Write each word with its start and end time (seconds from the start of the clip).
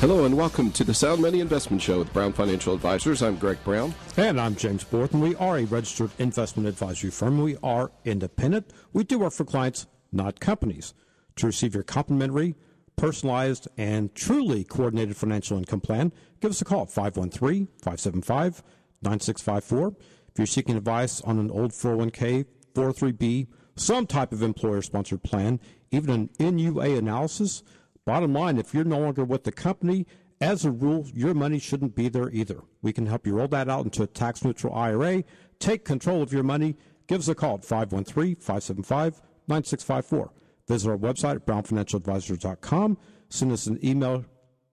Hello 0.00 0.26
and 0.26 0.36
welcome 0.36 0.70
to 0.70 0.84
the 0.84 0.94
Sound 0.94 1.20
Money 1.20 1.40
Investment 1.40 1.82
Show 1.82 1.98
with 1.98 2.12
Brown 2.12 2.32
Financial 2.32 2.72
Advisors. 2.72 3.20
I'm 3.20 3.34
Greg 3.34 3.58
Brown. 3.64 3.92
And 4.16 4.40
I'm 4.40 4.54
James 4.54 4.84
Borton. 4.84 5.18
We 5.18 5.34
are 5.34 5.58
a 5.58 5.64
registered 5.64 6.12
investment 6.20 6.68
advisory 6.68 7.10
firm. 7.10 7.42
We 7.42 7.56
are 7.64 7.90
independent. 8.04 8.70
We 8.92 9.02
do 9.02 9.18
work 9.18 9.32
for 9.32 9.44
clients, 9.44 9.88
not 10.12 10.38
companies. 10.38 10.94
To 11.34 11.46
receive 11.46 11.74
your 11.74 11.82
complimentary, 11.82 12.54
personalized, 12.94 13.66
and 13.76 14.14
truly 14.14 14.62
coordinated 14.62 15.16
financial 15.16 15.58
income 15.58 15.80
plan, 15.80 16.12
give 16.40 16.52
us 16.52 16.60
a 16.60 16.64
call 16.64 16.86
513 16.86 17.66
575 17.82 18.62
9654. 19.02 19.88
If 19.88 20.38
you're 20.38 20.46
seeking 20.46 20.76
advice 20.76 21.20
on 21.22 21.40
an 21.40 21.50
old 21.50 21.72
401k, 21.72 22.46
403b, 22.72 23.48
some 23.74 24.06
type 24.06 24.30
of 24.30 24.44
employer 24.44 24.80
sponsored 24.80 25.24
plan, 25.24 25.58
even 25.90 26.30
an 26.38 26.56
NUA 26.56 26.96
analysis, 26.98 27.64
Bottom 28.08 28.32
line, 28.32 28.56
if 28.56 28.72
you're 28.72 28.84
no 28.84 29.00
longer 29.00 29.22
with 29.22 29.44
the 29.44 29.52
company, 29.52 30.06
as 30.40 30.64
a 30.64 30.70
rule, 30.70 31.06
your 31.12 31.34
money 31.34 31.58
shouldn't 31.58 31.94
be 31.94 32.08
there 32.08 32.30
either. 32.30 32.62
We 32.80 32.90
can 32.90 33.04
help 33.04 33.26
you 33.26 33.34
roll 33.34 33.48
that 33.48 33.68
out 33.68 33.84
into 33.84 34.02
a 34.02 34.06
tax 34.06 34.42
neutral 34.42 34.72
IRA. 34.72 35.24
Take 35.58 35.84
control 35.84 36.22
of 36.22 36.32
your 36.32 36.42
money. 36.42 36.78
Give 37.06 37.20
us 37.20 37.28
a 37.28 37.34
call 37.34 37.56
at 37.56 37.66
513 37.66 38.36
575 38.36 39.20
9654. 39.46 40.32
Visit 40.66 40.88
our 40.88 40.96
website 40.96 41.34
at 41.34 41.44
brownfinancialadvisors.com. 41.44 42.96
Send 43.28 43.52
us 43.52 43.66
an 43.66 43.78
email. 43.84 44.24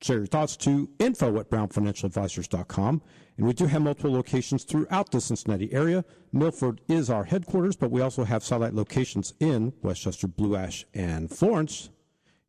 Share 0.01 0.19
your 0.19 0.27
thoughts 0.27 0.55
to 0.55 0.89
info 0.99 1.37
at 1.37 1.49
brownfinancialadvisors.com. 1.49 3.01
And 3.35 3.45
we 3.45 3.51
do 3.51 3.65
have 3.65 3.81
multiple 3.81 4.13
locations 4.13 4.63
throughout 4.63 5.11
the 5.11 5.19
Cincinnati 5.19 5.73
area. 5.73 6.05
Milford 6.31 6.79
is 6.87 7.09
our 7.09 7.25
headquarters, 7.25 7.75
but 7.75 7.91
we 7.91 7.99
also 7.99 8.23
have 8.23 8.45
satellite 8.45 8.73
locations 8.73 9.33
in 9.41 9.73
Westchester, 9.81 10.29
Blue 10.29 10.55
Ash, 10.55 10.85
and 10.93 11.29
Florence. 11.29 11.89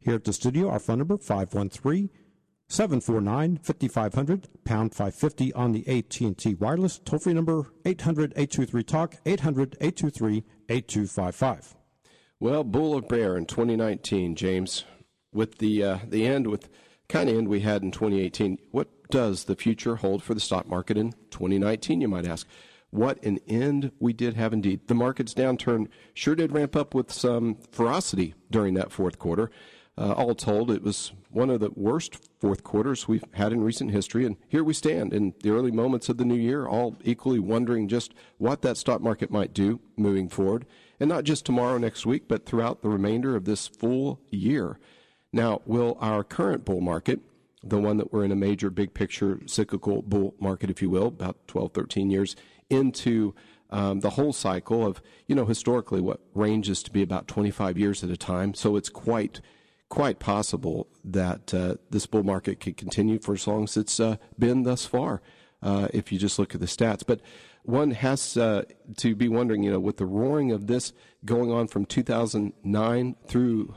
Here 0.00 0.14
at 0.14 0.25
the 0.25 0.33
studio, 0.33 0.70
our 0.70 0.78
phone 0.78 0.98
number 0.98 1.19
513 1.19 2.11
749 2.69 3.58
5500 3.62 4.48
pound 4.64 4.92
550 4.92 5.53
on 5.53 5.72
the 5.72 5.86
AT&T 5.86 6.55
wireless 6.55 6.98
toll 7.05 7.20
free 7.20 7.33
number 7.33 7.72
800 7.84 8.33
823 8.33 8.83
talk 8.83 9.16
800 9.25 9.77
823 9.80 10.44
8255. 10.69 11.77
Well, 12.41 12.64
bull 12.64 12.94
or 12.94 13.03
bear 13.03 13.36
in 13.36 13.47
2019, 13.47 14.34
James, 14.34 14.84
with 15.33 15.58
the 15.58 15.83
uh, 15.83 15.98
the 16.08 16.27
end 16.27 16.48
with 16.48 16.69
kind 17.08 17.31
of 17.31 17.36
end 17.36 17.48
we 17.48 17.60
had 17.60 17.83
in 17.83 17.92
2018. 17.92 18.58
What 18.72 18.88
does 19.10 19.44
the 19.44 19.56
future 19.56 19.97
hold 19.97 20.22
for 20.22 20.34
the 20.34 20.41
stock 20.41 20.69
market 20.69 20.98
in 20.98 21.12
2019? 21.31 22.00
You 22.00 22.08
might 22.08 22.27
ask. 22.27 22.47
What 22.91 23.22
an 23.25 23.41
end 23.48 23.91
we 23.98 24.12
did 24.12 24.34
have 24.34 24.53
indeed. 24.53 24.86
The 24.86 24.94
market's 24.94 25.34
downturn 25.34 25.88
sure 26.14 26.34
did 26.34 26.53
ramp 26.53 26.77
up 26.77 26.94
with 26.94 27.12
some 27.12 27.58
ferocity 27.70 28.34
during 28.50 28.75
that 28.75 28.92
fourth 28.92 29.19
quarter. 29.19 29.50
Uh, 29.98 30.12
all 30.12 30.34
told, 30.34 30.70
it 30.70 30.83
was 30.83 31.12
one 31.30 31.48
of 31.48 31.61
the 31.61 31.70
worst 31.75 32.19
fourth 32.39 32.62
quarters 32.62 33.08
we've 33.08 33.25
had 33.33 33.50
in 33.50 33.62
recent 33.62 33.91
history. 33.91 34.27
And 34.27 34.36
here 34.47 34.62
we 34.62 34.75
stand 34.75 35.14
in 35.14 35.33
the 35.42 35.50
early 35.50 35.70
moments 35.70 36.11
of 36.11 36.19
the 36.19 36.25
new 36.25 36.36
year, 36.36 36.66
all 36.66 36.97
equally 37.03 37.38
wondering 37.38 37.88
just 37.88 38.12
what 38.36 38.61
that 38.61 38.77
stock 38.77 39.00
market 39.00 39.30
might 39.30 39.55
do 39.55 39.80
moving 39.97 40.28
forward. 40.28 40.66
And 41.00 41.08
not 41.08 41.25
just 41.25 41.47
tomorrow, 41.47 41.78
next 41.78 42.04
week, 42.04 42.28
but 42.28 42.44
throughout 42.44 42.82
the 42.82 42.91
remainder 42.91 43.37
of 43.37 43.47
this 43.47 43.66
full 43.66 44.21
year. 44.28 44.78
Now, 45.32 45.62
will 45.65 45.97
our 46.00 46.22
current 46.22 46.66
bull 46.66 46.82
market, 46.82 47.21
the 47.62 47.78
one 47.78 47.97
that 47.97 48.12
we're 48.12 48.25
in 48.25 48.32
a 48.32 48.37
major 48.37 48.69
big 48.69 48.92
picture 48.92 49.41
cyclical 49.47 50.03
bull 50.03 50.34
market, 50.38 50.69
if 50.69 50.82
you 50.82 50.91
will, 50.91 51.09
about 51.09 51.48
12, 51.48 51.72
13 51.72 52.10
years 52.10 52.37
into 52.69 53.34
um, 53.71 54.00
the 54.00 54.10
whole 54.10 54.32
cycle 54.32 54.87
of, 54.87 55.00
you 55.26 55.34
know, 55.34 55.47
historically 55.47 56.00
what 56.00 56.21
ranges 56.34 56.82
to 56.82 56.91
be 56.91 57.03
about 57.03 57.28
25 57.28 57.78
years 57.78 58.04
at 58.04 58.10
a 58.10 58.16
time. 58.16 58.54
So 58.54 58.76
it's 58.76 58.88
quite 58.88 59.41
quite 59.88 60.19
possible 60.19 60.88
that 61.04 61.54
uh, 61.54 61.76
this 61.91 62.06
bull 62.06 62.22
market 62.22 62.60
could 62.60 62.76
continue 62.76 63.19
for 63.19 63.34
as 63.34 63.47
long 63.47 63.64
as 63.64 63.76
it's 63.76 64.00
uh, 64.00 64.16
been 64.38 64.64
thus 64.64 64.84
far, 64.84 65.22
uh, 65.62 65.88
if 65.92 66.10
you 66.10 66.19
just 66.19 66.38
look 66.38 66.54
at 66.54 66.60
the 66.60 66.66
stats. 66.66 67.04
But 67.06 67.20
one 67.62 67.92
has 67.92 68.36
uh, 68.36 68.64
to 68.98 69.14
be 69.14 69.28
wondering, 69.28 69.62
you 69.62 69.70
know, 69.70 69.80
with 69.80 69.97
the 69.97 70.06
roaring 70.06 70.52
of 70.52 70.66
this 70.66 70.92
going 71.24 71.50
on 71.50 71.69
from 71.69 71.84
2009 71.84 73.16
through 73.26 73.74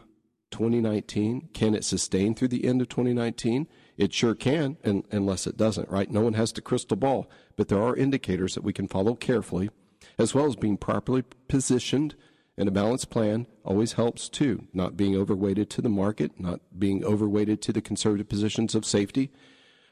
2019, 0.51 1.49
can 1.53 1.75
it 1.75 1.83
sustain 1.83 2.33
through 2.33 2.47
the 2.47 2.65
end 2.65 2.81
of 2.81 2.89
2019? 2.89 3.67
It 3.97 4.13
sure 4.13 4.35
can, 4.35 4.77
and, 4.83 5.03
unless 5.11 5.45
it 5.45 5.57
doesn't, 5.57 5.89
right? 5.89 6.09
No 6.09 6.21
one 6.21 6.33
has 6.33 6.51
the 6.51 6.61
crystal 6.61 6.97
ball, 6.97 7.29
but 7.55 7.67
there 7.67 7.81
are 7.81 7.95
indicators 7.95 8.55
that 8.55 8.63
we 8.63 8.73
can 8.73 8.87
follow 8.87 9.15
carefully, 9.15 9.69
as 10.17 10.33
well 10.33 10.45
as 10.45 10.55
being 10.55 10.77
properly 10.77 11.23
positioned 11.47 12.15
and 12.59 12.67
a 12.67 12.71
balanced 12.73 13.09
plan 13.09 13.47
always 13.63 13.93
helps 13.93 14.27
too, 14.27 14.67
not 14.73 14.97
being 14.97 15.15
overweighted 15.15 15.69
to 15.69 15.81
the 15.81 15.87
market, 15.87 16.37
not 16.37 16.59
being 16.77 17.05
overweighted 17.05 17.61
to 17.61 17.71
the 17.71 17.81
conservative 17.81 18.27
positions 18.27 18.75
of 18.75 18.83
safety. 18.83 19.31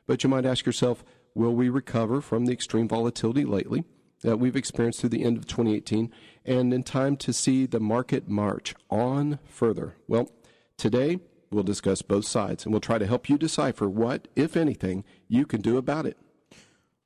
But 0.06 0.22
you 0.22 0.30
might 0.30 0.46
ask 0.46 0.66
yourself, 0.66 1.06
will 1.34 1.56
we 1.56 1.70
recover 1.70 2.20
from 2.20 2.46
the 2.46 2.52
extreme 2.52 2.90
volatility 2.90 3.46
lately 3.46 3.86
that 4.22 4.38
we've 4.38 4.58
experienced 4.58 5.00
through 5.00 5.12
the 5.12 5.24
end 5.24 5.38
of 5.38 5.48
2018 5.48 6.12
and 6.44 6.74
in 6.74 6.84
time 6.84 7.16
to 7.18 7.32
see 7.32 7.66
the 7.66 7.80
market 7.80 8.28
march 8.28 8.76
on 8.90 9.40
further? 9.46 9.96
Well, 10.10 10.30
today 10.76 11.22
we'll 11.50 11.64
discuss 11.64 12.02
both 12.02 12.26
sides 12.26 12.66
and 12.66 12.74
we'll 12.74 12.82
try 12.82 12.98
to 12.98 13.08
help 13.08 13.30
you 13.30 13.38
decipher 13.38 13.88
what, 13.88 14.28
if 14.36 14.58
anything, 14.58 15.06
you 15.30 15.46
can 15.46 15.62
do 15.62 15.78
about 15.78 16.06
it. 16.06 16.18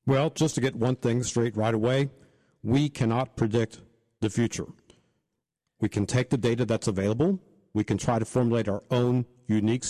Well, 0.08 0.32
just 0.32 0.56
to 0.56 0.62
get 0.62 0.76
one 0.76 0.96
thing 0.96 1.22
straight 1.22 1.56
right 1.56 1.76
away, 1.76 2.10
we 2.64 2.90
cannot 2.90 3.36
predict 3.36 3.82
the 4.22 4.30
future. 4.30 4.66
We 5.82 5.90
can 5.90 6.06
take 6.06 6.30
the 6.30 6.38
data 6.38 6.64
that's 6.64 6.88
available. 6.88 7.40
We 7.74 7.84
can 7.84 7.98
try 7.98 8.20
to 8.20 8.26
formulate 8.26 8.70
our 8.70 8.84
own 8.92 9.26
unique 9.48 9.84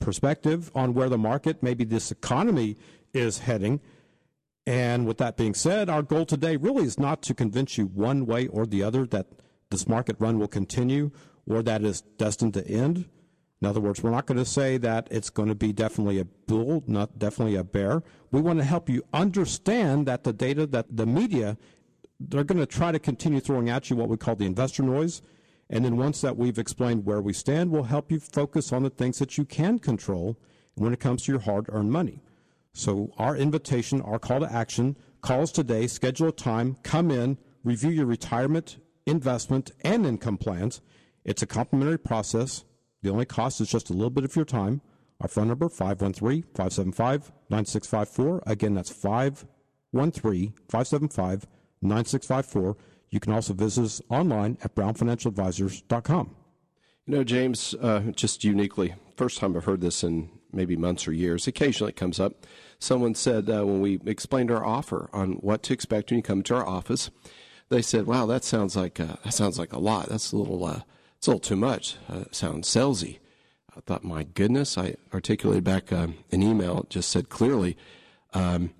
perspective 0.00 0.70
on 0.74 0.92
where 0.92 1.08
the 1.08 1.18
market, 1.18 1.62
maybe 1.62 1.84
this 1.84 2.10
economy, 2.10 2.76
is 3.14 3.38
heading. 3.38 3.80
And 4.66 5.06
with 5.06 5.18
that 5.18 5.36
being 5.36 5.54
said, 5.54 5.88
our 5.88 6.02
goal 6.02 6.26
today 6.26 6.56
really 6.56 6.84
is 6.84 6.98
not 6.98 7.22
to 7.22 7.34
convince 7.34 7.78
you 7.78 7.86
one 7.86 8.26
way 8.26 8.48
or 8.48 8.66
the 8.66 8.82
other 8.82 9.06
that 9.06 9.28
this 9.70 9.88
market 9.88 10.16
run 10.18 10.38
will 10.38 10.48
continue 10.48 11.12
or 11.48 11.62
that 11.62 11.82
is 11.82 12.02
destined 12.18 12.54
to 12.54 12.66
end. 12.66 13.06
In 13.62 13.68
other 13.68 13.80
words, 13.80 14.02
we're 14.02 14.10
not 14.10 14.26
going 14.26 14.38
to 14.38 14.44
say 14.44 14.78
that 14.78 15.06
it's 15.10 15.28
going 15.28 15.48
to 15.48 15.54
be 15.54 15.72
definitely 15.72 16.18
a 16.18 16.24
bull, 16.24 16.82
not 16.86 17.18
definitely 17.18 17.56
a 17.56 17.64
bear. 17.64 18.02
We 18.30 18.40
want 18.40 18.58
to 18.58 18.64
help 18.64 18.88
you 18.88 19.02
understand 19.12 20.06
that 20.06 20.24
the 20.24 20.32
data 20.32 20.66
that 20.68 20.86
the 20.96 21.06
media 21.06 21.58
they're 22.20 22.44
going 22.44 22.60
to 22.60 22.66
try 22.66 22.92
to 22.92 22.98
continue 22.98 23.40
throwing 23.40 23.70
at 23.70 23.88
you 23.88 23.96
what 23.96 24.08
we 24.08 24.16
call 24.16 24.36
the 24.36 24.44
investor 24.44 24.82
noise. 24.82 25.22
And 25.70 25.84
then 25.84 25.96
once 25.96 26.20
that 26.20 26.36
we've 26.36 26.58
explained 26.58 27.06
where 27.06 27.20
we 27.20 27.32
stand, 27.32 27.70
we'll 27.70 27.84
help 27.84 28.12
you 28.12 28.20
focus 28.20 28.72
on 28.72 28.82
the 28.82 28.90
things 28.90 29.18
that 29.18 29.38
you 29.38 29.44
can 29.44 29.78
control 29.78 30.36
when 30.74 30.92
it 30.92 31.00
comes 31.00 31.22
to 31.22 31.32
your 31.32 31.40
hard 31.40 31.66
earned 31.70 31.92
money. 31.92 32.22
So, 32.72 33.12
our 33.18 33.36
invitation, 33.36 34.00
our 34.02 34.18
call 34.18 34.40
to 34.40 34.52
action 34.52 34.96
calls 35.22 35.50
today, 35.50 35.86
schedule 35.86 36.28
a 36.28 36.32
time, 36.32 36.76
come 36.82 37.10
in, 37.10 37.38
review 37.64 37.90
your 37.90 38.06
retirement, 38.06 38.78
investment, 39.06 39.72
and 39.82 40.06
income 40.06 40.38
plans. 40.38 40.80
It's 41.24 41.42
a 41.42 41.46
complimentary 41.46 41.98
process. 41.98 42.64
The 43.02 43.10
only 43.10 43.24
cost 43.24 43.60
is 43.60 43.70
just 43.70 43.90
a 43.90 43.92
little 43.92 44.10
bit 44.10 44.24
of 44.24 44.36
your 44.36 44.44
time. 44.44 44.82
Our 45.20 45.28
phone 45.28 45.48
number, 45.48 45.68
513 45.68 46.42
575 46.54 47.32
9654. 47.50 48.42
Again, 48.46 48.74
that's 48.74 48.90
513 48.90 50.54
575 50.68 51.46
9654. 51.82 52.76
You 53.10 53.20
can 53.20 53.32
also 53.32 53.54
visit 53.54 53.84
us 53.84 54.02
online 54.08 54.58
at 54.62 54.74
brownfinancialadvisors.com. 54.74 56.36
You 57.06 57.16
know, 57.16 57.24
James, 57.24 57.74
uh, 57.80 58.00
just 58.14 58.44
uniquely, 58.44 58.94
first 59.16 59.38
time 59.38 59.56
I've 59.56 59.64
heard 59.64 59.80
this 59.80 60.04
in 60.04 60.30
maybe 60.52 60.76
months 60.76 61.08
or 61.08 61.12
years. 61.12 61.46
Occasionally 61.46 61.90
it 61.90 61.96
comes 61.96 62.20
up. 62.20 62.46
Someone 62.78 63.14
said 63.14 63.48
uh, 63.50 63.64
when 63.66 63.80
we 63.80 64.00
explained 64.06 64.50
our 64.50 64.64
offer 64.64 65.10
on 65.12 65.32
what 65.34 65.62
to 65.64 65.72
expect 65.72 66.10
when 66.10 66.18
you 66.18 66.22
come 66.22 66.42
to 66.44 66.54
our 66.56 66.66
office, 66.66 67.10
they 67.68 67.82
said, 67.82 68.06
"Wow, 68.06 68.26
that 68.26 68.44
sounds 68.44 68.76
like 68.76 68.98
uh, 69.00 69.16
that 69.24 69.32
sounds 69.32 69.58
like 69.58 69.72
a 69.72 69.78
lot. 69.78 70.08
That's 70.08 70.32
a 70.32 70.36
little, 70.36 70.64
uh, 70.64 70.80
it's 71.16 71.26
a 71.26 71.30
little 71.30 71.40
too 71.40 71.56
much. 71.56 71.96
Uh, 72.08 72.24
sounds 72.30 72.68
salesy." 72.68 73.18
I 73.76 73.80
thought, 73.80 74.04
"My 74.04 74.24
goodness!" 74.24 74.76
I 74.76 74.96
articulated 75.14 75.64
back 75.64 75.92
uh, 75.92 76.08
an 76.32 76.42
email. 76.42 76.86
Just 76.88 77.10
said 77.10 77.28
clearly, 77.28 77.76
um, 78.34 78.72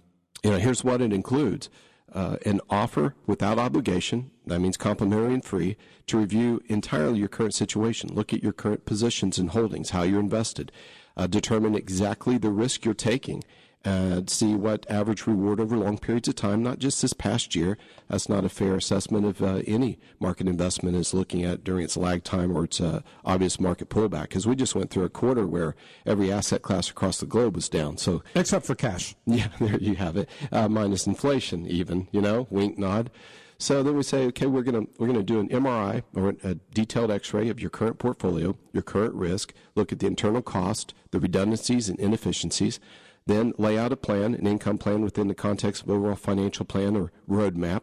"You 0.42 0.50
know, 0.50 0.58
here's 0.58 0.84
what 0.84 1.02
it 1.02 1.12
includes." 1.12 1.68
Uh, 2.12 2.36
an 2.44 2.60
offer 2.68 3.14
without 3.26 3.58
obligation, 3.58 4.30
that 4.46 4.60
means 4.60 4.76
complimentary 4.76 5.34
and 5.34 5.44
free, 5.44 5.76
to 6.06 6.18
review 6.18 6.62
entirely 6.66 7.18
your 7.18 7.28
current 7.28 7.54
situation. 7.54 8.12
Look 8.12 8.32
at 8.32 8.42
your 8.42 8.52
current 8.52 8.84
positions 8.84 9.38
and 9.38 9.50
holdings, 9.50 9.90
how 9.90 10.02
you're 10.02 10.20
invested, 10.20 10.72
uh, 11.16 11.26
determine 11.26 11.74
exactly 11.74 12.38
the 12.38 12.50
risk 12.50 12.84
you're 12.84 12.94
taking, 12.94 13.44
uh, 13.84 14.22
see 14.26 14.54
what 14.54 14.88
average 14.90 15.26
reward 15.26 15.58
over 15.58 15.76
long 15.76 15.96
periods 15.96 16.28
of 16.28 16.34
time, 16.34 16.62
not 16.62 16.78
just 16.78 17.00
this 17.00 17.12
past 17.12 17.54
year. 17.54 17.78
That's 18.08 18.28
not 18.28 18.44
a 18.44 18.50
fair 18.50 18.74
assessment 18.74 19.24
of 19.24 19.42
uh, 19.42 19.62
any 19.66 19.98
market 20.18 20.48
investment 20.48 20.96
is 20.96 21.14
looking 21.14 21.44
at 21.44 21.64
during 21.64 21.84
its 21.84 21.96
lag 21.96 22.22
time 22.22 22.54
or 22.56 22.64
its 22.64 22.80
uh, 22.80 23.00
obvious 23.24 23.58
market 23.58 23.88
pullback. 23.88 24.22
Because 24.22 24.46
we 24.46 24.54
just 24.54 24.74
went 24.74 24.90
through 24.90 25.04
a 25.04 25.08
quarter 25.08 25.46
where 25.46 25.74
every 26.04 26.30
asset 26.30 26.62
class 26.62 26.90
across 26.90 27.18
the 27.18 27.26
globe 27.26 27.54
was 27.54 27.68
down. 27.68 27.96
So 27.96 28.22
except 28.34 28.66
for 28.66 28.74
cash. 28.74 29.14
Yeah, 29.30 29.48
there 29.60 29.78
you 29.78 29.94
have 29.94 30.16
it. 30.16 30.28
Uh, 30.50 30.68
minus 30.68 31.06
inflation, 31.06 31.64
even. 31.66 32.08
You 32.10 32.20
know, 32.20 32.48
wink, 32.50 32.78
nod. 32.78 33.10
So 33.58 33.82
then 33.82 33.94
we 33.94 34.02
say, 34.02 34.24
okay, 34.26 34.46
we're 34.46 34.62
going 34.62 34.86
to 34.86 34.92
we're 34.98 35.06
going 35.06 35.18
to 35.18 35.24
do 35.24 35.38
an 35.38 35.48
MRI 35.50 36.02
or 36.14 36.34
a 36.42 36.54
detailed 36.74 37.10
X-ray 37.10 37.48
of 37.48 37.60
your 37.60 37.70
current 37.70 37.98
portfolio, 37.98 38.56
your 38.72 38.82
current 38.82 39.14
risk, 39.14 39.52
look 39.74 39.92
at 39.92 40.00
the 40.00 40.06
internal 40.06 40.42
cost, 40.42 40.94
the 41.10 41.20
redundancies 41.20 41.88
and 41.88 42.00
inefficiencies 42.00 42.80
then 43.26 43.52
lay 43.58 43.78
out 43.78 43.92
a 43.92 43.96
plan, 43.96 44.34
an 44.34 44.46
income 44.46 44.78
plan 44.78 45.02
within 45.02 45.28
the 45.28 45.34
context 45.34 45.82
of 45.82 45.90
overall 45.90 46.16
financial 46.16 46.64
plan 46.64 46.96
or 46.96 47.12
roadmap, 47.28 47.82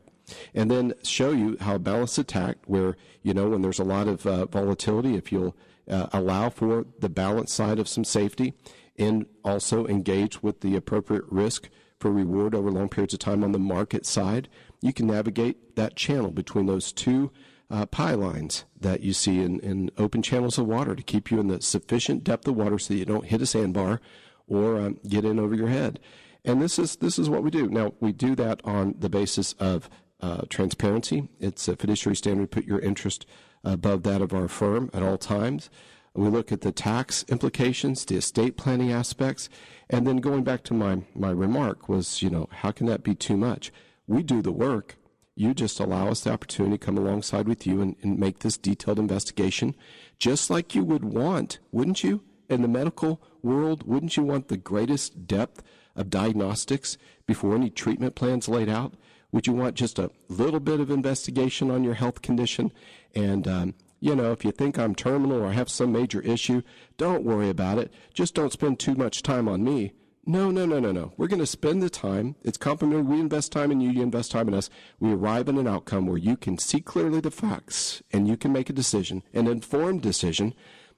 and 0.54 0.70
then 0.70 0.94
show 1.04 1.32
you 1.32 1.58
how 1.62 1.78
balance 1.78 2.18
attack, 2.18 2.58
where, 2.66 2.98
you 3.22 3.34
know, 3.34 3.50
when 3.50 3.62
there's 3.62 3.80
a 3.80 3.84
lot 3.84 4.08
of 4.08 4.26
uh, 4.26 4.46
volatility, 4.46 5.16
if 5.16 5.32
you'll 5.32 5.56
uh, 5.90 6.08
allow 6.12 6.50
for 6.50 6.86
the 7.00 7.10
balance 7.10 7.54
side 7.54 7.80
of 7.80 7.88
some 7.88 8.04
safety 8.04 8.54
and 8.98 9.26
also 9.44 9.88
engage 9.88 10.44
with 10.44 10.62
the 10.62 10.76
appropriate 10.76 11.24
risk 11.30 11.70
for 12.00 12.12
reward 12.12 12.54
over 12.54 12.70
long 12.72 12.90
periods 12.90 13.14
of 13.14 13.20
time 13.20 13.44
on 13.44 13.52
the 13.52 13.60
market 13.60 14.06
side, 14.06 14.50
you 14.82 14.94
can 14.94 15.08
navigate 15.08 15.76
that 15.76 15.96
channel 15.96 16.32
between 16.32 16.66
those 16.66 16.92
two 16.92 17.32
uh, 17.70 17.86
pie 17.86 18.14
lines 18.14 18.66
that 18.80 19.02
you 19.02 19.14
see 19.14 19.42
in, 19.42 19.60
in 19.60 19.92
open 19.98 20.22
channels 20.22 20.58
of 20.58 20.66
water 20.66 20.96
to 20.96 21.04
keep 21.04 21.32
you 21.32 21.40
in 21.40 21.48
the 21.48 21.62
sufficient 21.62 22.24
depth 22.24 22.48
of 22.48 22.56
water 22.56 22.80
so 22.80 22.94
that 22.94 23.00
you 23.00 23.06
don't 23.06 23.26
hit 23.26 23.42
a 23.42 23.46
sandbar 23.46 24.00
or 24.48 24.78
um, 24.78 25.00
get 25.08 25.26
in 25.26 25.40
over 25.40 25.56
your 25.56 25.68
head. 25.68 26.00
And 26.46 26.62
this 26.62 26.80
is 26.80 26.96
this 26.98 27.20
is 27.20 27.30
what 27.30 27.44
we 27.44 27.52
do. 27.52 27.68
Now 27.68 27.94
we 28.00 28.14
do 28.14 28.36
that 28.36 28.62
on 28.64 28.96
the 28.98 29.10
basis 29.10 29.54
of 29.54 29.90
uh, 30.22 30.44
transparency. 30.50 31.30
It's 31.40 31.68
a 31.68 31.76
fiduciary 31.76 32.16
standard. 32.16 32.52
Put 32.52 32.66
your 32.66 32.80
interest 32.80 33.26
above 33.64 34.04
that 34.04 34.22
of 34.22 34.34
our 34.34 34.48
firm 34.48 34.90
at 34.94 35.04
all 35.04 35.18
times. 35.18 35.70
We 36.14 36.30
look 36.30 36.52
at 36.52 36.62
the 36.62 36.72
tax 36.72 37.24
implications, 37.28 38.04
the 38.04 38.16
estate 38.16 38.58
planning 38.58 38.92
aspects, 38.92 39.50
and 39.88 40.08
then 40.08 40.18
going 40.18 40.44
back 40.44 40.64
to 40.64 40.74
my 40.74 41.04
my 41.14 41.30
remark 41.30 41.88
was, 41.88 42.24
you 42.24 42.30
know, 42.30 42.48
how 42.52 42.72
can 42.72 42.88
that 42.88 43.04
be 43.04 43.14
too 43.14 43.38
much? 43.38 43.72
We 44.08 44.24
do 44.24 44.42
the 44.42 44.52
work. 44.52 44.96
You 45.36 45.54
just 45.54 45.80
allow 45.80 46.08
us 46.08 46.22
the 46.22 46.32
opportunity 46.32 46.80
to 46.80 46.86
come 46.86 46.98
alongside 46.98 47.48
with 47.48 47.68
you 47.68 47.82
and, 47.82 47.96
and 48.02 48.18
make 48.18 48.40
this 48.40 48.58
detailed 48.58 48.98
investigation, 48.98 49.76
just 50.18 50.50
like 50.50 50.74
you 50.74 50.84
would 50.84 51.06
want, 51.06 51.60
wouldn't 51.72 52.04
you? 52.04 52.24
In 52.50 52.62
the 52.62 52.68
medical 52.68 53.22
world, 53.42 53.84
wouldn't 53.84 54.16
you 54.16 54.24
want 54.24 54.48
the 54.48 54.58
greatest 54.58 55.28
depth 55.28 55.64
of 55.96 56.10
diagnostics 56.10 56.98
before 57.26 57.56
any 57.56 57.70
treatment 57.70 58.16
plans 58.16 58.48
laid 58.48 58.70
out? 58.70 58.94
Would 59.32 59.48
you 59.48 59.54
want 59.54 59.76
just 59.76 60.00
a 60.00 60.12
little 60.30 60.62
bit 60.62 60.80
of 60.80 60.90
investigation 60.90 61.70
on 61.70 61.84
your 61.84 61.96
health 61.96 62.22
condition? 62.22 62.72
And, 63.14 63.48
um, 63.48 63.74
you 64.00 64.16
know, 64.16 64.32
if 64.32 64.46
you 64.46 64.52
think 64.52 64.80
I'm 64.80 64.96
terminal 64.96 65.42
or 65.44 65.52
have 65.52 65.70
some 65.70 65.92
major 65.92 66.22
issue, 66.22 66.62
don't 66.98 67.26
worry 67.26 67.50
about 67.50 67.80
it. 67.80 67.92
Just 68.14 68.36
don't 68.36 68.54
spend 68.54 68.80
too 68.80 68.96
much 68.96 69.24
time 69.24 69.50
on 69.50 69.64
me. 69.64 69.92
No, 70.26 70.52
no, 70.52 70.66
no, 70.66 70.80
no, 70.80 70.92
no. 70.92 71.14
We're 71.18 71.28
going 71.28 71.40
to 71.40 71.46
spend 71.46 71.82
the 71.82 71.90
time. 71.90 72.36
It's 72.44 72.58
complimentary. 72.58 73.16
We 73.16 73.20
invest 73.20 73.52
time 73.52 73.72
in 73.72 73.80
you, 73.82 73.90
you 73.90 74.02
invest 74.02 74.32
time 74.32 74.50
in 74.50 74.54
us. 74.54 74.70
We 75.00 75.14
arrive 75.14 75.48
at 75.48 75.56
an 75.56 75.68
outcome 75.68 76.06
where 76.06 76.18
you 76.18 76.36
can 76.38 76.58
see 76.58 76.82
clearly 76.82 77.22
the 77.22 77.32
facts 77.32 78.02
and 78.12 78.28
you 78.28 78.38
can 78.38 78.52
make 78.52 78.70
a 78.70 78.74
decision, 78.74 79.24
an 79.34 79.48
informed 79.48 80.02
decision 80.02 80.54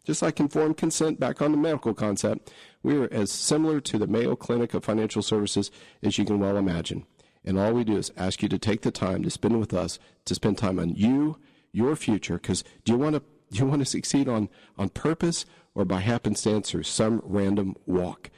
just 0.05 0.21
like 0.21 0.39
informed 0.39 0.77
consent 0.77 1.19
back 1.19 1.41
on 1.41 1.51
the 1.51 1.57
medical 1.57 1.93
concept, 1.93 2.51
we 2.83 2.97
are 2.97 3.11
as 3.11 3.31
similar 3.31 3.79
to 3.81 3.97
the 3.97 4.07
Mayo 4.07 4.35
Clinic 4.35 4.73
of 4.73 4.83
Financial 4.83 5.21
Services 5.21 5.71
as 6.01 6.17
you 6.17 6.25
can 6.25 6.39
well 6.39 6.57
imagine. 6.57 7.05
And 7.43 7.57
all 7.57 7.73
we 7.73 7.83
do 7.83 7.97
is 7.97 8.11
ask 8.17 8.41
you 8.41 8.49
to 8.49 8.57
take 8.57 8.81
the 8.81 8.91
time 8.91 9.23
to 9.23 9.29
spend 9.29 9.59
with 9.59 9.73
us, 9.73 9.99
to 10.25 10.35
spend 10.35 10.57
time 10.57 10.79
on 10.79 10.89
you, 10.89 11.37
your 11.71 11.95
future, 11.95 12.35
because 12.35 12.63
do 12.83 12.93
you 12.93 12.97
want 12.97 13.15
to 13.15 13.23
do 13.51 13.59
you 13.59 13.65
want 13.65 13.79
to 13.79 13.85
succeed 13.85 14.29
on, 14.29 14.47
on 14.77 14.89
purpose 14.89 15.45
or 15.73 15.83
by 15.83 16.01
happenstance 16.01 16.75
or 16.75 16.83
some 16.83 17.21
random 17.23 17.75
walk? 17.87 18.29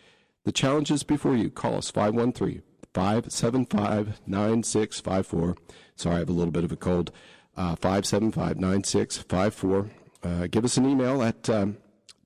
The 0.45 0.53
challenge 0.53 0.89
is 0.89 1.03
before 1.03 1.35
you. 1.35 1.49
Call 1.49 1.77
us 1.77 1.91
513 1.91 2.61
575 2.93 4.21
9654. 4.25 5.57
Sorry, 5.95 6.15
I 6.15 6.19
have 6.19 6.29
a 6.29 6.33
little 6.33 6.51
bit 6.51 6.63
of 6.63 6.71
a 6.71 6.77
cold. 6.77 7.11
Uh, 7.57 7.75
575 7.75 8.57
9654 8.59 9.91
uh, 10.23 10.47
give 10.47 10.65
us 10.65 10.77
an 10.77 10.87
email 10.87 11.21
at 11.21 11.49
um, 11.49 11.77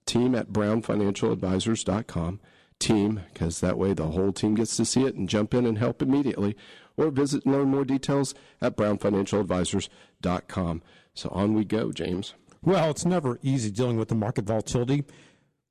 team 0.06 0.36
at 0.36 0.50
brownfinancialadvisors.com. 0.50 2.40
Team, 2.78 3.22
because 3.34 3.62
that 3.62 3.78
way 3.78 3.94
the 3.94 4.08
whole 4.08 4.34
team 4.34 4.56
gets 4.56 4.76
to 4.76 4.84
see 4.84 5.06
it 5.06 5.16
and 5.16 5.30
jump 5.30 5.54
in 5.54 5.66
and 5.66 5.78
help 5.78 6.02
immediately. 6.02 6.58
Or 6.98 7.10
visit 7.10 7.46
and 7.46 7.54
learn 7.54 7.70
more 7.70 7.86
details 7.86 8.36
at 8.62 8.76
brownfinancialadvisors.com. 8.76 10.84
So 11.14 11.30
on 11.30 11.54
we 11.54 11.64
go, 11.64 11.92
James. 11.92 12.34
Well, 12.62 12.90
it's 12.90 13.06
never 13.06 13.40
easy 13.42 13.72
dealing 13.72 13.98
with 13.98 14.10
the 14.10 14.16
market 14.16 14.46
volatility. 14.46 15.06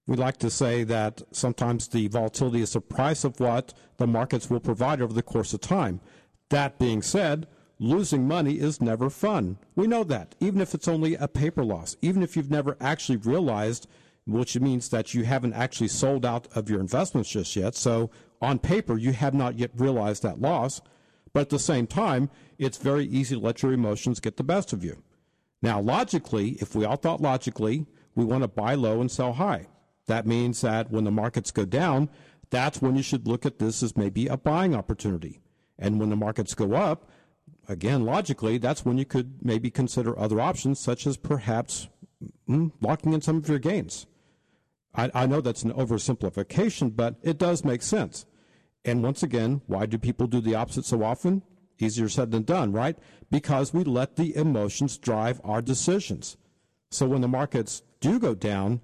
We 0.07 0.17
like 0.17 0.37
to 0.39 0.51
say 0.51 0.85
that 0.85 1.23
sometimes 1.31 1.89
the 1.89 2.09
volatility 2.09 2.61
is 2.61 2.75
the 2.75 2.81
price 2.81 3.25
of 3.25 3.41
what 3.41 3.73
the 3.97 4.07
markets 4.07 4.49
will 4.49 4.61
provide 4.61 5.01
over 5.01 5.13
the 5.13 5.23
course 5.23 5.55
of 5.55 5.61
time. 5.61 6.01
That 6.51 6.79
being 6.79 7.03
said, 7.03 7.47
losing 7.89 8.27
money 8.27 8.59
is 8.59 8.81
never 8.81 9.11
fun. 9.11 9.59
We 9.75 9.87
know 9.87 10.05
that, 10.05 10.35
even 10.41 10.61
if 10.61 10.75
it's 10.75 10.89
only 10.89 11.15
a 11.15 11.29
paper 11.29 11.65
loss, 11.65 11.97
even 12.03 12.23
if 12.23 12.37
you've 12.37 12.51
never 12.51 12.77
actually 12.81 13.17
realized, 13.17 13.87
which 14.27 14.59
means 14.59 14.89
that 14.89 15.15
you 15.15 15.25
haven't 15.25 15.53
actually 15.53 15.89
sold 15.89 16.25
out 16.25 16.49
of 16.57 16.71
your 16.71 16.81
investments 16.81 17.31
just 17.31 17.55
yet. 17.57 17.75
So 17.75 18.11
on 18.41 18.59
paper, 18.59 18.97
you 18.97 19.13
have 19.13 19.35
not 19.35 19.59
yet 19.59 19.71
realized 19.77 20.23
that 20.23 20.41
loss. 20.41 20.81
But 21.33 21.41
at 21.41 21.51
the 21.51 21.59
same 21.59 21.87
time, 21.87 22.31
it's 22.59 22.79
very 22.79 23.05
easy 23.07 23.35
to 23.35 23.41
let 23.41 23.63
your 23.63 23.73
emotions 23.73 24.21
get 24.21 24.37
the 24.37 24.45
best 24.45 24.73
of 24.73 24.85
you. 24.85 25.03
Now, 25.61 25.81
logically, 25.81 26.51
if 26.61 26.75
we 26.75 26.85
all 26.85 26.97
thought 26.97 27.21
logically, 27.21 27.87
we 28.15 28.25
want 28.25 28.43
to 28.43 28.49
buy 28.49 28.75
low 28.75 29.01
and 29.01 29.11
sell 29.11 29.33
high. 29.33 29.67
That 30.07 30.27
means 30.27 30.61
that 30.61 30.91
when 30.91 31.05
the 31.05 31.11
markets 31.11 31.51
go 31.51 31.65
down, 31.65 32.09
that's 32.51 32.81
when 32.81 32.95
you 32.95 33.03
should 33.03 33.27
look 33.27 33.45
at 33.45 33.59
this 33.59 33.83
as 33.83 33.97
maybe 33.97 34.29
a 34.29 34.37
buying 34.37 34.75
opportunity. 34.77 35.41
And 35.79 35.99
when 35.99 36.11
the 36.11 36.17
markets 36.17 36.55
go 36.55 36.75
up, 36.75 37.11
again, 37.69 38.05
logically, 38.05 38.59
that's 38.59 38.85
when 38.85 38.99
you 38.99 39.05
could 39.05 39.45
maybe 39.45 39.71
consider 39.71 40.19
other 40.19 40.41
options, 40.41 40.81
such 40.81 41.07
as 41.07 41.17
perhaps 41.17 41.89
mm, 42.49 42.73
locking 42.81 43.13
in 43.13 43.21
some 43.21 43.37
of 43.37 43.49
your 43.49 43.59
gains. 43.59 44.07
I, 44.95 45.11
I 45.15 45.27
know 45.27 45.41
that's 45.41 45.63
an 45.63 45.73
oversimplification, 45.73 46.95
but 46.95 47.17
it 47.23 47.39
does 47.39 47.65
make 47.65 47.83
sense. 47.83 48.27
And 48.85 49.03
once 49.03 49.23
again, 49.23 49.63
why 49.67 49.87
do 49.87 49.99
people 49.99 50.27
do 50.27 50.41
the 50.41 50.55
opposite 50.55 50.85
so 50.85 51.03
often? 51.03 51.43
Easier 51.79 52.09
said 52.09 52.31
than 52.31 52.45
done, 52.45 52.73
right? 52.73 52.97
Because 53.31 53.75
we 53.75 53.83
let 53.83 54.17
the 54.17 54.37
emotions 54.37 54.97
drive 54.97 55.41
our 55.43 55.61
decisions. 55.61 56.37
So 56.91 57.07
when 57.07 57.21
the 57.21 57.29
markets 57.29 57.83
do 58.01 58.21
go 58.21 58.35
down 58.35 58.81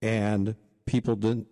and 0.00 0.54
people 0.86 1.16
didn't 1.16 1.48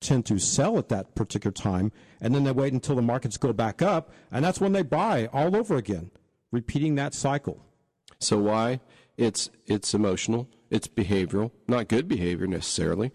tend 0.00 0.24
to 0.26 0.38
sell 0.38 0.78
at 0.78 0.88
that 0.88 1.14
particular 1.14 1.52
time, 1.52 1.92
and 2.22 2.34
then 2.34 2.44
they 2.44 2.52
wait 2.52 2.72
until 2.72 2.96
the 2.96 3.02
markets 3.02 3.36
go 3.36 3.52
back 3.52 3.82
up, 3.82 4.10
and 4.32 4.42
that's 4.42 4.60
when 4.60 4.72
they 4.72 4.82
buy 4.82 5.26
all 5.26 5.54
over 5.54 5.76
again 5.76 6.10
repeating 6.50 6.94
that 6.96 7.14
cycle. 7.14 7.64
So 8.18 8.38
why? 8.38 8.80
It's 9.16 9.50
it's 9.66 9.94
emotional. 9.94 10.48
It's 10.70 10.88
behavioral, 10.88 11.50
not 11.66 11.88
good 11.88 12.08
behavior 12.08 12.46
necessarily. 12.46 13.12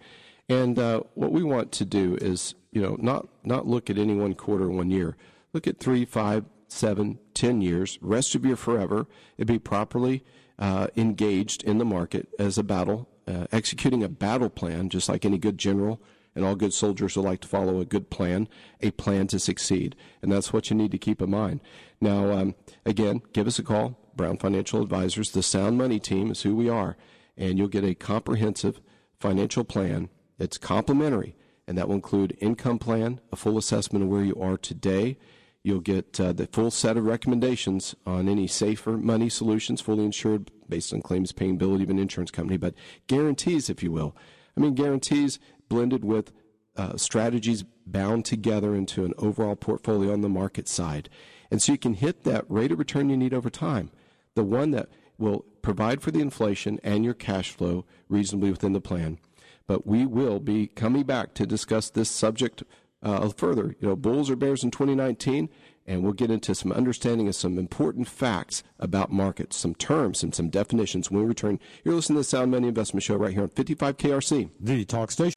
And 0.48 0.78
uh, 0.78 1.00
what 1.14 1.32
we 1.32 1.42
want 1.42 1.72
to 1.72 1.84
do 1.84 2.16
is, 2.20 2.54
you 2.70 2.80
know, 2.80 2.96
not 3.00 3.28
not 3.44 3.66
look 3.66 3.90
at 3.90 3.98
any 3.98 4.14
one 4.14 4.34
quarter, 4.34 4.68
one 4.68 4.90
year. 4.90 5.16
Look 5.52 5.66
at 5.66 5.80
three, 5.80 6.04
five, 6.04 6.44
seven, 6.68 7.18
ten 7.34 7.62
years, 7.62 7.98
rest 8.00 8.34
of 8.34 8.44
your 8.44 8.56
forever. 8.56 9.06
It 9.38 9.46
be 9.46 9.58
properly 9.58 10.24
uh, 10.58 10.88
engaged 10.96 11.64
in 11.64 11.78
the 11.78 11.84
market 11.84 12.28
as 12.38 12.58
a 12.58 12.62
battle, 12.62 13.08
uh, 13.26 13.46
executing 13.50 14.04
a 14.04 14.08
battle 14.08 14.50
plan, 14.50 14.88
just 14.88 15.08
like 15.08 15.24
any 15.24 15.38
good 15.38 15.58
general 15.58 16.00
and 16.36 16.44
all 16.44 16.54
good 16.54 16.74
soldiers 16.74 17.16
would 17.16 17.24
like 17.24 17.40
to 17.40 17.48
follow 17.48 17.80
a 17.80 17.84
good 17.86 18.10
plan, 18.10 18.46
a 18.82 18.92
plan 18.92 19.26
to 19.28 19.38
succeed. 19.38 19.96
And 20.22 20.30
that's 20.30 20.52
what 20.52 20.70
you 20.70 20.76
need 20.76 20.92
to 20.92 20.98
keep 20.98 21.22
in 21.22 21.30
mind. 21.30 21.60
Now, 22.00 22.30
um, 22.30 22.54
again, 22.84 23.22
give 23.32 23.46
us 23.46 23.58
a 23.58 23.62
call. 23.62 23.98
Brown 24.14 24.36
Financial 24.36 24.82
Advisors, 24.82 25.32
the 25.32 25.42
Sound 25.42 25.76
Money 25.76 25.98
team 25.98 26.30
is 26.30 26.42
who 26.42 26.54
we 26.54 26.68
are, 26.68 26.96
and 27.36 27.58
you'll 27.58 27.68
get 27.68 27.84
a 27.84 27.94
comprehensive 27.94 28.80
financial 29.18 29.64
plan. 29.64 30.08
It's 30.38 30.58
complimentary, 30.58 31.36
and 31.66 31.76
that 31.76 31.88
will 31.88 31.96
include 31.96 32.36
income 32.40 32.78
plan, 32.78 33.20
a 33.32 33.36
full 33.36 33.58
assessment 33.58 34.04
of 34.04 34.10
where 34.10 34.24
you 34.24 34.40
are 34.40 34.56
today. 34.56 35.18
You'll 35.62 35.80
get 35.80 36.20
uh, 36.20 36.32
the 36.32 36.46
full 36.46 36.70
set 36.70 36.96
of 36.96 37.04
recommendations 37.04 37.94
on 38.06 38.28
any 38.28 38.46
safer 38.46 38.92
money 38.92 39.28
solutions, 39.28 39.80
fully 39.80 40.04
insured 40.04 40.50
based 40.68 40.92
on 40.92 41.02
claims 41.02 41.32
paying 41.32 41.52
ability 41.52 41.84
of 41.84 41.90
an 41.90 41.98
insurance 41.98 42.30
company, 42.30 42.56
but 42.56 42.74
guarantees, 43.06 43.68
if 43.68 43.82
you 43.82 43.90
will. 43.90 44.16
I 44.56 44.60
mean, 44.60 44.74
guarantees 44.74 45.38
blended 45.68 46.04
with 46.04 46.32
uh, 46.76 46.96
strategies 46.96 47.64
bound 47.86 48.24
together 48.24 48.74
into 48.74 49.04
an 49.04 49.14
overall 49.18 49.56
portfolio 49.56 50.12
on 50.12 50.20
the 50.20 50.28
market 50.28 50.68
side. 50.68 51.08
And 51.50 51.62
so 51.62 51.72
you 51.72 51.78
can 51.78 51.94
hit 51.94 52.24
that 52.24 52.44
rate 52.48 52.72
of 52.72 52.78
return 52.78 53.08
you 53.08 53.16
need 53.16 53.32
over 53.32 53.50
time, 53.50 53.90
the 54.34 54.44
one 54.44 54.72
that 54.72 54.88
will 55.18 55.44
provide 55.62 56.02
for 56.02 56.10
the 56.10 56.20
inflation 56.20 56.78
and 56.82 57.04
your 57.04 57.14
cash 57.14 57.50
flow 57.50 57.84
reasonably 58.08 58.50
within 58.50 58.72
the 58.72 58.80
plan. 58.80 59.18
But 59.66 59.86
we 59.86 60.06
will 60.06 60.38
be 60.38 60.66
coming 60.66 61.04
back 61.04 61.34
to 61.34 61.46
discuss 61.46 61.90
this 61.90 62.10
subject 62.10 62.62
uh, 63.02 63.28
further, 63.30 63.76
you 63.80 63.88
know, 63.88 63.96
bulls 63.96 64.30
or 64.30 64.36
bears 64.36 64.62
in 64.62 64.70
2019, 64.70 65.48
and 65.86 66.02
we'll 66.02 66.12
get 66.12 66.30
into 66.30 66.54
some 66.54 66.72
understanding 66.72 67.28
of 67.28 67.34
some 67.34 67.58
important 67.58 68.08
facts 68.08 68.62
about 68.78 69.12
markets, 69.12 69.56
some 69.56 69.74
terms 69.74 70.22
and 70.22 70.34
some 70.34 70.50
definitions 70.50 71.10
when 71.10 71.22
we 71.22 71.28
return. 71.28 71.58
You're 71.84 71.94
listening 71.94 72.16
to 72.16 72.20
the 72.20 72.24
Sound 72.24 72.50
Money 72.50 72.68
Investment 72.68 73.02
Show 73.02 73.16
right 73.16 73.32
here 73.32 73.42
on 73.42 73.48
55 73.50 73.96
KRC. 73.96 74.50
The 74.60 74.84
talk 74.84 75.10
station. 75.10 75.36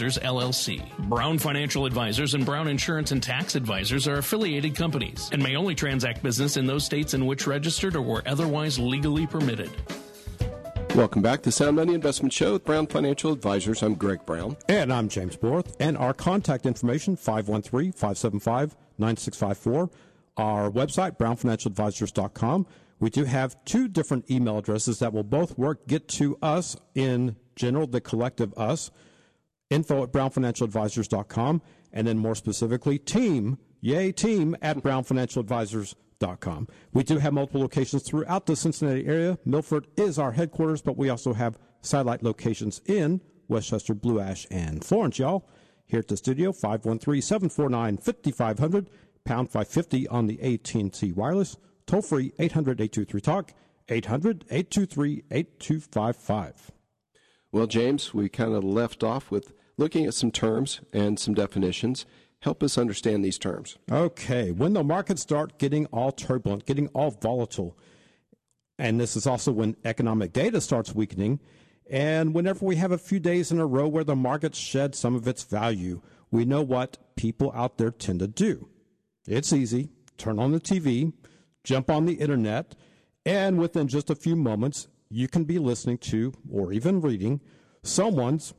Advisors, 0.00 0.22
LLC. 0.24 1.08
Brown 1.10 1.38
Financial 1.38 1.84
Advisors 1.84 2.32
and 2.32 2.46
Brown 2.46 2.68
Insurance 2.68 3.12
and 3.12 3.22
Tax 3.22 3.54
Advisors 3.54 4.08
are 4.08 4.16
affiliated 4.16 4.74
companies 4.74 5.28
and 5.30 5.42
may 5.42 5.56
only 5.56 5.74
transact 5.74 6.22
business 6.22 6.56
in 6.56 6.66
those 6.66 6.86
states 6.86 7.12
in 7.12 7.26
which 7.26 7.46
registered 7.46 7.94
or 7.94 8.00
were 8.00 8.22
otherwise 8.24 8.78
legally 8.78 9.26
permitted. 9.26 9.70
Welcome 10.94 11.20
back 11.20 11.42
to 11.42 11.52
Sound 11.52 11.76
Money 11.76 11.92
Investment 11.92 12.32
Show 12.32 12.54
with 12.54 12.64
Brown 12.64 12.86
Financial 12.86 13.30
Advisors. 13.30 13.82
I'm 13.82 13.94
Greg 13.94 14.24
Brown. 14.24 14.56
And 14.70 14.90
I'm 14.90 15.06
James 15.06 15.36
Borth. 15.36 15.76
And 15.78 15.98
our 15.98 16.14
contact 16.14 16.64
information, 16.64 17.14
513 17.14 17.92
575 17.92 18.76
9654. 18.96 19.90
Our 20.38 20.70
website, 20.70 21.18
brownfinancialadvisors.com. 21.18 22.66
We 23.00 23.10
do 23.10 23.24
have 23.24 23.62
two 23.66 23.86
different 23.86 24.30
email 24.30 24.56
addresses 24.56 24.98
that 25.00 25.12
will 25.12 25.24
both 25.24 25.58
work. 25.58 25.86
Get 25.86 26.08
to 26.08 26.38
us 26.40 26.78
in 26.94 27.36
general, 27.54 27.86
the 27.86 28.00
collective 28.00 28.54
us 28.56 28.90
info 29.70 30.02
at 30.02 30.12
brownfinancialadvisors.com, 30.12 31.62
and 31.92 32.06
then 32.06 32.18
more 32.18 32.34
specifically, 32.34 32.98
team, 32.98 33.56
yay, 33.80 34.12
team 34.12 34.54
at 34.60 34.76
brownfinancialadvisors.com. 34.78 36.68
We 36.92 37.02
do 37.02 37.16
have 37.18 37.32
multiple 37.32 37.62
locations 37.62 38.02
throughout 38.02 38.44
the 38.46 38.56
Cincinnati 38.56 39.06
area. 39.06 39.38
Milford 39.44 39.86
is 39.96 40.18
our 40.18 40.32
headquarters, 40.32 40.82
but 40.82 40.98
we 40.98 41.08
also 41.08 41.32
have 41.32 41.58
satellite 41.80 42.22
locations 42.22 42.82
in 42.84 43.22
Westchester, 43.48 43.94
Blue 43.94 44.20
Ash, 44.20 44.46
and 44.50 44.84
Florence, 44.84 45.18
y'all. 45.18 45.48
Here 45.86 46.00
at 46.00 46.08
the 46.08 46.16
studio, 46.16 46.52
513-749-5500, 46.52 48.86
pound 49.24 49.50
550 49.50 50.08
on 50.08 50.26
the 50.26 50.38
AT&T 50.40 51.12
wireless, 51.12 51.56
toll 51.86 52.02
free 52.02 52.32
800-823-TALK, 52.38 53.54
800-823-8255. 53.88 56.54
Well, 57.50 57.66
James, 57.66 58.12
we 58.14 58.28
kind 58.28 58.54
of 58.54 58.62
left 58.62 59.02
off 59.02 59.32
with 59.32 59.52
looking 59.80 60.06
at 60.06 60.14
some 60.14 60.30
terms 60.30 60.80
and 60.92 61.18
some 61.18 61.34
definitions. 61.34 62.06
Help 62.42 62.62
us 62.62 62.78
understand 62.78 63.24
these 63.24 63.38
terms. 63.38 63.78
Okay. 63.90 64.52
When 64.52 64.74
the 64.74 64.84
markets 64.84 65.22
start 65.22 65.58
getting 65.58 65.86
all 65.86 66.12
turbulent, 66.12 66.66
getting 66.66 66.88
all 66.88 67.10
volatile, 67.10 67.76
and 68.78 69.00
this 69.00 69.16
is 69.16 69.26
also 69.26 69.50
when 69.50 69.76
economic 69.84 70.32
data 70.32 70.60
starts 70.60 70.94
weakening, 70.94 71.40
and 71.90 72.34
whenever 72.34 72.64
we 72.64 72.76
have 72.76 72.92
a 72.92 72.98
few 72.98 73.18
days 73.18 73.50
in 73.50 73.58
a 73.58 73.66
row 73.66 73.88
where 73.88 74.04
the 74.04 74.14
market 74.14 74.54
sheds 74.54 74.98
some 74.98 75.16
of 75.16 75.26
its 75.26 75.42
value, 75.42 76.00
we 76.30 76.44
know 76.44 76.62
what 76.62 76.98
people 77.16 77.50
out 77.54 77.78
there 77.78 77.90
tend 77.90 78.20
to 78.20 78.28
do. 78.28 78.68
It's 79.26 79.52
easy. 79.52 79.90
Turn 80.16 80.38
on 80.38 80.52
the 80.52 80.60
TV, 80.60 81.12
jump 81.64 81.90
on 81.90 82.06
the 82.06 82.14
internet, 82.14 82.74
and 83.26 83.58
within 83.58 83.88
just 83.88 84.08
a 84.08 84.14
few 84.14 84.36
moments, 84.36 84.88
you 85.08 85.28
can 85.28 85.44
be 85.44 85.58
listening 85.58 85.98
to 85.98 86.32
or 86.50 86.72
even 86.72 87.00
reading 87.00 87.40
someone's 87.82 88.54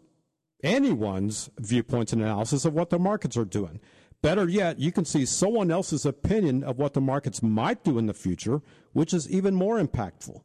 anyone's 0.63 1.49
viewpoints 1.59 2.13
and 2.13 2.21
analysis 2.21 2.65
of 2.65 2.73
what 2.73 2.89
the 2.89 2.99
markets 2.99 3.37
are 3.37 3.45
doing. 3.45 3.79
Better 4.21 4.47
yet, 4.47 4.79
you 4.79 4.91
can 4.91 5.05
see 5.05 5.25
someone 5.25 5.71
else's 5.71 6.05
opinion 6.05 6.63
of 6.63 6.77
what 6.77 6.93
the 6.93 7.01
markets 7.01 7.41
might 7.41 7.83
do 7.83 7.97
in 7.97 8.05
the 8.05 8.13
future, 8.13 8.61
which 8.93 9.13
is 9.13 9.29
even 9.29 9.55
more 9.55 9.79
impactful. 9.79 10.41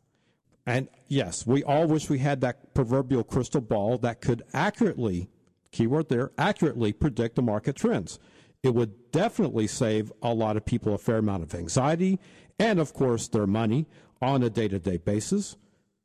And 0.66 0.88
yes, 1.08 1.46
we 1.46 1.62
all 1.62 1.86
wish 1.86 2.08
we 2.08 2.18
had 2.18 2.40
that 2.40 2.74
proverbial 2.74 3.22
crystal 3.22 3.60
ball 3.60 3.98
that 3.98 4.20
could 4.20 4.42
accurately, 4.52 5.28
keyword 5.70 6.08
there, 6.08 6.32
accurately 6.38 6.92
predict 6.92 7.36
the 7.36 7.42
market 7.42 7.76
trends. 7.76 8.18
It 8.62 8.74
would 8.74 9.12
definitely 9.12 9.66
save 9.66 10.10
a 10.22 10.34
lot 10.34 10.56
of 10.56 10.64
people 10.64 10.94
a 10.94 10.98
fair 10.98 11.18
amount 11.18 11.44
of 11.44 11.54
anxiety 11.54 12.18
and, 12.58 12.80
of 12.80 12.94
course, 12.94 13.28
their 13.28 13.46
money 13.46 13.86
on 14.20 14.42
a 14.42 14.50
day 14.50 14.68
to 14.68 14.78
day 14.78 14.96
basis. 14.96 15.56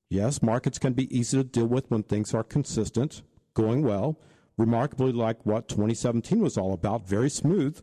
Yes, 0.10 0.44
markets 0.44 0.78
can 0.78 0.94
be 0.94 1.18
easy 1.18 1.38
to 1.38 1.44
deal 1.44 1.68
with 1.68 1.90
when 1.90 2.04
things 2.04 2.34
are 2.34 2.44
consistent, 2.44 3.22
going 3.54 3.84
well, 3.84 4.20
remarkably 4.58 5.12
like 5.12 5.46
what 5.46 5.68
2017 5.68 6.40
was 6.40 6.58
all 6.58 6.74
about, 6.74 7.08
very 7.08 7.30
smooth, 7.30 7.82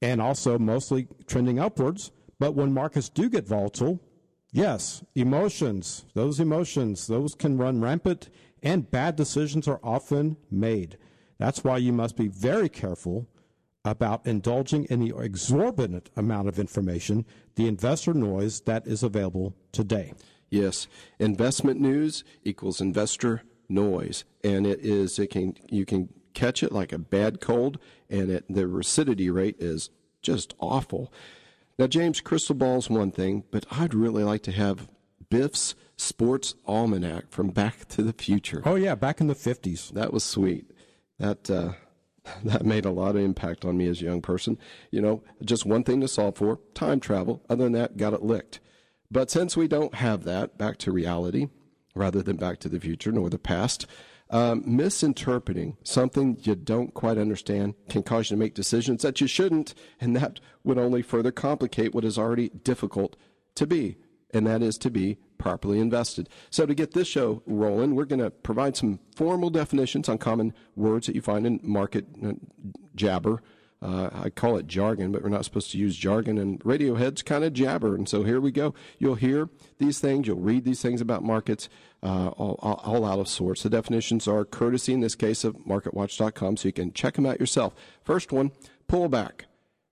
and 0.00 0.20
also 0.20 0.58
mostly 0.58 1.08
trending 1.26 1.58
upwards. 1.58 2.10
But 2.38 2.54
when 2.54 2.72
markets 2.72 3.08
do 3.08 3.28
get 3.30 3.46
volatile, 3.46 4.00
yes, 4.52 5.02
emotions, 5.14 6.04
those 6.14 6.38
emotions, 6.40 7.06
those 7.06 7.34
can 7.34 7.56
run 7.56 7.80
rampant, 7.80 8.28
and 8.62 8.90
bad 8.90 9.16
decisions 9.16 9.66
are 9.68 9.80
often 9.82 10.36
made. 10.50 10.98
That's 11.38 11.64
why 11.64 11.78
you 11.78 11.92
must 11.92 12.16
be 12.16 12.28
very 12.28 12.68
careful 12.68 13.28
about 13.84 14.26
indulging 14.26 14.84
in 14.84 15.00
the 15.00 15.16
exorbitant 15.18 16.10
amount 16.16 16.48
of 16.48 16.58
information, 16.58 17.24
the 17.54 17.68
investor 17.68 18.12
noise 18.12 18.60
that 18.62 18.86
is 18.86 19.02
available 19.02 19.54
today. 19.70 20.12
Yes, 20.50 20.86
investment 21.18 21.80
news 21.80 22.24
equals 22.42 22.80
investor 22.80 23.42
noise, 23.68 24.24
and 24.44 24.66
it 24.66 24.80
is 24.80 25.18
it 25.18 25.30
can 25.30 25.56
you 25.68 25.84
can 25.84 26.08
catch 26.34 26.62
it 26.62 26.72
like 26.72 26.92
a 26.92 26.98
bad 26.98 27.40
cold, 27.40 27.78
and 28.10 28.30
it, 28.30 28.44
the 28.48 28.66
recidity 28.66 29.30
rate 29.30 29.56
is 29.58 29.90
just 30.22 30.54
awful. 30.60 31.12
Now, 31.78 31.86
James, 31.86 32.20
crystal 32.20 32.54
ball's 32.54 32.88
one 32.88 33.10
thing, 33.10 33.44
but 33.50 33.66
I'd 33.70 33.94
really 33.94 34.24
like 34.24 34.42
to 34.44 34.52
have 34.52 34.88
Biff's 35.28 35.74
Sports 35.96 36.54
Almanac 36.66 37.30
from 37.30 37.48
Back 37.48 37.88
to 37.88 38.02
the 38.02 38.12
Future. 38.12 38.62
Oh 38.64 38.76
yeah, 38.76 38.94
back 38.94 39.20
in 39.20 39.26
the 39.26 39.34
fifties. 39.34 39.90
That 39.94 40.12
was 40.12 40.24
sweet. 40.24 40.70
That 41.18 41.50
uh, 41.50 41.72
that 42.44 42.64
made 42.64 42.84
a 42.84 42.90
lot 42.90 43.16
of 43.16 43.22
impact 43.22 43.64
on 43.64 43.76
me 43.76 43.88
as 43.88 44.00
a 44.00 44.04
young 44.04 44.22
person. 44.22 44.58
You 44.90 45.00
know, 45.00 45.22
just 45.44 45.66
one 45.66 45.84
thing 45.84 46.00
to 46.02 46.08
solve 46.08 46.36
for: 46.36 46.60
time 46.74 47.00
travel. 47.00 47.42
Other 47.48 47.64
than 47.64 47.72
that, 47.72 47.96
got 47.96 48.14
it 48.14 48.22
licked. 48.22 48.60
But 49.10 49.30
since 49.30 49.56
we 49.56 49.68
don't 49.68 49.94
have 49.94 50.24
that, 50.24 50.58
back 50.58 50.78
to 50.78 50.92
reality 50.92 51.48
rather 51.96 52.22
than 52.22 52.36
back 52.36 52.58
to 52.60 52.68
the 52.68 52.78
future 52.78 53.10
nor 53.10 53.30
the 53.30 53.38
past, 53.38 53.86
um, 54.30 54.62
misinterpreting 54.66 55.76
something 55.84 56.36
you 56.42 56.54
don't 56.54 56.94
quite 56.94 57.18
understand 57.18 57.74
can 57.88 58.02
cause 58.02 58.30
you 58.30 58.36
to 58.36 58.40
make 58.40 58.54
decisions 58.54 59.02
that 59.02 59.20
you 59.20 59.26
shouldn't, 59.26 59.74
and 60.00 60.16
that 60.16 60.40
would 60.64 60.78
only 60.78 61.02
further 61.02 61.30
complicate 61.30 61.94
what 61.94 62.04
is 62.04 62.18
already 62.18 62.48
difficult 62.48 63.16
to 63.54 63.66
be, 63.66 63.96
and 64.34 64.46
that 64.46 64.62
is 64.62 64.76
to 64.78 64.90
be 64.90 65.18
properly 65.38 65.78
invested. 65.78 66.28
So, 66.50 66.66
to 66.66 66.74
get 66.74 66.92
this 66.92 67.06
show 67.06 67.42
rolling, 67.46 67.94
we're 67.94 68.04
going 68.04 68.22
to 68.22 68.30
provide 68.30 68.76
some 68.76 68.98
formal 69.14 69.50
definitions 69.50 70.08
on 70.08 70.18
common 70.18 70.52
words 70.74 71.06
that 71.06 71.14
you 71.14 71.22
find 71.22 71.46
in 71.46 71.60
market 71.62 72.06
uh, 72.24 72.32
jabber 72.96 73.42
uh, 73.82 74.10
I 74.12 74.30
call 74.30 74.56
it 74.56 74.66
jargon, 74.66 75.12
but 75.12 75.22
we're 75.22 75.28
not 75.28 75.44
supposed 75.44 75.70
to 75.72 75.78
use 75.78 75.96
jargon, 75.96 76.38
and 76.38 76.60
Radiohead's 76.60 77.22
kind 77.22 77.44
of 77.44 77.52
jabber. 77.52 77.94
And 77.94 78.08
so 78.08 78.22
here 78.22 78.40
we 78.40 78.50
go. 78.50 78.74
You'll 78.98 79.16
hear 79.16 79.48
these 79.78 79.98
things, 79.98 80.26
you'll 80.26 80.38
read 80.38 80.64
these 80.64 80.80
things 80.80 81.00
about 81.00 81.22
markets, 81.22 81.68
uh, 82.02 82.28
all, 82.28 82.58
all, 82.62 83.04
out 83.04 83.18
of 83.18 83.28
sorts. 83.28 83.62
The 83.62 83.70
definitions 83.70 84.26
are 84.26 84.44
courtesy, 84.44 84.92
in 84.92 85.00
this 85.00 85.14
case, 85.14 85.44
of 85.44 85.56
MarketWatch.com, 85.66 86.56
so 86.56 86.68
you 86.68 86.72
can 86.72 86.92
check 86.92 87.14
them 87.14 87.26
out 87.26 87.40
yourself. 87.40 87.74
First 88.02 88.32
one, 88.32 88.52
pullback. 88.88 89.42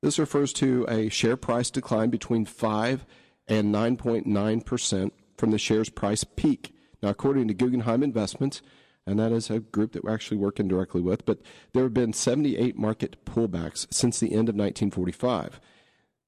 This 0.01 0.19
refers 0.19 0.53
to 0.55 0.87
a 0.89 1.09
share 1.09 1.37
price 1.37 1.71
decline 1.71 2.11
between 2.11 2.45
5 2.45 3.07
and 3.49 3.75
9.9% 3.75 5.11
from 5.37 5.51
the 5.51 5.59
share's 5.59 5.89
price 5.89 6.25
peak. 6.25 6.75
Now, 7.03 7.11
according 7.11 7.49
to 7.49 7.55
Guggenheim 7.55 8.03
Investments, 8.03 8.63
and 9.07 9.19
that 9.19 9.33
is 9.33 9.51
a 9.51 9.61
group 9.61 9.93
that 9.93 10.05
we're 10.05 10.15
actually 10.15 10.39
working 10.39 10.69
directly 10.69 11.01
with. 11.01 11.25
But 11.25 11.41
there 11.73 11.83
have 11.83 11.95
been 11.95 12.13
78 12.13 12.77
market 12.79 13.25
pullbacks 13.25 13.87
since 13.93 14.19
the 14.19 14.33
end 14.33 14.49
of 14.49 14.55
1945. 14.55 15.61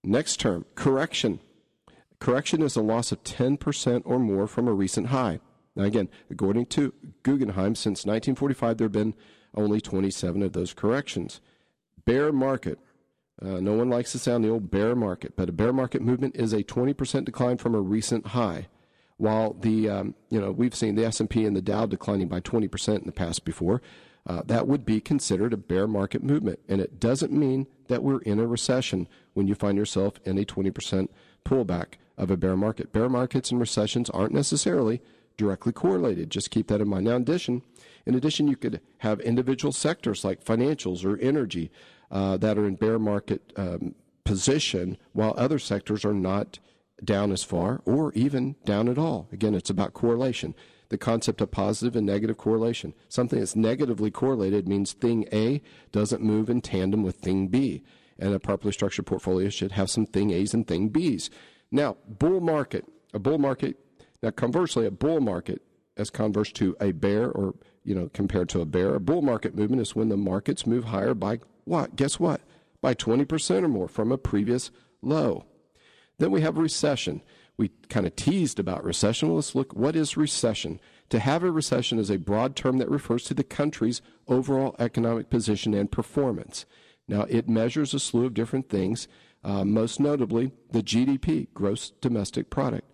Next 0.04 0.38
term, 0.38 0.66
correction. 0.74 1.40
Correction 2.18 2.62
is 2.62 2.76
a 2.76 2.82
loss 2.82 3.12
of 3.12 3.22
10% 3.24 4.02
or 4.04 4.18
more 4.18 4.46
from 4.46 4.68
a 4.68 4.72
recent 4.72 5.08
high. 5.08 5.40
Now, 5.74 5.84
again, 5.84 6.08
according 6.30 6.66
to 6.66 6.94
Guggenheim, 7.22 7.74
since 7.74 8.06
1945, 8.06 8.78
there 8.78 8.86
have 8.86 8.92
been 8.92 9.14
only 9.54 9.80
27 9.80 10.42
of 10.42 10.52
those 10.52 10.72
corrections. 10.72 11.40
Bear 12.04 12.32
market. 12.32 12.78
Uh, 13.42 13.60
no 13.60 13.74
one 13.74 13.90
likes 13.90 14.12
to 14.12 14.18
sound 14.18 14.44
the 14.44 14.48
old 14.48 14.70
bear 14.70 14.94
market, 14.94 15.36
but 15.36 15.50
a 15.50 15.52
bear 15.52 15.72
market 15.72 16.00
movement 16.00 16.36
is 16.36 16.54
a 16.54 16.62
20% 16.62 17.24
decline 17.26 17.58
from 17.58 17.74
a 17.74 17.80
recent 17.80 18.28
high 18.28 18.68
while 19.18 19.54
the 19.54 19.88
um, 19.88 20.14
you 20.30 20.40
know 20.40 20.50
we've 20.52 20.74
seen 20.74 20.94
the 20.94 21.04
S&P 21.04 21.44
and 21.44 21.56
the 21.56 21.62
Dow 21.62 21.86
declining 21.86 22.28
by 22.28 22.40
20% 22.40 22.98
in 22.98 23.06
the 23.06 23.12
past 23.12 23.44
before. 23.44 23.80
uh, 24.26 24.42
that 24.46 24.66
would 24.66 24.84
be 24.84 25.00
considered 25.00 25.52
a 25.52 25.56
bear 25.56 25.86
market 25.86 26.22
movement. 26.22 26.58
And 26.68 26.80
it 26.80 26.98
doesn't 26.98 27.32
mean 27.32 27.66
that 27.88 28.02
we're 28.02 28.20
in 28.22 28.40
a 28.40 28.46
recession 28.46 29.08
when 29.34 29.46
you 29.46 29.54
find 29.54 29.78
yourself 29.78 30.14
in 30.24 30.38
a 30.38 30.44
20% 30.44 31.08
pullback 31.44 31.94
of 32.18 32.30
a 32.30 32.36
bear 32.36 32.56
market. 32.56 32.92
Bear 32.92 33.08
markets 33.08 33.50
and 33.50 33.60
recessions 33.60 34.10
aren't 34.10 34.32
necessarily 34.34 35.00
directly 35.36 35.72
correlated. 35.72 36.30
Just 36.30 36.50
keep 36.50 36.66
that 36.68 36.80
in 36.80 36.88
mind. 36.88 37.04
Now, 37.04 37.16
in 37.16 37.22
addition, 37.22 37.62
in 38.04 38.14
addition, 38.14 38.48
you 38.48 38.56
could 38.56 38.80
have 38.98 39.20
individual 39.20 39.70
sectors 39.72 40.24
like 40.24 40.42
financials 40.42 41.04
or 41.04 41.18
energy 41.18 41.70
uh, 42.10 42.36
that 42.38 42.58
are 42.58 42.66
in 42.66 42.74
bear 42.74 42.98
market 42.98 43.52
um, 43.56 43.94
position, 44.24 44.96
while 45.12 45.34
other 45.36 45.58
sectors 45.58 46.04
are 46.04 46.14
not 46.14 46.58
down 47.04 47.32
as 47.32 47.42
far 47.42 47.82
or 47.84 48.12
even 48.14 48.56
down 48.64 48.88
at 48.88 48.98
all. 48.98 49.28
Again, 49.32 49.54
it's 49.54 49.70
about 49.70 49.94
correlation 49.94 50.54
the 50.88 50.98
concept 50.98 51.40
of 51.40 51.50
positive 51.50 51.96
and 51.96 52.06
negative 52.06 52.36
correlation. 52.36 52.94
Something 53.08 53.38
that's 53.38 53.56
negatively 53.56 54.10
correlated 54.10 54.68
means 54.68 54.92
thing 54.92 55.26
A 55.32 55.62
doesn't 55.92 56.22
move 56.22 56.48
in 56.48 56.60
tandem 56.60 57.02
with 57.02 57.16
thing 57.16 57.48
B. 57.48 57.82
And 58.18 58.32
a 58.32 58.38
properly 58.38 58.72
structured 58.72 59.06
portfolio 59.06 59.48
should 59.48 59.72
have 59.72 59.90
some 59.90 60.06
thing 60.06 60.30
A's 60.30 60.54
and 60.54 60.66
thing 60.66 60.88
B's. 60.88 61.28
Now, 61.70 61.96
bull 62.06 62.40
market. 62.40 62.86
A 63.12 63.18
bull 63.18 63.38
market, 63.38 63.76
now 64.22 64.30
conversely, 64.30 64.86
a 64.86 64.90
bull 64.90 65.20
market 65.20 65.62
as 65.96 66.10
converse 66.10 66.52
to 66.52 66.76
a 66.80 66.92
bear 66.92 67.30
or, 67.30 67.54
you 67.82 67.94
know, 67.94 68.10
compared 68.12 68.48
to 68.50 68.60
a 68.60 68.66
bear, 68.66 68.94
a 68.94 69.00
bull 69.00 69.22
market 69.22 69.54
movement 69.54 69.80
is 69.80 69.96
when 69.96 70.08
the 70.08 70.16
markets 70.16 70.66
move 70.66 70.84
higher 70.84 71.14
by 71.14 71.40
what? 71.64 71.96
Guess 71.96 72.20
what? 72.20 72.42
By 72.82 72.94
20% 72.94 73.62
or 73.62 73.68
more 73.68 73.88
from 73.88 74.12
a 74.12 74.18
previous 74.18 74.70
low. 75.00 75.46
Then 76.18 76.30
we 76.30 76.40
have 76.40 76.58
recession 76.58 77.22
we 77.56 77.70
kind 77.88 78.06
of 78.06 78.16
teased 78.16 78.58
about 78.58 78.84
recession. 78.84 79.34
Let's 79.34 79.54
look 79.54 79.74
what 79.74 79.96
is 79.96 80.16
recession. 80.16 80.80
To 81.10 81.18
have 81.18 81.42
a 81.42 81.50
recession 81.50 81.98
is 81.98 82.10
a 82.10 82.18
broad 82.18 82.56
term 82.56 82.78
that 82.78 82.90
refers 82.90 83.24
to 83.24 83.34
the 83.34 83.44
country's 83.44 84.02
overall 84.28 84.76
economic 84.78 85.30
position 85.30 85.72
and 85.72 85.90
performance. 85.90 86.66
Now, 87.08 87.22
it 87.22 87.48
measures 87.48 87.94
a 87.94 88.00
slew 88.00 88.26
of 88.26 88.34
different 88.34 88.68
things, 88.68 89.08
uh, 89.44 89.64
most 89.64 90.00
notably 90.00 90.52
the 90.70 90.82
GDP, 90.82 91.48
gross 91.54 91.92
domestic 92.00 92.50
product. 92.50 92.90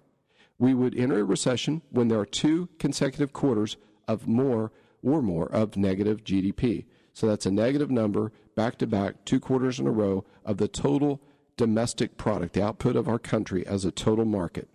We 0.59 0.75
would 0.75 0.97
enter 0.97 1.19
a 1.19 1.25
recession 1.25 1.83
when 1.91 2.09
there 2.09 2.21
are 2.21 2.27
two 2.27 2.69
consecutive 2.79 3.33
quarters 3.33 3.77
of 4.07 4.29
more 4.29 4.71
or 5.03 5.23
more 5.23 5.51
of 5.51 5.77
negative 5.77 6.23
GDP. 6.23 6.85
So 7.15 7.27
that's 7.27 7.47
a 7.47 7.51
negative 7.51 7.91
number 7.91 8.33
back 8.55 8.79
to 8.79 8.87
back, 8.87 9.25
two 9.25 9.41
quarters 9.41 9.81
in 9.81 9.87
a 9.87 9.91
row 9.91 10.25
of 10.45 10.59
the 10.59 10.69
total 10.69 11.21
domestic 11.57 12.17
product, 12.17 12.55
the 12.55 12.65
output 12.65 12.97
of 12.97 13.09
our 13.09 13.19
country 13.19 13.67
as 13.67 13.85
a 13.85 13.91
total 13.91 14.25
market. 14.25 14.69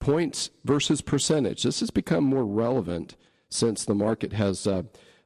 Points 0.00 0.50
versus 0.64 1.00
percentage. 1.00 1.62
This 1.62 1.80
has 1.80 1.90
become 1.90 2.24
more 2.24 2.44
relevant 2.44 3.16
since 3.48 3.84
the 3.84 3.94
market 3.94 4.32
has 4.32 4.66
uh, 4.66 4.82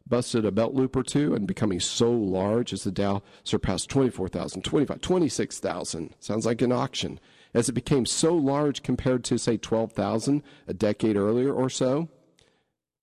busted 0.06 0.44
a 0.44 0.52
belt 0.52 0.74
loop 0.74 0.94
or 0.96 1.02
two 1.02 1.34
and 1.34 1.46
becoming 1.46 1.80
so 1.80 2.10
large 2.10 2.72
as 2.72 2.84
the 2.84 2.92
Dow 2.92 3.22
surpassed 3.44 3.88
24,000, 3.90 4.62
25, 4.62 5.00
26,000. 5.00 6.14
Sounds 6.20 6.46
like 6.46 6.62
an 6.62 6.72
auction. 6.72 7.18
As 7.54 7.68
it 7.68 7.72
became 7.72 8.06
so 8.06 8.34
large 8.34 8.82
compared 8.82 9.24
to, 9.24 9.38
say, 9.38 9.56
12,000 9.56 10.42
a 10.68 10.74
decade 10.74 11.16
earlier 11.16 11.52
or 11.52 11.70
so, 11.70 12.08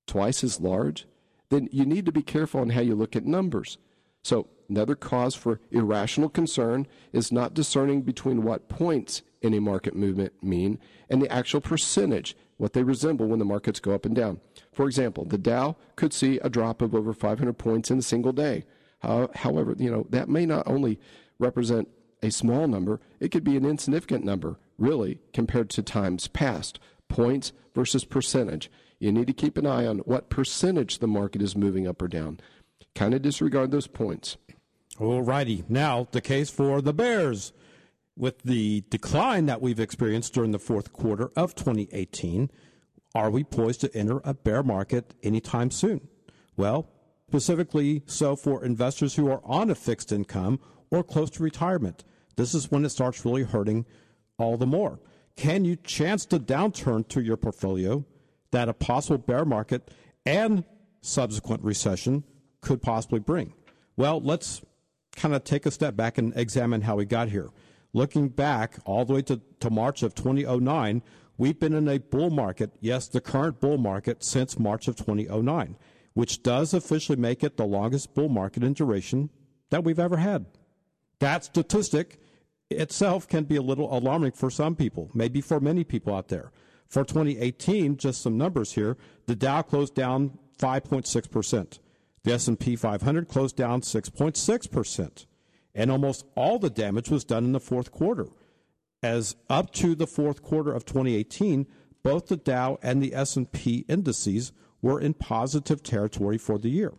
twice 0.06 0.44
as 0.44 0.62
large, 0.62 1.08
then 1.50 1.68
you 1.72 1.86
need 1.86 2.06
to 2.06 2.12
be 2.12 2.22
careful 2.22 2.62
on 2.62 2.70
how 2.70 2.82
you 2.82 2.96
look 2.96 3.16
at 3.16 3.26
numbers. 3.26 3.78
So, 4.24 4.48
another 4.70 4.96
cause 4.96 5.36
for 5.36 5.60
irrational 5.72 6.29
concern 6.29 6.88
is 7.12 7.32
not 7.32 7.53
discerning 7.53 8.01
between 8.01 8.43
what 8.43 8.70
points 8.70 9.22
in 9.41 9.53
a 9.53 9.62
market 9.62 9.96
movement 9.96 10.34
mean 10.41 10.79
and 11.10 11.22
the 11.22 11.32
actual 11.32 11.62
percentage, 11.62 12.36
what 12.58 12.74
they 12.74 12.84
resemble 12.84 13.27
when 13.27 13.39
the 13.39 13.46
markets 13.46 13.79
go 13.79 13.93
up 13.93 14.05
and 14.05 14.15
down. 14.15 14.39
For 14.72 14.86
example, 14.86 15.25
the 15.25 15.38
Dow 15.38 15.75
could 15.96 16.13
see 16.13 16.39
a 16.39 16.50
drop 16.50 16.82
of 16.82 16.96
over 16.96 17.13
500 17.13 17.58
points 17.58 17.91
in 17.91 18.00
a 18.00 18.03
single 18.03 18.32
day. 18.32 18.65
Uh, 19.01 19.27
however, 19.36 19.75
you 19.77 19.91
know, 19.91 20.08
that 20.10 20.29
may 20.29 20.46
not 20.46 20.65
only 20.65 21.00
represent 21.39 21.89
a 22.22 22.32
small 22.32 22.67
number, 22.67 23.01
it 23.20 23.32
could 23.32 23.43
be 23.43 23.58
an 23.58 23.65
insignificant 23.65 24.23
number, 24.23 24.58
really, 24.78 25.19
compared 25.34 25.69
to 25.71 25.84
times 25.84 26.28
past. 26.28 26.80
Points 27.10 27.52
versus 27.76 28.06
percentage. 28.06 28.71
You 28.99 29.12
need 29.12 29.28
to 29.28 29.34
keep 29.34 29.58
an 29.58 29.65
eye 29.65 29.86
on 29.86 29.99
what 29.99 30.30
percentage 30.30 30.99
the 30.99 31.08
market 31.08 31.41
is 31.41 31.58
moving 31.58 31.86
up 31.86 32.02
or 32.02 32.08
down 32.08 32.39
kind 32.95 33.13
of 33.13 33.21
disregard 33.21 33.71
those 33.71 33.88
points. 33.88 34.38
All 34.99 35.21
righty. 35.23 35.63
Now, 35.67 36.08
the 36.12 36.21
case 36.21 36.49
for 36.49 36.82
the 36.82 36.93
Bears. 36.93 37.51
With 38.15 38.43
the 38.43 38.84
decline 38.89 39.47
that 39.47 39.60
we've 39.60 39.79
experienced 39.79 40.36
during 40.36 40.51
the 40.51 40.60
fourth 40.60 40.93
quarter 40.93 41.32
of 41.36 41.56
2018, 41.56 42.51
are 43.15 43.32
we 43.32 43.43
poised 43.43 43.82
to 43.82 43.95
enter 43.95 44.21
a 44.23 44.36
bear 44.36 44.62
market 44.62 45.15
anytime 45.23 45.71
soon? 45.71 46.08
Well, 46.56 46.88
specifically 47.27 48.03
so 48.06 48.36
for 48.36 48.63
investors 48.63 49.15
who 49.15 49.32
are 49.32 49.41
on 49.43 49.71
a 49.71 49.75
fixed 49.75 50.12
income 50.12 50.60
or 50.91 51.03
close 51.03 51.32
to 51.32 51.43
retirement. 51.43 52.03
This 52.36 52.53
is 52.53 52.69
when 52.69 52.86
it 52.86 52.89
starts 52.89 53.25
really 53.25 53.43
hurting 53.43 53.88
all 54.38 54.58
the 54.58 54.67
more. 54.67 54.99
Can 55.36 55.65
you 55.65 55.75
chance 55.75 56.25
the 56.25 56.39
downturn 56.39 57.08
to 57.08 57.21
your 57.21 57.38
portfolio 57.38 58.06
that 58.51 58.69
a 58.69 58.73
possible 58.73 59.17
bear 59.17 59.45
market 59.45 59.89
and 60.23 60.63
subsequent 61.01 61.63
recession 61.63 62.23
could 62.62 62.84
possibly 62.84 63.19
bring? 63.19 63.53
Well, 63.97 64.21
let's 64.21 64.62
kind 65.15 65.36
of 65.36 65.43
take 65.43 65.65
a 65.65 65.71
step 65.71 65.95
back 65.95 66.17
and 66.17 66.34
examine 66.36 66.82
how 66.82 66.95
we 66.95 67.06
got 67.06 67.30
here. 67.30 67.49
Looking 67.93 68.30
back 68.30 68.78
all 68.86 69.06
the 69.06 69.13
way 69.13 69.21
to, 69.23 69.39
to 69.60 69.69
March 69.69 70.02
of 70.02 70.15
2009, 70.15 71.04
we've 71.38 71.60
been 71.60 71.73
in 71.73 71.88
a 71.88 71.99
bull 71.99 72.30
market, 72.30 72.71
yes, 72.80 73.08
the 73.08 73.21
current 73.21 73.60
bull 73.60 73.78
market 73.78 74.23
since 74.23 74.58
March 74.58 74.88
of 74.88 74.95
2009, 74.95 75.78
which 76.13 76.41
does 76.41 76.73
officially 76.73 77.17
make 77.17 77.43
it 77.43 77.58
the 77.58 77.65
longest 77.65 78.13
bull 78.15 78.30
market 78.30 78.63
in 78.63 78.73
duration 78.73 79.30
that 79.69 79.84
we've 79.84 79.99
ever 79.99 80.17
had. 80.17 80.45
That 81.19 81.45
statistic 81.45 82.19
itself 82.69 83.28
can 83.28 83.43
be 83.43 83.56
a 83.56 83.62
little 83.62 83.95
alarming 83.95 84.32
for 84.32 84.49
some 84.49 84.76
people, 84.76 85.12
maybe 85.13 85.41
for 85.41 85.60
many 85.60 85.84
people 85.84 86.15
out 86.15 86.30
there. 86.30 86.52
For 86.88 87.04
2018, 87.04 87.97
just 87.97 88.21
some 88.21 88.38
numbers 88.38 88.73
here, 88.73 88.97
the 89.26 89.36
Dow 89.36 89.62
closed 89.62 89.95
down 89.95 90.38
5.6%. 90.60 91.80
The 92.24 92.34
S&P 92.34 92.76
500 92.76 93.28
closed 93.28 93.58
down 93.58 93.82
6.6%, 93.82 95.26
and 95.76 95.92
almost 95.92 96.26
all 96.36 96.58
the 96.58 96.70
damage 96.70 97.10
was 97.10 97.26
done 97.26 97.44
in 97.44 97.52
the 97.52 97.60
fourth 97.60 97.92
quarter. 97.92 98.28
As 99.02 99.36
up 99.50 99.72
to 99.74 99.94
the 99.94 100.08
fourth 100.08 100.42
quarter 100.42 100.72
of 100.72 100.86
2018, 100.86 101.68
both 102.02 102.28
the 102.28 102.38
Dow 102.38 102.80
and 102.82 103.02
the 103.02 103.14
S&P 103.14 103.86
indices 103.90 104.54
were 104.82 105.02
in 105.02 105.14
positive 105.14 105.84
territory 105.84 106.38
for 106.38 106.58
the 106.58 106.70
year. 106.70 106.94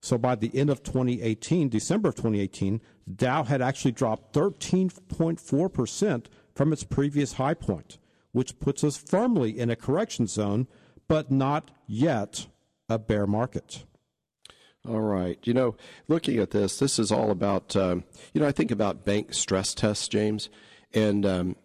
So 0.00 0.18
by 0.18 0.34
the 0.34 0.56
end 0.56 0.70
of 0.70 0.82
2018, 0.82 1.68
December 1.68 2.08
of 2.08 2.16
2018, 2.16 2.80
the 3.06 3.14
Dow 3.14 3.44
had 3.44 3.62
actually 3.62 3.92
dropped 3.92 4.32
13.4% 4.32 6.26
from 6.54 6.72
its 6.72 6.84
previous 6.84 7.34
high 7.34 7.54
point, 7.54 7.98
which 8.32 8.58
puts 8.58 8.82
us 8.82 8.96
firmly 8.96 9.58
in 9.58 9.70
a 9.70 9.76
correction 9.76 10.26
zone, 10.26 10.66
but 11.06 11.30
not 11.30 11.70
yet 11.86 12.46
a 12.88 12.98
bear 12.98 13.26
market. 13.26 13.84
All 14.86 15.00
right. 15.00 15.38
You 15.44 15.54
know, 15.54 15.76
looking 16.06 16.38
at 16.38 16.50
this, 16.50 16.78
this 16.78 16.98
is 16.98 17.10
all 17.10 17.30
about, 17.30 17.74
um, 17.76 18.04
you 18.32 18.40
know, 18.40 18.46
I 18.46 18.52
think 18.52 18.70
about 18.70 19.04
bank 19.04 19.34
stress 19.34 19.74
tests, 19.74 20.08
James, 20.08 20.48
and 20.94 21.26
um, 21.26 21.56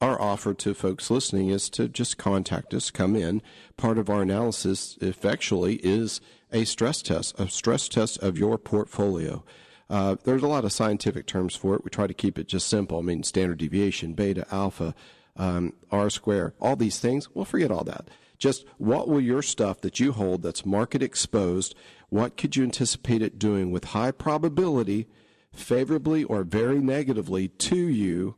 our 0.00 0.20
offer 0.20 0.52
to 0.54 0.74
folks 0.74 1.10
listening 1.10 1.48
is 1.48 1.70
to 1.70 1.88
just 1.88 2.18
contact 2.18 2.74
us, 2.74 2.90
come 2.90 3.16
in. 3.16 3.42
Part 3.76 3.98
of 3.98 4.10
our 4.10 4.22
analysis, 4.22 4.98
effectually, 5.00 5.76
is 5.76 6.20
a 6.52 6.64
stress 6.64 7.02
test, 7.02 7.38
a 7.38 7.48
stress 7.48 7.88
test 7.88 8.18
of 8.18 8.36
your 8.36 8.58
portfolio. 8.58 9.44
Uh, 9.88 10.16
there's 10.24 10.42
a 10.42 10.48
lot 10.48 10.64
of 10.64 10.72
scientific 10.72 11.26
terms 11.26 11.54
for 11.54 11.74
it. 11.74 11.84
We 11.84 11.90
try 11.90 12.06
to 12.06 12.14
keep 12.14 12.38
it 12.38 12.48
just 12.48 12.68
simple. 12.68 12.98
I 12.98 13.02
mean, 13.02 13.22
standard 13.22 13.58
deviation, 13.58 14.12
beta, 14.14 14.46
alpha, 14.50 14.94
um, 15.36 15.74
R 15.90 16.10
square, 16.10 16.54
all 16.60 16.76
these 16.76 16.98
things. 16.98 17.28
We'll 17.34 17.44
forget 17.44 17.70
all 17.70 17.84
that. 17.84 18.08
Just 18.38 18.64
what 18.78 19.08
will 19.08 19.20
your 19.20 19.42
stuff 19.42 19.80
that 19.82 20.00
you 20.00 20.12
hold 20.12 20.42
that's 20.42 20.66
market 20.66 21.02
exposed 21.02 21.76
what 22.12 22.36
could 22.36 22.54
you 22.56 22.62
anticipate 22.62 23.22
it 23.22 23.38
doing 23.38 23.70
with 23.70 23.84
high 23.84 24.10
probability, 24.10 25.08
favorably 25.50 26.24
or 26.24 26.42
very 26.42 26.78
negatively 26.78 27.48
to 27.48 27.74
you 27.74 28.36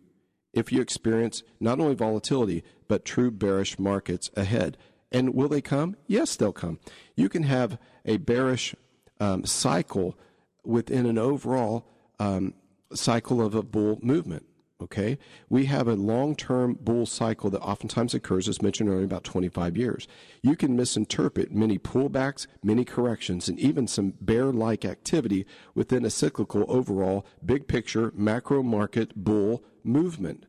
if 0.53 0.71
you 0.71 0.81
experience 0.81 1.43
not 1.59 1.81
only 1.81 1.97
volatility, 1.97 2.63
but 2.87 3.05
true 3.05 3.33
bearish 3.33 3.77
markets 3.77 4.31
ahead? 4.37 4.79
And 5.11 5.35
will 5.35 5.49
they 5.49 5.61
come? 5.61 5.97
Yes, 6.07 6.37
they'll 6.37 6.53
come. 6.53 6.79
You 7.17 7.29
can 7.29 7.43
have 7.43 7.77
a 8.05 8.19
bearish 8.19 8.77
um, 9.19 9.45
cycle 9.45 10.17
within 10.65 11.05
an 11.05 11.19
overall 11.19 11.85
um, 12.21 12.55
cycle 12.93 13.43
of 13.43 13.57
a 13.57 13.65
bull 13.65 13.99
movement. 14.01 14.47
Okay, 14.85 15.17
we 15.49 15.65
have 15.65 15.89
a 15.89 15.95
long-term 15.95 16.79
bull 16.79 17.07
cycle 17.07 17.49
that 17.49 17.63
oftentimes 17.63 18.13
occurs, 18.13 18.51
as 18.51 18.61
mentioned 18.61 18.91
earlier, 18.91 19.07
about 19.07 19.25
25 19.25 19.79
years. 19.79 20.07
You 20.43 20.57
can 20.57 20.77
misinterpret 20.77 21.51
many 21.51 21.79
pullbacks, 21.79 22.47
many 22.63 22.85
corrections, 22.85 23.49
and 23.49 23.59
even 23.59 23.89
some 23.89 24.13
bear-like 24.21 24.85
activity 24.85 25.47
within 25.75 26.05
a 26.05 26.11
cyclical 26.11 26.67
overall 26.69 27.25
big 27.43 27.67
picture 27.67 28.13
macro 28.15 28.63
market 28.63 29.17
bull 29.17 29.65
movement. 29.83 30.45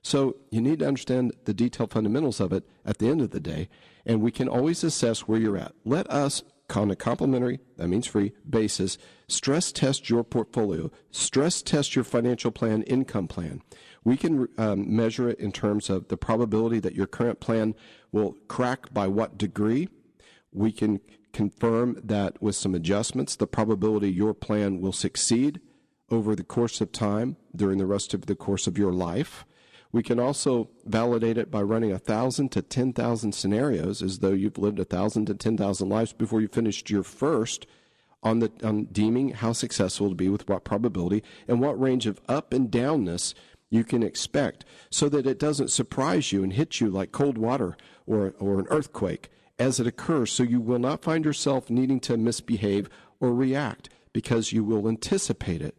So 0.00 0.36
you 0.50 0.62
need 0.62 0.78
to 0.78 0.88
understand 0.88 1.34
the 1.44 1.52
detailed 1.52 1.90
fundamentals 1.90 2.40
of 2.40 2.54
it 2.54 2.64
at 2.86 2.96
the 2.96 3.08
end 3.08 3.20
of 3.20 3.32
the 3.32 3.40
day, 3.40 3.68
and 4.06 4.22
we 4.22 4.30
can 4.30 4.48
always 4.48 4.82
assess 4.82 5.28
where 5.28 5.38
you're 5.38 5.58
at. 5.58 5.74
Let 5.84 6.10
us 6.10 6.42
on 6.72 6.90
a 6.90 6.96
complimentary, 6.96 7.60
that 7.76 7.88
means 7.88 8.06
free, 8.06 8.32
basis, 8.48 8.98
stress 9.28 9.72
test 9.72 10.08
your 10.08 10.24
portfolio, 10.24 10.90
stress 11.10 11.62
test 11.62 11.94
your 11.94 12.04
financial 12.04 12.50
plan, 12.50 12.82
income 12.82 13.28
plan. 13.28 13.62
We 14.02 14.16
can 14.16 14.48
um, 14.58 14.94
measure 14.94 15.28
it 15.28 15.40
in 15.40 15.52
terms 15.52 15.88
of 15.88 16.08
the 16.08 16.16
probability 16.16 16.80
that 16.80 16.94
your 16.94 17.06
current 17.06 17.40
plan 17.40 17.74
will 18.12 18.36
crack 18.48 18.92
by 18.92 19.08
what 19.08 19.38
degree. 19.38 19.88
We 20.52 20.72
can 20.72 21.00
confirm 21.32 22.00
that 22.04 22.40
with 22.42 22.54
some 22.54 22.74
adjustments, 22.74 23.36
the 23.36 23.46
probability 23.46 24.10
your 24.10 24.34
plan 24.34 24.80
will 24.80 24.92
succeed 24.92 25.60
over 26.10 26.36
the 26.36 26.44
course 26.44 26.80
of 26.80 26.92
time 26.92 27.36
during 27.54 27.78
the 27.78 27.86
rest 27.86 28.14
of 28.14 28.26
the 28.26 28.36
course 28.36 28.66
of 28.66 28.78
your 28.78 28.92
life. 28.92 29.44
We 29.94 30.02
can 30.02 30.18
also 30.18 30.70
validate 30.84 31.38
it 31.38 31.52
by 31.52 31.62
running 31.62 31.92
a 31.92 32.00
thousand 32.00 32.50
to 32.50 32.62
ten 32.62 32.92
thousand 32.92 33.30
scenarios, 33.30 34.02
as 34.02 34.18
though 34.18 34.32
you've 34.32 34.58
lived 34.58 34.80
a 34.80 34.84
thousand 34.84 35.26
to 35.26 35.34
ten 35.34 35.56
thousand 35.56 35.88
lives 35.88 36.12
before 36.12 36.40
you 36.40 36.48
finished 36.48 36.90
your 36.90 37.04
first, 37.04 37.64
on 38.20 38.40
the 38.40 38.50
on 38.64 38.86
deeming 38.86 39.28
how 39.28 39.52
successful 39.52 40.08
to 40.08 40.16
be 40.16 40.28
with 40.28 40.48
what 40.48 40.64
probability 40.64 41.22
and 41.46 41.60
what 41.60 41.80
range 41.80 42.08
of 42.08 42.20
up 42.28 42.52
and 42.52 42.72
downness 42.72 43.34
you 43.70 43.84
can 43.84 44.02
expect, 44.02 44.64
so 44.90 45.08
that 45.08 45.28
it 45.28 45.38
doesn't 45.38 45.70
surprise 45.70 46.32
you 46.32 46.42
and 46.42 46.54
hit 46.54 46.80
you 46.80 46.90
like 46.90 47.12
cold 47.12 47.38
water 47.38 47.76
or 48.04 48.34
or 48.40 48.58
an 48.58 48.66
earthquake 48.70 49.30
as 49.60 49.78
it 49.78 49.86
occurs. 49.86 50.32
So 50.32 50.42
you 50.42 50.60
will 50.60 50.80
not 50.80 51.04
find 51.04 51.24
yourself 51.24 51.70
needing 51.70 52.00
to 52.00 52.16
misbehave 52.16 52.88
or 53.20 53.32
react 53.32 53.90
because 54.12 54.52
you 54.52 54.64
will 54.64 54.88
anticipate 54.88 55.62
it. 55.62 55.76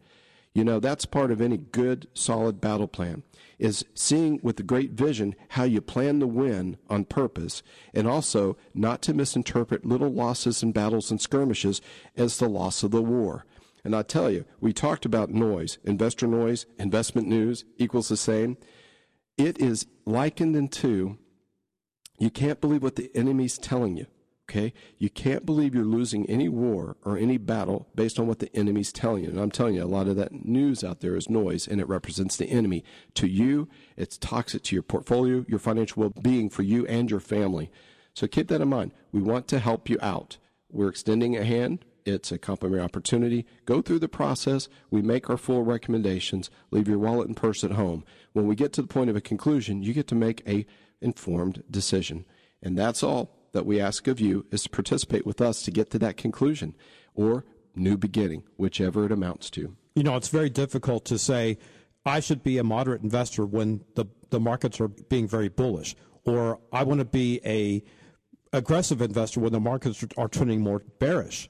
You 0.54 0.64
know, 0.64 0.80
that's 0.80 1.04
part 1.04 1.32
of 1.32 1.42
any 1.42 1.58
good, 1.58 2.08
solid 2.14 2.62
battle 2.62 2.88
plan 2.88 3.24
is 3.58 3.86
seeing 3.94 4.40
with 4.44 4.58
the 4.58 4.64
great 4.64 4.92
vision 4.92 5.36
how 5.50 5.64
you 5.64 5.82
plan 5.82 6.20
to 6.20 6.28
win 6.28 6.78
on 6.90 7.06
purpose 7.06 7.64
and 7.94 8.08
also 8.08 8.58
not 8.74 9.02
to 9.04 9.14
misinterpret 9.14 9.86
little 9.86 10.12
losses 10.12 10.62
and 10.62 10.74
battles 10.74 11.12
and 11.12 11.22
skirmishes 11.22 11.82
as 12.16 12.38
the 12.38 12.50
loss 12.50 12.84
of 12.84 12.92
the 12.92 13.02
war. 13.02 13.46
And 13.84 13.96
I 13.96 14.02
tell 14.02 14.32
you, 14.32 14.46
we 14.60 14.74
talked 14.74 15.06
about 15.06 15.30
noise, 15.30 15.78
investor 15.84 16.28
noise, 16.28 16.66
investment 16.80 17.28
news 17.28 17.66
equals 17.78 18.10
the 18.10 18.18
same. 18.18 18.58
It 19.38 19.60
is 19.60 19.86
likened 20.06 20.56
into 20.56 21.18
you 22.18 22.30
can't 22.30 22.62
believe 22.62 22.82
what 22.82 22.96
the 22.96 23.12
enemy's 23.14 23.58
telling 23.58 23.98
you. 23.98 24.08
Okay? 24.50 24.74
You 24.98 25.10
can't 25.10 25.46
believe 25.46 25.74
you're 25.74 25.84
losing 25.84 26.30
any 26.30 26.48
war 26.50 26.98
or 27.04 27.18
any 27.18 27.38
battle 27.38 27.88
based 27.96 28.20
on 28.20 28.28
what 28.28 28.40
the 28.40 28.56
enemy's 28.56 28.94
telling 28.94 29.24
you. 29.24 29.30
And 29.30 29.40
I'm 29.40 29.52
telling 29.52 29.76
you, 29.76 29.84
a 29.84 29.86
lot 29.86 30.08
of 30.08 30.16
that 30.18 30.46
news 30.46 30.84
out 30.84 31.02
there 31.02 31.16
is 31.16 31.30
noise 31.30 31.68
and 31.68 31.82
it 31.82 31.88
represents 31.88 32.38
the 32.38 32.46
enemy. 32.46 32.84
To 33.16 33.28
you, 33.28 33.68
it's 33.98 34.18
toxic 34.18 34.64
to 34.64 34.76
your 34.76 34.84
portfolio, 34.84 35.46
your 35.48 35.60
financial 35.60 36.02
well 36.02 36.14
being 36.22 36.50
for 36.50 36.62
you 36.62 36.86
and 36.86 37.10
your 37.10 37.20
family. 37.20 37.72
So 38.14 38.28
keep 38.28 38.48
that 38.50 38.62
in 38.62 38.70
mind. 38.70 38.94
We 39.12 39.22
want 39.22 39.48
to 39.50 39.60
help 39.60 39.90
you 39.90 39.98
out. 40.02 40.38
We're 40.72 40.90
extending 40.90 41.36
a 41.36 41.44
hand. 41.44 41.84
It's 42.06 42.32
a 42.32 42.38
complimentary 42.38 42.84
opportunity. 42.84 43.48
Go 43.66 43.82
through 43.82 44.00
the 44.00 44.08
process. 44.08 44.70
We 44.92 45.02
make 45.02 45.28
our 45.28 45.38
full 45.38 45.64
recommendations. 45.64 46.52
Leave 46.70 46.88
your 46.88 47.00
wallet 47.00 47.28
and 47.28 47.36
purse 47.36 47.64
at 47.64 47.72
home. 47.72 48.06
When 48.34 48.46
we 48.46 48.56
get 48.56 48.74
to 48.74 48.84
the 48.84 48.88
point 48.88 49.10
of 49.10 49.16
a 49.16 49.22
conclusion, 49.22 49.82
you 49.82 49.92
get 49.92 50.08
to 50.10 50.16
make 50.16 50.48
a 50.48 50.68
informed 51.02 51.64
decision. 51.70 52.26
And 52.62 52.78
that's 52.78 53.02
all 53.02 53.35
that 53.56 53.66
we 53.66 53.80
ask 53.80 54.08
of 54.08 54.20
you 54.20 54.46
is 54.52 54.64
to 54.64 54.70
participate 54.70 55.26
with 55.26 55.42
us 55.42 55.64
to 55.64 55.72
get 55.72 55.90
to 55.90 56.00
that 56.00 56.18
conclusion 56.18 56.76
or 57.16 57.46
new 57.74 57.98
beginning, 57.98 58.44
whichever 58.58 59.06
it 59.06 59.12
amounts 59.12 59.50
to. 59.50 59.76
You 59.96 60.04
know, 60.04 60.18
it's 60.18 60.28
very 60.28 60.50
difficult 60.50 61.06
to 61.06 61.18
say, 61.18 61.58
I 62.06 62.20
should 62.20 62.44
be 62.44 62.58
a 62.58 62.64
moderate 62.64 63.02
investor 63.02 63.46
when 63.46 63.86
the, 63.96 64.06
the 64.30 64.40
markets 64.40 64.80
are 64.82 64.90
being 64.90 65.28
very 65.28 65.48
bullish, 65.48 65.96
or 66.26 66.60
I 66.72 66.84
want 66.84 67.00
to 67.00 67.06
be 67.06 67.40
a 67.46 67.82
aggressive 68.52 69.02
investor 69.02 69.40
when 69.40 69.54
the 69.54 69.60
markets 69.60 70.06
are 70.18 70.28
turning 70.28 70.62
more 70.62 70.82
bearish. 71.00 71.50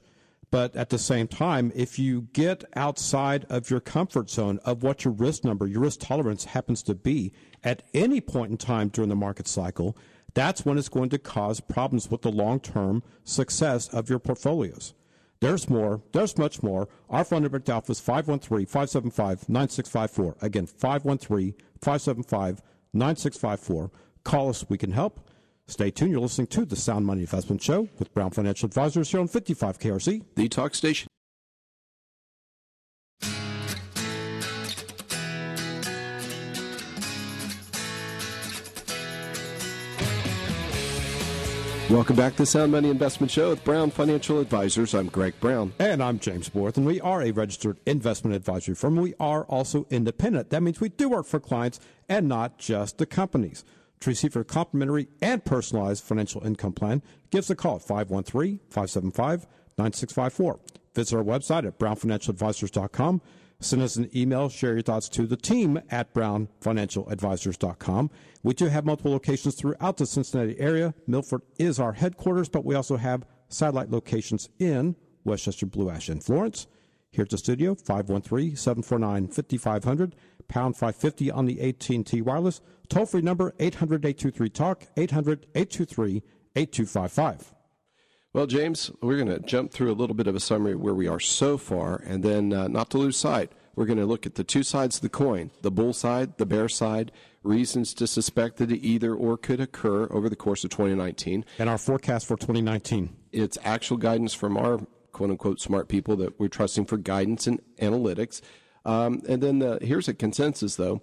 But 0.52 0.76
at 0.76 0.90
the 0.90 0.98
same 0.98 1.26
time, 1.26 1.72
if 1.74 1.98
you 1.98 2.28
get 2.32 2.62
outside 2.76 3.46
of 3.50 3.68
your 3.68 3.80
comfort 3.80 4.30
zone 4.30 4.60
of 4.64 4.84
what 4.84 5.04
your 5.04 5.12
risk 5.12 5.44
number, 5.44 5.66
your 5.66 5.80
risk 5.80 6.00
tolerance 6.00 6.44
happens 6.44 6.84
to 6.84 6.94
be 6.94 7.32
at 7.64 7.82
any 7.92 8.20
point 8.20 8.52
in 8.52 8.56
time 8.56 8.88
during 8.88 9.08
the 9.08 9.16
market 9.16 9.48
cycle, 9.48 9.96
that's 10.36 10.66
when 10.66 10.76
it's 10.76 10.90
going 10.90 11.08
to 11.08 11.18
cause 11.18 11.60
problems 11.60 12.10
with 12.10 12.20
the 12.20 12.30
long 12.30 12.60
term 12.60 13.02
success 13.24 13.88
of 13.88 14.10
your 14.10 14.18
portfolios. 14.18 14.92
There's 15.40 15.68
more. 15.70 16.02
There's 16.12 16.36
much 16.36 16.62
more. 16.62 16.88
Our 17.08 17.24
phone 17.24 17.42
number 17.42 17.56
at 17.56 17.90
is 17.90 18.00
513 18.00 18.66
575 18.66 19.48
9654. 19.48 20.36
Again, 20.42 20.66
513 20.66 21.54
575 21.80 22.62
9654. 22.92 23.90
Call 24.24 24.50
us. 24.50 24.64
We 24.68 24.76
can 24.76 24.92
help. 24.92 25.26
Stay 25.68 25.90
tuned. 25.90 26.12
You're 26.12 26.20
listening 26.20 26.48
to 26.48 26.66
the 26.66 26.76
Sound 26.76 27.06
Money 27.06 27.22
Investment 27.22 27.62
Show 27.62 27.88
with 27.98 28.12
Brown 28.12 28.30
Financial 28.30 28.66
Advisors 28.66 29.10
here 29.10 29.20
on 29.20 29.28
55 29.28 29.78
KRC. 29.78 30.22
The 30.36 30.48
talk 30.48 30.74
station. 30.74 31.05
Welcome 42.06 42.22
back 42.24 42.32
to 42.34 42.42
the 42.42 42.46
Sound 42.46 42.70
Money 42.70 42.88
Investment 42.88 43.32
Show 43.32 43.50
with 43.50 43.64
Brown 43.64 43.90
Financial 43.90 44.38
Advisors. 44.38 44.94
I'm 44.94 45.08
Greg 45.08 45.34
Brown. 45.40 45.72
And 45.80 46.00
I'm 46.00 46.20
James 46.20 46.48
Borth, 46.48 46.76
and 46.76 46.86
we 46.86 47.00
are 47.00 47.20
a 47.20 47.32
registered 47.32 47.80
investment 47.84 48.36
advisory 48.36 48.76
firm. 48.76 48.94
We 48.94 49.14
are 49.18 49.42
also 49.46 49.88
independent. 49.90 50.50
That 50.50 50.62
means 50.62 50.80
we 50.80 50.90
do 50.90 51.08
work 51.08 51.26
for 51.26 51.40
clients 51.40 51.80
and 52.08 52.28
not 52.28 52.58
just 52.58 52.98
the 52.98 53.06
companies. 53.06 53.64
To 53.98 54.10
receive 54.10 54.36
a 54.36 54.44
complimentary 54.44 55.08
and 55.20 55.44
personalized 55.44 56.04
financial 56.04 56.46
income 56.46 56.74
plan, 56.74 57.02
give 57.32 57.40
us 57.40 57.50
a 57.50 57.56
call 57.56 57.74
at 57.74 57.82
513 57.82 58.60
575 58.70 59.48
9654. 59.76 60.60
Visit 60.94 61.16
our 61.16 61.24
website 61.24 61.66
at 61.66 61.76
brownfinancialadvisors.com 61.80 63.20
Send 63.58 63.80
us 63.82 63.96
an 63.96 64.10
email, 64.14 64.50
share 64.50 64.74
your 64.74 64.82
thoughts 64.82 65.08
to 65.10 65.26
the 65.26 65.36
team 65.36 65.80
at 65.90 66.12
brownfinancialadvisors.com. 66.12 68.10
We 68.42 68.54
do 68.54 68.66
have 68.66 68.84
multiple 68.84 69.12
locations 69.12 69.54
throughout 69.54 69.96
the 69.96 70.04
Cincinnati 70.06 70.60
area. 70.60 70.92
Milford 71.06 71.40
is 71.58 71.80
our 71.80 71.94
headquarters, 71.94 72.50
but 72.50 72.66
we 72.66 72.74
also 72.74 72.96
have 72.96 73.24
satellite 73.48 73.90
locations 73.90 74.50
in 74.58 74.96
Westchester, 75.24 75.64
Blue 75.66 75.88
Ash, 75.88 76.10
and 76.10 76.22
Florence. 76.22 76.66
Here 77.10 77.22
at 77.22 77.30
the 77.30 77.38
studio, 77.38 77.74
513-749-5500, 77.74 80.12
pound 80.48 80.76
550 80.76 81.30
on 81.30 81.46
the 81.46 81.66
AT&T 81.66 82.20
wireless. 82.20 82.60
Toll-free 82.90 83.22
number, 83.22 83.52
800-823-TALK, 83.52 84.88
800-823-8255. 84.96 87.55
Well, 88.36 88.46
James, 88.46 88.90
we're 89.00 89.16
going 89.16 89.28
to 89.28 89.38
jump 89.38 89.72
through 89.72 89.90
a 89.90 89.96
little 89.96 90.14
bit 90.14 90.26
of 90.26 90.34
a 90.34 90.40
summary 90.40 90.72
of 90.72 90.80
where 90.82 90.92
we 90.92 91.08
are 91.08 91.18
so 91.18 91.56
far, 91.56 92.02
and 92.04 92.22
then 92.22 92.52
uh, 92.52 92.68
not 92.68 92.90
to 92.90 92.98
lose 92.98 93.16
sight, 93.16 93.50
we're 93.74 93.86
going 93.86 93.98
to 93.98 94.04
look 94.04 94.26
at 94.26 94.34
the 94.34 94.44
two 94.44 94.62
sides 94.62 94.96
of 94.96 95.00
the 95.00 95.08
coin 95.08 95.50
the 95.62 95.70
bull 95.70 95.94
side, 95.94 96.36
the 96.36 96.44
bear 96.44 96.68
side, 96.68 97.12
reasons 97.42 97.94
to 97.94 98.06
suspect 98.06 98.58
that 98.58 98.70
it 98.70 98.84
either 98.86 99.14
or 99.14 99.38
could 99.38 99.58
occur 99.58 100.06
over 100.10 100.28
the 100.28 100.36
course 100.36 100.64
of 100.64 100.70
2019. 100.70 101.46
And 101.58 101.70
our 101.70 101.78
forecast 101.78 102.26
for 102.26 102.36
2019. 102.36 103.16
It's 103.32 103.56
actual 103.64 103.96
guidance 103.96 104.34
from 104.34 104.58
our 104.58 104.80
quote 105.12 105.30
unquote 105.30 105.58
smart 105.58 105.88
people 105.88 106.14
that 106.16 106.38
we're 106.38 106.48
trusting 106.48 106.84
for 106.84 106.98
guidance 106.98 107.46
and 107.46 107.62
analytics. 107.80 108.42
Um, 108.84 109.22
and 109.26 109.42
then 109.42 109.60
the, 109.60 109.78
here's 109.80 110.08
a 110.08 110.14
consensus, 110.14 110.76
though. 110.76 111.00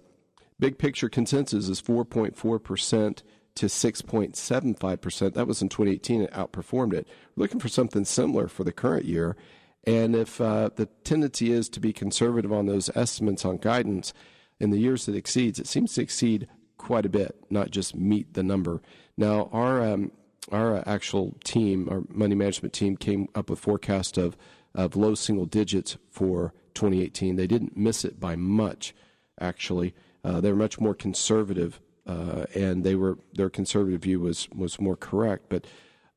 Big 0.60 0.78
picture 0.78 1.08
consensus 1.08 1.68
is 1.68 1.82
4.4% 1.82 3.22
to 3.56 3.66
6.75%. 3.66 5.34
That 5.34 5.46
was 5.46 5.62
in 5.62 5.68
2018. 5.68 6.22
It 6.22 6.32
outperformed 6.32 6.92
it. 6.92 7.06
We're 7.36 7.44
looking 7.44 7.60
for 7.60 7.68
something 7.68 8.04
similar 8.04 8.48
for 8.48 8.64
the 8.64 8.72
current 8.72 9.04
year. 9.04 9.36
And 9.86 10.16
if 10.16 10.40
uh, 10.40 10.70
the 10.74 10.86
tendency 11.04 11.52
is 11.52 11.68
to 11.70 11.80
be 11.80 11.92
conservative 11.92 12.52
on 12.52 12.66
those 12.66 12.90
estimates 12.96 13.44
on 13.44 13.58
guidance 13.58 14.12
in 14.58 14.70
the 14.70 14.78
years 14.78 15.06
that 15.06 15.14
exceeds, 15.14 15.58
it 15.58 15.66
seems 15.66 15.94
to 15.94 16.02
exceed 16.02 16.48
quite 16.78 17.06
a 17.06 17.10
bit, 17.10 17.36
not 17.50 17.70
just 17.70 17.94
meet 17.94 18.34
the 18.34 18.42
number. 18.42 18.80
Now, 19.16 19.48
our 19.52 19.82
um, 19.82 20.12
our 20.52 20.86
actual 20.86 21.36
team, 21.44 21.88
our 21.88 22.02
money 22.08 22.34
management 22.34 22.74
team, 22.74 22.96
came 22.96 23.28
up 23.34 23.50
with 23.50 23.58
forecast 23.58 24.18
of 24.18 24.36
of 24.74 24.96
low 24.96 25.14
single 25.14 25.46
digits 25.46 25.96
for 26.10 26.52
2018. 26.74 27.36
They 27.36 27.46
didn't 27.46 27.76
miss 27.76 28.04
it 28.04 28.18
by 28.18 28.36
much, 28.36 28.94
actually. 29.40 29.94
Uh, 30.24 30.40
they 30.40 30.50
were 30.50 30.58
much 30.58 30.80
more 30.80 30.94
conservative 30.94 31.80
uh, 32.06 32.44
and 32.54 32.84
they 32.84 32.94
were 32.94 33.18
their 33.32 33.50
conservative 33.50 34.02
view 34.02 34.20
was 34.20 34.48
was 34.54 34.80
more 34.80 34.96
correct. 34.96 35.46
But 35.48 35.66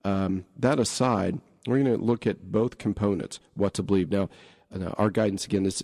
um, 0.04 0.46
that 0.58 0.80
aside, 0.80 1.40
we're 1.66 1.84
going 1.84 1.98
to 1.98 2.04
look 2.04 2.28
at 2.28 2.52
both 2.52 2.78
components, 2.78 3.40
what 3.56 3.74
to 3.76 3.84
believe. 3.84 4.12
Now, 4.12 4.30
uh, 4.74 4.90
our 4.98 5.10
guidance 5.10 5.46
again 5.46 5.66
is 5.66 5.84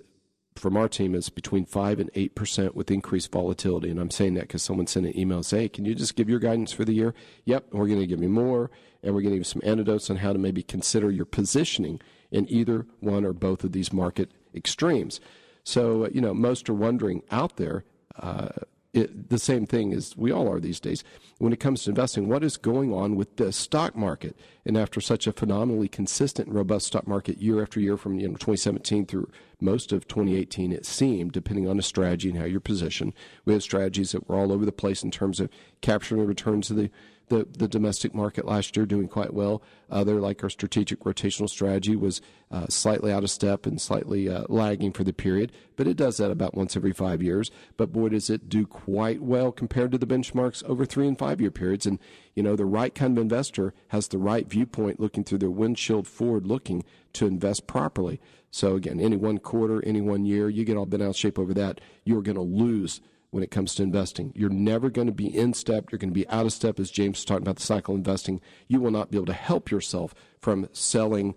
from 0.56 0.78
our 0.78 0.88
team 0.88 1.16
is 1.16 1.30
between 1.30 1.66
five 1.66 2.00
and 2.00 2.12
eight 2.16 2.36
percent 2.36 2.76
with 2.76 2.92
increased 2.92 3.32
volatility, 3.32 3.90
and 3.90 4.00
I'm 4.00 4.12
saying 4.12 4.36
that 4.36 4.42
because 4.48 4.62
someone 4.62 4.88
sent 4.88 5.06
an 5.06 5.18
email 5.18 5.42
saying, 5.44 5.64
hey, 5.64 5.70
"Can 5.70 5.86
you 5.86 5.96
just 5.96 6.16
give 6.16 6.30
your 6.30 6.40
guidance 6.40 6.72
for 6.72 6.86
the 6.86 6.94
year?" 6.94 7.14
Yep, 7.46 7.68
we're 7.72 7.88
going 7.88 8.00
to 8.00 8.08
give 8.08 8.22
you 8.22 8.30
more, 8.30 8.70
and 9.02 9.16
we're 9.16 9.22
going 9.22 9.34
to 9.34 9.40
give 9.40 9.48
some 9.48 9.62
antidotes 9.64 10.10
on 10.10 10.18
how 10.18 10.34
to 10.34 10.40
maybe 10.40 10.64
consider 10.64 11.10
your 11.10 11.26
positioning 11.26 12.00
in 12.32 12.52
either 12.52 12.86
one 13.00 13.26
or 13.26 13.34
both 13.34 13.64
of 13.64 13.72
these 13.72 13.94
market 13.94 14.32
extremes. 14.54 15.20
So, 15.64 16.08
you 16.10 16.20
know, 16.20 16.34
most 16.34 16.70
are 16.70 16.74
wondering 16.74 17.24
out 17.32 17.58
there. 17.58 17.86
Uh, 18.20 18.50
it, 18.94 19.30
the 19.30 19.40
same 19.40 19.66
thing 19.66 19.92
as 19.92 20.16
we 20.16 20.32
all 20.32 20.48
are 20.52 20.60
these 20.60 20.80
days. 20.80 21.04
When 21.40 21.52
it 21.52 21.60
comes 21.60 21.84
to 21.84 21.90
investing, 21.90 22.30
what 22.30 22.44
is 22.44 22.58
going 22.58 22.94
on 22.94 23.16
with 23.16 23.38
the 23.38 23.52
stock 23.52 23.96
market? 23.96 24.38
And 24.66 24.78
after 24.78 25.02
such 25.02 25.26
a 25.26 25.34
phenomenally 25.34 25.88
consistent 25.88 26.48
and 26.48 26.56
robust 26.56 26.88
stock 26.88 27.08
market 27.08 27.42
year 27.42 27.62
after 27.62 27.80
year 27.80 27.98
from 27.98 28.20
you 28.20 28.28
know 28.28 28.36
2017 28.36 29.08
through 29.08 29.30
most 29.60 29.92
of 29.92 30.08
2018, 30.08 30.72
it 30.72 30.86
seemed, 30.86 31.32
depending 31.32 31.68
on 31.68 31.78
the 31.78 31.84
strategy 31.84 32.30
and 32.30 32.38
how 32.38 32.46
you're 32.46 32.60
positioned, 32.60 33.14
we 33.46 33.54
had 33.54 33.64
strategies 33.64 34.12
that 34.12 34.30
were 34.30 34.36
all 34.36 34.52
over 34.52 34.66
the 34.66 34.72
place 34.72 35.04
in 35.04 35.10
terms 35.10 35.40
of 35.40 35.50
capturing 35.82 36.22
the 36.22 36.28
returns 36.28 36.70
of 36.70 36.78
the 36.78 36.92
the, 37.34 37.48
the 37.58 37.68
domestic 37.68 38.14
market 38.14 38.46
last 38.46 38.78
year 38.78 38.86
doing 38.86 39.08
quite 39.08 39.34
well. 39.34 39.64
Other, 39.90 40.20
like 40.20 40.44
our 40.44 40.50
strategic 40.50 41.00
rotational 41.02 41.50
strategy, 41.50 41.96
was 41.96 42.22
uh, 42.52 42.68
slightly 42.68 43.12
out 43.12 43.24
of 43.24 43.32
step 43.32 43.66
and 43.66 43.82
slightly 43.82 44.30
uh, 44.30 44.44
lagging 44.50 44.92
for 44.92 45.04
the 45.04 45.14
period, 45.14 45.52
but 45.76 45.88
it 45.88 45.98
does 45.98 46.18
that 46.18 46.32
about 46.32 46.56
once 46.56 46.76
every 46.76 46.94
five 46.94 47.22
years. 47.22 47.50
But 47.76 47.92
boy, 47.92 48.10
does 48.10 48.30
it 48.30 48.50
do 48.50 48.68
quite 48.68 49.22
well 49.22 49.52
compared 49.52 49.92
to 49.92 49.98
the 49.98 50.06
benchmarks 50.06 50.64
over 50.66 50.86
three 50.86 51.08
and 51.08 51.18
five 51.18 51.42
year 51.42 51.52
periods. 51.52 51.86
And, 51.86 52.00
you 52.36 52.44
know, 52.44 52.56
the 52.56 52.66
right 52.66 52.94
kind 52.94 53.18
of 53.18 53.22
investor 53.22 53.74
has 53.90 54.08
the 54.08 54.18
right 54.20 54.48
viewpoint 54.48 55.00
looking 55.00 55.24
through 55.24 55.40
their 55.40 55.50
windshield 55.50 56.08
forward 56.08 56.46
looking 56.46 56.84
to 57.14 57.26
invest 57.26 57.66
properly. 57.66 58.22
So, 58.52 58.76
again, 58.76 59.00
any 59.00 59.18
one 59.18 59.40
quarter, 59.40 59.84
any 59.84 60.02
one 60.02 60.26
year, 60.26 60.50
you 60.50 60.64
get 60.64 60.78
all 60.78 60.86
bent 60.86 61.02
out 61.02 61.10
of 61.10 61.16
shape 61.16 61.40
over 61.40 61.54
that, 61.56 61.82
you're 62.06 62.22
going 62.22 62.36
to 62.36 62.42
lose 62.42 63.02
when 63.34 63.44
it 63.44 63.52
comes 63.52 63.74
to 63.76 63.84
investing. 63.84 64.32
You're 64.36 64.50
never 64.50 64.92
going 64.92 65.08
to 65.08 65.14
be 65.14 65.26
in 65.26 65.54
step. 65.54 65.92
You're 65.92 66.00
going 66.00 66.12
to 66.12 66.20
be 66.20 66.28
out 66.30 66.46
of 66.46 66.54
step, 66.54 66.80
as 66.80 66.92
James 66.92 67.18
was 67.18 67.26
talking 67.26 67.42
about 67.42 67.56
the 67.56 67.64
cycle 67.64 67.96
investing. 67.96 68.40
You 68.68 68.80
will 68.80 68.92
not 68.92 69.10
be 69.10 69.18
able 69.18 69.26
to 69.26 69.34
help 69.34 69.72
yourself 69.72 70.14
from 70.40 70.70
selling 70.72 71.34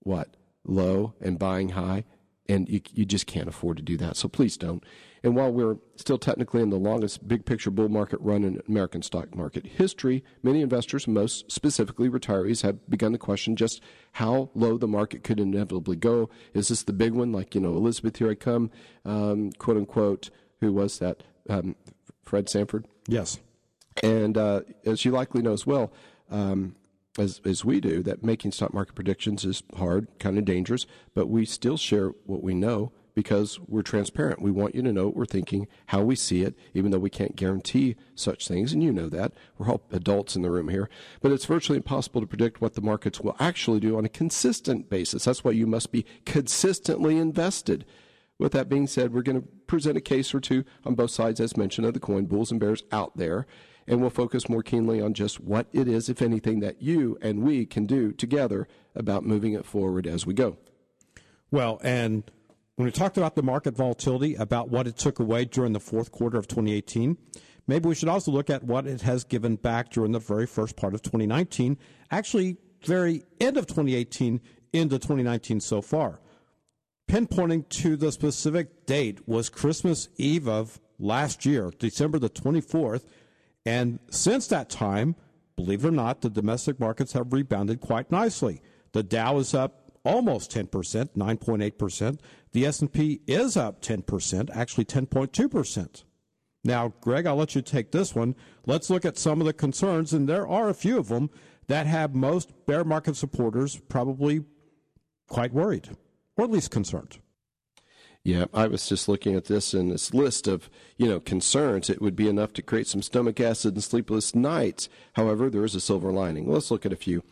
what? 0.00 0.34
Low 0.64 1.14
and 1.20 1.38
buying 1.38 1.70
high. 1.70 2.04
And 2.48 2.68
you, 2.68 2.80
you 2.92 3.04
just 3.04 3.26
can't 3.26 3.48
afford 3.48 3.76
to 3.76 3.82
do 3.82 3.96
that. 3.98 4.16
So 4.16 4.28
please 4.28 4.56
don't. 4.56 4.82
And 5.22 5.34
while 5.34 5.52
we're 5.52 5.76
still 5.96 6.18
technically 6.18 6.62
in 6.62 6.70
the 6.70 6.76
longest 6.78 7.26
big 7.26 7.44
picture 7.44 7.70
bull 7.70 7.88
market 7.88 8.20
run 8.20 8.44
in 8.44 8.62
American 8.68 9.02
stock 9.02 9.34
market 9.34 9.66
history, 9.66 10.24
many 10.42 10.62
investors, 10.62 11.06
most 11.06 11.50
specifically 11.50 12.08
retirees, 12.08 12.62
have 12.62 12.88
begun 12.88 13.12
to 13.12 13.18
question 13.18 13.56
just 13.56 13.82
how 14.12 14.50
low 14.54 14.78
the 14.78 14.86
market 14.86 15.24
could 15.24 15.40
inevitably 15.40 15.96
go. 15.96 16.30
Is 16.54 16.68
this 16.68 16.84
the 16.84 16.92
big 16.92 17.12
one? 17.12 17.32
Like, 17.32 17.54
you 17.54 17.60
know, 17.60 17.74
Elizabeth, 17.74 18.16
here 18.16 18.30
I 18.30 18.36
come, 18.36 18.70
um, 19.04 19.50
quote 19.52 19.76
unquote 19.76 20.30
who 20.60 20.72
was 20.72 20.98
that? 20.98 21.22
Um, 21.48 21.76
Fred 22.22 22.48
Sanford? 22.48 22.86
Yes. 23.06 23.38
And 24.02 24.36
uh, 24.36 24.62
as 24.84 25.04
you 25.04 25.12
likely 25.12 25.42
know 25.42 25.52
as 25.52 25.66
well, 25.66 25.92
um, 26.30 26.76
as, 27.18 27.40
as 27.44 27.64
we 27.64 27.80
do, 27.80 28.02
that 28.02 28.22
making 28.22 28.52
stock 28.52 28.74
market 28.74 28.94
predictions 28.94 29.44
is 29.44 29.62
hard, 29.76 30.08
kind 30.18 30.38
of 30.38 30.44
dangerous, 30.44 30.86
but 31.14 31.28
we 31.28 31.44
still 31.44 31.76
share 31.76 32.08
what 32.24 32.42
we 32.42 32.54
know 32.54 32.92
because 33.14 33.58
we're 33.66 33.80
transparent. 33.80 34.42
We 34.42 34.50
want 34.50 34.74
you 34.74 34.82
to 34.82 34.92
know 34.92 35.06
what 35.06 35.16
we're 35.16 35.24
thinking, 35.24 35.66
how 35.86 36.02
we 36.02 36.14
see 36.14 36.42
it, 36.42 36.54
even 36.74 36.90
though 36.90 36.98
we 36.98 37.08
can't 37.08 37.34
guarantee 37.34 37.96
such 38.14 38.46
things. 38.46 38.74
And 38.74 38.82
you 38.82 38.92
know 38.92 39.08
that. 39.08 39.32
We're 39.56 39.70
all 39.70 39.82
adults 39.90 40.36
in 40.36 40.42
the 40.42 40.50
room 40.50 40.68
here. 40.68 40.90
But 41.22 41.32
it's 41.32 41.46
virtually 41.46 41.78
impossible 41.78 42.20
to 42.20 42.26
predict 42.26 42.60
what 42.60 42.74
the 42.74 42.82
markets 42.82 43.20
will 43.20 43.34
actually 43.40 43.80
do 43.80 43.96
on 43.96 44.04
a 44.04 44.10
consistent 44.10 44.90
basis. 44.90 45.24
That's 45.24 45.42
why 45.42 45.52
you 45.52 45.66
must 45.66 45.90
be 45.92 46.04
consistently 46.26 47.16
invested. 47.16 47.86
With 48.38 48.52
that 48.52 48.68
being 48.68 48.86
said, 48.86 49.14
we're 49.14 49.22
going 49.22 49.40
to 49.40 49.48
present 49.66 49.96
a 49.96 50.00
case 50.00 50.34
or 50.34 50.40
two 50.40 50.64
on 50.84 50.94
both 50.94 51.10
sides, 51.10 51.40
as 51.40 51.56
mentioned, 51.56 51.86
of 51.86 51.94
the 51.94 52.00
coin, 52.00 52.26
bulls 52.26 52.50
and 52.50 52.60
bears 52.60 52.82
out 52.92 53.16
there, 53.16 53.46
and 53.86 54.00
we'll 54.00 54.10
focus 54.10 54.48
more 54.48 54.62
keenly 54.62 55.00
on 55.00 55.14
just 55.14 55.40
what 55.40 55.68
it 55.72 55.88
is, 55.88 56.08
if 56.08 56.20
anything, 56.20 56.60
that 56.60 56.82
you 56.82 57.16
and 57.22 57.42
we 57.42 57.64
can 57.64 57.86
do 57.86 58.12
together 58.12 58.68
about 58.94 59.24
moving 59.24 59.54
it 59.54 59.64
forward 59.64 60.06
as 60.06 60.26
we 60.26 60.34
go. 60.34 60.58
Well, 61.50 61.80
and 61.82 62.30
when 62.74 62.84
we 62.84 62.92
talked 62.92 63.16
about 63.16 63.36
the 63.36 63.42
market 63.42 63.74
volatility, 63.74 64.34
about 64.34 64.68
what 64.68 64.86
it 64.86 64.98
took 64.98 65.18
away 65.18 65.46
during 65.46 65.72
the 65.72 65.80
fourth 65.80 66.12
quarter 66.12 66.36
of 66.36 66.46
2018, 66.46 67.16
maybe 67.66 67.88
we 67.88 67.94
should 67.94 68.08
also 68.08 68.30
look 68.30 68.50
at 68.50 68.64
what 68.64 68.86
it 68.86 69.00
has 69.00 69.24
given 69.24 69.56
back 69.56 69.90
during 69.90 70.12
the 70.12 70.18
very 70.18 70.46
first 70.46 70.76
part 70.76 70.92
of 70.92 71.00
2019, 71.00 71.78
actually, 72.10 72.58
very 72.84 73.24
end 73.40 73.56
of 73.56 73.66
2018 73.66 74.42
into 74.74 74.98
2019 74.98 75.60
so 75.60 75.80
far 75.80 76.20
pinpointing 77.08 77.68
to 77.68 77.96
the 77.96 78.10
specific 78.10 78.86
date 78.86 79.26
was 79.28 79.48
Christmas 79.48 80.08
Eve 80.16 80.48
of 80.48 80.80
last 80.98 81.46
year, 81.46 81.72
December 81.78 82.18
the 82.18 82.30
24th. 82.30 83.04
And 83.64 83.98
since 84.10 84.46
that 84.48 84.68
time, 84.68 85.16
believe 85.56 85.84
it 85.84 85.88
or 85.88 85.92
not, 85.92 86.20
the 86.20 86.30
domestic 86.30 86.80
markets 86.80 87.12
have 87.12 87.32
rebounded 87.32 87.80
quite 87.80 88.10
nicely. 88.10 88.60
The 88.92 89.02
Dow 89.02 89.38
is 89.38 89.54
up 89.54 89.92
almost 90.04 90.52
10%, 90.52 90.68
9.8%. 90.68 92.18
The 92.52 92.66
S&P 92.66 93.20
is 93.26 93.56
up 93.56 93.82
10%, 93.82 94.50
actually 94.54 94.84
10.2%. 94.84 96.04
Now, 96.64 96.94
Greg, 97.00 97.26
I'll 97.26 97.36
let 97.36 97.54
you 97.54 97.62
take 97.62 97.92
this 97.92 98.14
one. 98.14 98.34
Let's 98.66 98.90
look 98.90 99.04
at 99.04 99.18
some 99.18 99.40
of 99.40 99.46
the 99.46 99.52
concerns, 99.52 100.12
and 100.12 100.28
there 100.28 100.48
are 100.48 100.68
a 100.68 100.74
few 100.74 100.98
of 100.98 101.08
them 101.08 101.30
that 101.68 101.86
have 101.86 102.14
most 102.14 102.52
bear 102.66 102.84
market 102.84 103.16
supporters 103.16 103.76
probably 103.88 104.44
quite 105.28 105.52
worried 105.52 105.90
or 106.36 106.44
at 106.44 106.50
least 106.50 106.70
concerned. 106.70 107.18
Yeah, 108.22 108.46
I 108.52 108.66
was 108.66 108.88
just 108.88 109.08
looking 109.08 109.36
at 109.36 109.44
this 109.44 109.72
and 109.72 109.88
this 109.90 110.12
list 110.12 110.48
of, 110.48 110.68
you 110.96 111.06
know, 111.06 111.20
concerns. 111.20 111.88
It 111.88 112.02
would 112.02 112.16
be 112.16 112.28
enough 112.28 112.52
to 112.54 112.62
create 112.62 112.88
some 112.88 113.00
stomach 113.00 113.38
acid 113.38 113.74
and 113.74 113.84
sleepless 113.84 114.34
nights. 114.34 114.88
However, 115.12 115.48
there 115.48 115.64
is 115.64 115.76
a 115.76 115.80
silver 115.80 116.10
lining. 116.10 116.50
Let's 116.50 116.72
look 116.72 116.84
at 116.84 116.92
a 116.92 116.96
few. 116.96 117.22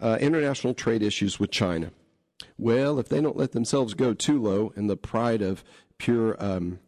Uh, 0.00 0.18
international 0.20 0.72
trade 0.72 1.02
issues 1.02 1.40
with 1.40 1.50
China. 1.50 1.90
Well, 2.56 3.00
if 3.00 3.08
they 3.08 3.20
don't 3.20 3.36
let 3.36 3.52
themselves 3.52 3.94
go 3.94 4.14
too 4.14 4.40
low 4.40 4.72
in 4.76 4.86
the 4.86 4.96
pride 4.96 5.42
of 5.42 5.64
pure 5.98 6.36
um, 6.38 6.78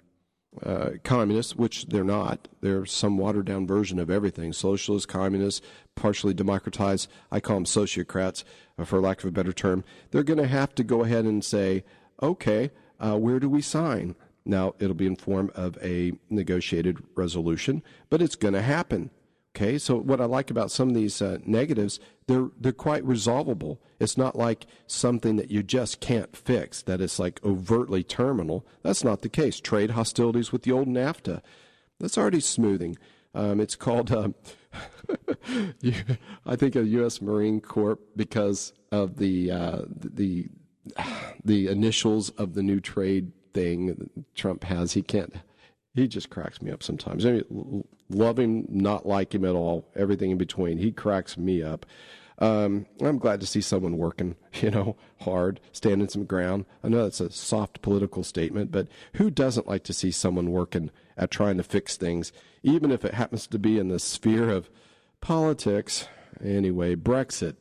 uh, 0.64 0.90
communists, 1.02 1.57
which 1.57 1.87
they're 1.87 2.04
not, 2.04 2.48
they're 2.61 2.87
some 2.87 3.18
watered 3.18 3.46
down 3.46 3.66
version 3.66 3.98
of 3.98 4.11
everything 4.11 4.52
socialist, 4.52 5.09
communist, 5.09 5.64
partially 5.94 6.35
democratized. 6.35 7.11
I 7.31 7.40
call 7.40 7.57
them 7.57 7.64
sociocrats, 7.64 8.44
for 8.85 9.01
lack 9.01 9.21
of 9.21 9.27
a 9.27 9.33
better 9.33 9.53
term. 9.53 9.85
They're 10.11 10.23
going 10.23 10.38
to 10.38 10.47
have 10.47 10.75
to 10.77 10.85
go 10.85 11.03
ahead 11.03 11.25
and 11.25 11.45
say, 11.45 11.85
okay, 12.23 12.71
uh, 13.01 13.17
where 13.17 13.41
do 13.41 13.49
we 13.49 13.62
sign? 13.62 14.14
Now, 14.45 14.75
it'll 14.79 14.95
be 14.95 15.07
in 15.07 15.17
form 15.17 15.51
of 15.55 15.77
a 15.83 16.12
negotiated 16.31 16.99
resolution, 17.14 17.83
but 18.09 18.23
it's 18.23 18.37
going 18.37 18.55
to 18.55 18.62
happen. 18.62 19.11
Okay, 19.57 19.79
so 19.79 19.97
what 19.97 20.21
I 20.21 20.25
like 20.25 20.51
about 20.51 20.71
some 20.71 20.88
of 20.88 20.95
these 20.95 21.21
uh, 21.21 21.38
negatives, 21.45 21.99
they're 22.29 22.49
they're 22.61 22.73
quite 22.73 23.05
resolvable. 23.05 23.81
It's 23.99 24.17
not 24.17 24.37
like 24.37 24.67
something 24.87 25.37
that 25.37 25.51
you 25.51 25.62
just 25.62 26.01
can't 26.01 26.37
fix. 26.37 26.83
That 26.83 27.01
is 27.01 27.19
like 27.19 27.45
overtly 27.45 28.05
terminal. 28.05 28.64
That's 28.83 29.03
not 29.03 29.23
the 29.23 29.29
case. 29.29 29.59
Trade 29.59 29.93
hostilities 29.93 30.53
with 30.53 30.62
the 30.62 30.73
old 30.73 30.87
NAFTA, 30.87 31.43
that's 31.99 32.19
already 32.19 32.41
smoothing. 32.41 32.97
Um, 33.38 33.61
it's 33.61 33.77
called, 33.77 34.11
uh, 34.12 34.29
I 36.44 36.57
think, 36.57 36.77
a 36.77 36.85
U.S. 36.85 37.22
Marine 37.22 37.61
Corps 37.61 37.98
because 38.16 38.72
of 38.90 39.16
the 39.16 39.51
uh, 39.51 39.83
the 39.88 40.48
the 41.44 41.68
initials 41.68 42.31
of 42.31 42.55
the 42.55 42.62
new 42.62 42.81
trade 42.81 43.33
thing 43.55 44.11
Trump 44.35 44.64
has. 44.64 44.92
He 44.92 45.03
can't 45.03 45.35
he 45.94 46.09
just 46.09 46.31
cracks 46.31 46.62
me 46.62 46.70
up 46.70 46.83
sometimes. 46.83 47.27
I 47.27 47.33
mean, 47.33 47.85
love 48.09 48.38
him, 48.38 48.66
not 48.68 49.07
like 49.07 49.35
him 49.35 49.44
at 49.44 49.55
all, 49.55 49.88
everything 49.96 50.31
in 50.31 50.38
between. 50.38 50.79
He 50.79 50.92
cracks 50.92 51.37
me 51.37 51.62
up. 51.62 51.87
Um, 52.40 52.87
I'm 53.01 53.18
glad 53.18 53.40
to 53.40 53.46
see 53.46 53.61
someone 53.61 53.96
working, 53.98 54.37
you 54.55 54.70
know, 54.70 54.96
hard, 55.20 55.61
standing 55.72 56.09
some 56.09 56.24
ground. 56.24 56.66
I 56.85 56.88
know 56.88 57.03
that's 57.03 57.20
a 57.20 57.31
soft 57.31 57.83
political 57.83 58.22
statement, 58.22 58.70
but 58.70 58.88
who 59.14 59.31
doesn't 59.31 59.66
like 59.66 59.83
to 59.85 59.92
see 59.92 60.11
someone 60.11 60.53
working 60.53 60.90
at 61.18 61.31
trying 61.31 61.59
to 61.59 61.62
fix 61.62 61.96
things, 61.96 62.33
even 62.62 62.90
if 62.90 63.04
it 63.04 63.14
happens 63.14 63.46
to 63.48 63.59
be 63.59 63.78
in 63.78 63.88
the 63.88 63.98
sphere 63.98 64.48
of 64.48 64.70
politics? 65.20 66.09
Anyway, 66.42 66.94
Brexit. 66.94 67.57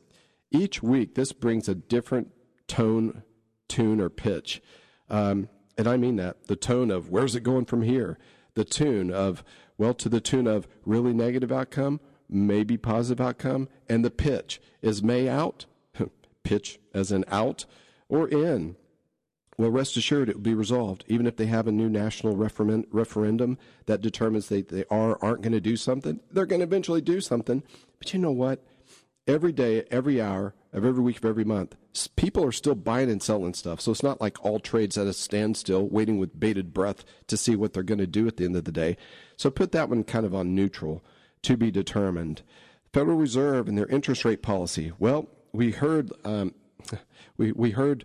Each 0.50 0.82
week, 0.82 1.14
this 1.14 1.32
brings 1.32 1.68
a 1.68 1.74
different 1.74 2.30
tone, 2.68 3.22
tune, 3.68 4.00
or 4.00 4.08
pitch. 4.08 4.62
Um, 5.10 5.50
and 5.76 5.86
I 5.86 5.96
mean 5.96 6.16
that 6.16 6.46
the 6.46 6.56
tone 6.56 6.90
of 6.90 7.10
where's 7.10 7.36
it 7.36 7.42
going 7.42 7.66
from 7.66 7.82
here, 7.82 8.18
the 8.54 8.64
tune 8.64 9.12
of 9.12 9.44
well, 9.78 9.94
to 9.94 10.08
the 10.08 10.20
tune 10.20 10.48
of 10.48 10.66
really 10.84 11.12
negative 11.12 11.52
outcome, 11.52 12.00
maybe 12.28 12.76
positive 12.76 13.24
outcome, 13.24 13.68
and 13.88 14.04
the 14.04 14.10
pitch 14.10 14.60
is 14.82 15.02
May 15.04 15.28
out, 15.28 15.66
pitch 16.42 16.80
as 16.92 17.12
in 17.12 17.24
out 17.28 17.64
or 18.08 18.28
in. 18.28 18.76
Well, 19.58 19.70
rest 19.70 19.96
assured 19.96 20.28
it 20.28 20.36
will 20.36 20.42
be 20.42 20.54
resolved, 20.54 21.04
even 21.08 21.26
if 21.26 21.36
they 21.36 21.46
have 21.46 21.66
a 21.66 21.72
new 21.72 21.88
national 21.88 22.36
referendum, 22.36 22.86
referendum 22.92 23.58
that 23.86 24.00
determines 24.00 24.48
they, 24.48 24.62
they 24.62 24.84
are 24.88 25.18
aren't 25.20 25.42
going 25.42 25.52
to 25.52 25.60
do 25.60 25.76
something. 25.76 26.20
They're 26.30 26.46
going 26.46 26.60
to 26.60 26.66
eventually 26.66 27.00
do 27.00 27.20
something. 27.20 27.64
But 27.98 28.14
you 28.14 28.20
know 28.20 28.30
what? 28.30 28.64
Every 29.26 29.52
day, 29.52 29.84
every 29.90 30.22
hour, 30.22 30.54
of 30.72 30.84
every 30.84 31.02
week 31.02 31.18
of 31.18 31.24
every 31.24 31.44
month, 31.44 31.74
people 32.14 32.44
are 32.44 32.52
still 32.52 32.76
buying 32.76 33.10
and 33.10 33.22
selling 33.22 33.52
stuff. 33.52 33.80
So 33.80 33.90
it's 33.90 34.02
not 34.02 34.20
like 34.20 34.42
all 34.44 34.60
trades 34.60 34.96
at 34.96 35.08
a 35.08 35.12
standstill, 35.12 35.88
waiting 35.88 36.18
with 36.18 36.38
bated 36.38 36.72
breath 36.72 37.04
to 37.26 37.36
see 37.36 37.56
what 37.56 37.72
they're 37.72 37.82
going 37.82 37.98
to 37.98 38.06
do 38.06 38.28
at 38.28 38.36
the 38.36 38.44
end 38.44 38.54
of 38.54 38.64
the 38.64 38.72
day. 38.72 38.96
So 39.36 39.50
put 39.50 39.72
that 39.72 39.88
one 39.88 40.04
kind 40.04 40.24
of 40.24 40.34
on 40.34 40.54
neutral, 40.54 41.02
to 41.42 41.56
be 41.56 41.72
determined. 41.72 42.42
Federal 42.92 43.16
Reserve 43.16 43.68
and 43.68 43.76
their 43.76 43.88
interest 43.88 44.24
rate 44.24 44.40
policy. 44.42 44.92
Well, 44.98 45.28
we 45.52 45.72
heard, 45.72 46.12
um, 46.24 46.54
we 47.36 47.52
we 47.52 47.72
heard. 47.72 48.04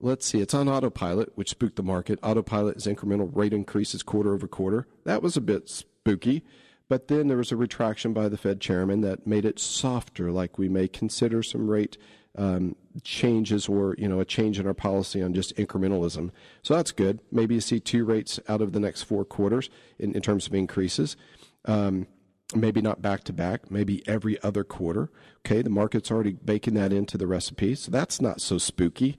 Let's 0.00 0.26
see, 0.26 0.40
it's 0.40 0.54
on 0.54 0.68
autopilot, 0.68 1.32
which 1.34 1.50
spooked 1.50 1.76
the 1.76 1.82
market. 1.82 2.18
Autopilot 2.22 2.76
is 2.76 2.86
incremental 2.86 3.30
rate 3.34 3.52
increases 3.52 4.02
quarter 4.02 4.34
over 4.34 4.46
quarter. 4.46 4.86
That 5.04 5.22
was 5.22 5.36
a 5.36 5.40
bit 5.40 5.68
spooky. 5.68 6.44
But 6.88 7.08
then 7.08 7.28
there 7.28 7.38
was 7.38 7.52
a 7.52 7.56
retraction 7.56 8.12
by 8.12 8.28
the 8.28 8.36
Fed 8.36 8.60
chairman 8.60 9.00
that 9.00 9.26
made 9.26 9.44
it 9.44 9.58
softer, 9.58 10.30
like 10.30 10.58
we 10.58 10.68
may 10.68 10.86
consider 10.86 11.42
some 11.42 11.70
rate 11.70 11.96
um, 12.36 12.76
changes 13.02 13.68
or 13.68 13.94
you 13.96 14.08
know 14.08 14.20
a 14.20 14.24
change 14.24 14.58
in 14.58 14.66
our 14.66 14.74
policy 14.74 15.22
on 15.22 15.32
just 15.32 15.56
incrementalism. 15.56 16.30
So 16.62 16.74
that's 16.74 16.92
good. 16.92 17.20
Maybe 17.30 17.54
you 17.54 17.60
see 17.60 17.80
two 17.80 18.04
rates 18.04 18.40
out 18.48 18.60
of 18.60 18.72
the 18.72 18.80
next 18.80 19.04
four 19.04 19.24
quarters 19.24 19.70
in, 19.98 20.14
in 20.14 20.20
terms 20.20 20.46
of 20.46 20.54
increases. 20.54 21.16
Um, 21.64 22.06
maybe 22.54 22.82
not 22.82 23.00
back 23.00 23.24
to 23.24 23.32
back, 23.32 23.70
maybe 23.70 24.06
every 24.06 24.40
other 24.42 24.64
quarter. 24.64 25.10
Okay, 25.46 25.62
the 25.62 25.70
market's 25.70 26.10
already 26.10 26.32
baking 26.32 26.74
that 26.74 26.92
into 26.92 27.16
the 27.16 27.26
recipe, 27.26 27.74
so 27.74 27.90
that's 27.90 28.20
not 28.20 28.40
so 28.40 28.58
spooky. 28.58 29.16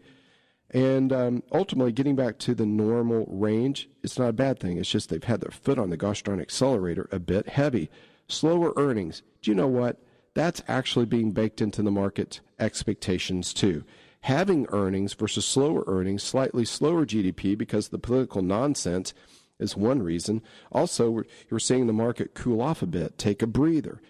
And 0.75 1.13
um, 1.13 1.43
ultimately, 1.53 1.93
getting 1.93 2.17
back 2.17 2.37
to 2.39 2.53
the 2.53 2.65
normal 2.65 3.25
range, 3.29 3.87
it's 4.03 4.19
not 4.19 4.27
a 4.27 4.33
bad 4.33 4.59
thing. 4.59 4.77
It's 4.77 4.89
just 4.89 5.07
they've 5.07 5.23
had 5.23 5.39
their 5.39 5.49
foot 5.49 5.79
on 5.79 5.89
the 5.89 5.95
gosh 5.95 6.21
darn 6.21 6.41
accelerator 6.41 7.07
a 7.13 7.19
bit 7.19 7.47
heavy. 7.47 7.89
Slower 8.27 8.73
earnings. 8.75 9.23
Do 9.41 9.51
you 9.51 9.55
know 9.55 9.69
what? 9.69 10.03
That's 10.33 10.61
actually 10.67 11.05
being 11.05 11.31
baked 11.31 11.61
into 11.61 11.81
the 11.81 11.91
market 11.91 12.41
expectations 12.59 13.53
too. 13.53 13.85
Having 14.21 14.67
earnings 14.67 15.13
versus 15.13 15.45
slower 15.45 15.85
earnings, 15.87 16.23
slightly 16.23 16.65
slower 16.65 17.05
GDP 17.05 17.57
because 17.57 17.87
the 17.87 17.97
political 17.97 18.41
nonsense 18.41 19.13
is 19.57 19.77
one 19.77 20.03
reason. 20.03 20.41
Also, 20.73 21.23
you're 21.49 21.57
seeing 21.57 21.87
the 21.87 21.93
market 21.93 22.33
cool 22.33 22.61
off 22.61 22.81
a 22.81 22.85
bit, 22.85 23.17
take 23.17 23.41
a 23.41 23.47
breather. 23.47 24.01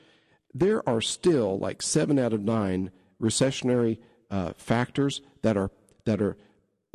There 0.52 0.88
are 0.90 1.02
still 1.02 1.60
like 1.60 1.84
seven 1.84 2.18
out 2.18 2.34
of 2.34 2.42
nine 2.42 2.90
recessionary 3.22 4.00
uh, 4.32 4.54
factors 4.58 5.22
that 5.44 5.56
are 5.58 5.70
that 6.06 6.22
are 6.22 6.38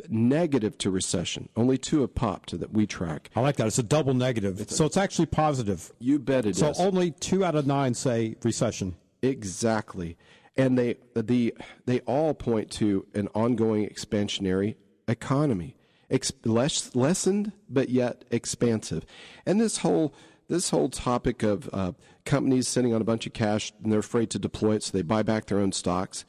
negative 0.09 0.77
to 0.79 0.91
recession. 0.91 1.49
Only 1.55 1.77
two 1.77 2.01
have 2.01 2.15
popped 2.15 2.57
that 2.59 2.71
we 2.71 2.85
track. 2.85 3.29
I 3.35 3.41
like 3.41 3.57
that. 3.57 3.67
It's 3.67 3.79
a 3.79 3.83
double 3.83 4.13
negative. 4.13 4.59
It's 4.59 4.75
so 4.75 4.85
a, 4.85 4.87
it's 4.87 4.97
actually 4.97 5.27
positive. 5.27 5.91
You 5.99 6.19
bet 6.19 6.45
it 6.45 6.55
so 6.55 6.69
is. 6.69 6.77
so 6.77 6.83
only 6.83 7.11
two 7.11 7.43
out 7.43 7.55
of 7.55 7.67
nine 7.67 7.93
say 7.93 8.35
recession. 8.43 8.95
Exactly. 9.21 10.17
And 10.57 10.77
they 10.77 10.97
the 11.15 11.53
they 11.85 11.99
all 12.01 12.33
point 12.33 12.71
to 12.71 13.05
an 13.13 13.29
ongoing 13.33 13.87
expansionary 13.87 14.75
economy. 15.07 15.75
Ex- 16.09 16.33
less, 16.43 16.93
lessened 16.93 17.53
but 17.69 17.87
yet 17.87 18.25
expansive. 18.31 19.05
And 19.45 19.61
this 19.61 19.77
whole 19.77 20.13
this 20.49 20.69
whole 20.69 20.89
topic 20.89 21.43
of 21.43 21.69
uh, 21.71 21.93
companies 22.25 22.67
sitting 22.67 22.93
on 22.93 23.01
a 23.01 23.05
bunch 23.05 23.25
of 23.25 23.33
cash 23.33 23.71
and 23.81 23.91
they're 23.91 23.99
afraid 23.99 24.29
to 24.31 24.39
deploy 24.39 24.75
it 24.75 24.83
so 24.83 24.91
they 24.91 25.01
buy 25.01 25.23
back 25.23 25.45
their 25.45 25.59
own 25.59 25.71
stocks 25.71 26.25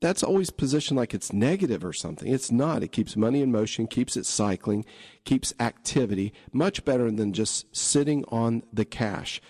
that's 0.00 0.22
always 0.22 0.50
positioned 0.50 0.98
like 0.98 1.14
it's 1.14 1.32
negative 1.32 1.84
or 1.84 1.92
something. 1.92 2.32
It's 2.32 2.52
not. 2.52 2.82
It 2.82 2.92
keeps 2.92 3.16
money 3.16 3.40
in 3.40 3.50
motion, 3.50 3.86
keeps 3.86 4.16
it 4.16 4.26
cycling, 4.26 4.84
keeps 5.24 5.54
activity 5.58 6.32
much 6.52 6.84
better 6.84 7.10
than 7.10 7.32
just 7.32 7.74
sitting 7.74 8.24
on 8.28 8.62
the 8.72 8.84
cash. 8.84 9.40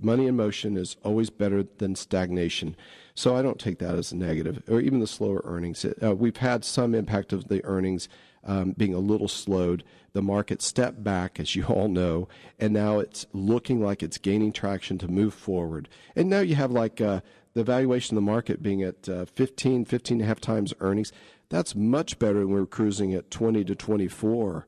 Money 0.00 0.26
in 0.26 0.36
motion 0.36 0.76
is 0.76 0.96
always 1.04 1.30
better 1.30 1.64
than 1.78 1.94
stagnation. 1.94 2.74
So 3.14 3.36
I 3.36 3.42
don't 3.42 3.60
take 3.60 3.78
that 3.78 3.94
as 3.94 4.10
a 4.10 4.16
negative, 4.16 4.62
or 4.68 4.80
even 4.80 4.98
the 4.98 5.06
slower 5.06 5.40
earnings. 5.44 5.84
Uh, 5.84 6.14
we've 6.14 6.38
had 6.38 6.64
some 6.64 6.94
impact 6.94 7.32
of 7.32 7.46
the 7.46 7.64
earnings 7.64 8.08
um, 8.44 8.72
being 8.72 8.94
a 8.94 8.98
little 8.98 9.28
slowed. 9.28 9.84
The 10.12 10.22
market 10.22 10.60
stepped 10.62 11.04
back, 11.04 11.38
as 11.38 11.54
you 11.54 11.64
all 11.68 11.88
know, 11.88 12.28
and 12.58 12.72
now 12.72 12.98
it's 12.98 13.26
looking 13.32 13.80
like 13.80 14.02
it's 14.02 14.18
gaining 14.18 14.52
traction 14.52 14.98
to 14.98 15.08
move 15.08 15.34
forward. 15.34 15.88
And 16.16 16.28
now 16.28 16.40
you 16.40 16.56
have 16.56 16.72
like 16.72 17.00
uh, 17.00 17.20
the 17.54 17.64
valuation 17.64 18.16
of 18.16 18.24
the 18.24 18.30
market 18.30 18.62
being 18.62 18.82
at 18.82 19.08
uh, 19.08 19.24
15, 19.24 19.84
15 19.84 20.16
and 20.16 20.22
a 20.22 20.26
half 20.26 20.40
times 20.40 20.72
earnings, 20.80 21.12
that's 21.48 21.74
much 21.74 22.18
better 22.18 22.40
than 22.40 22.50
we 22.50 22.60
are 22.60 22.66
cruising 22.66 23.12
at 23.14 23.30
20 23.30 23.64
to 23.64 23.74
24 23.74 24.66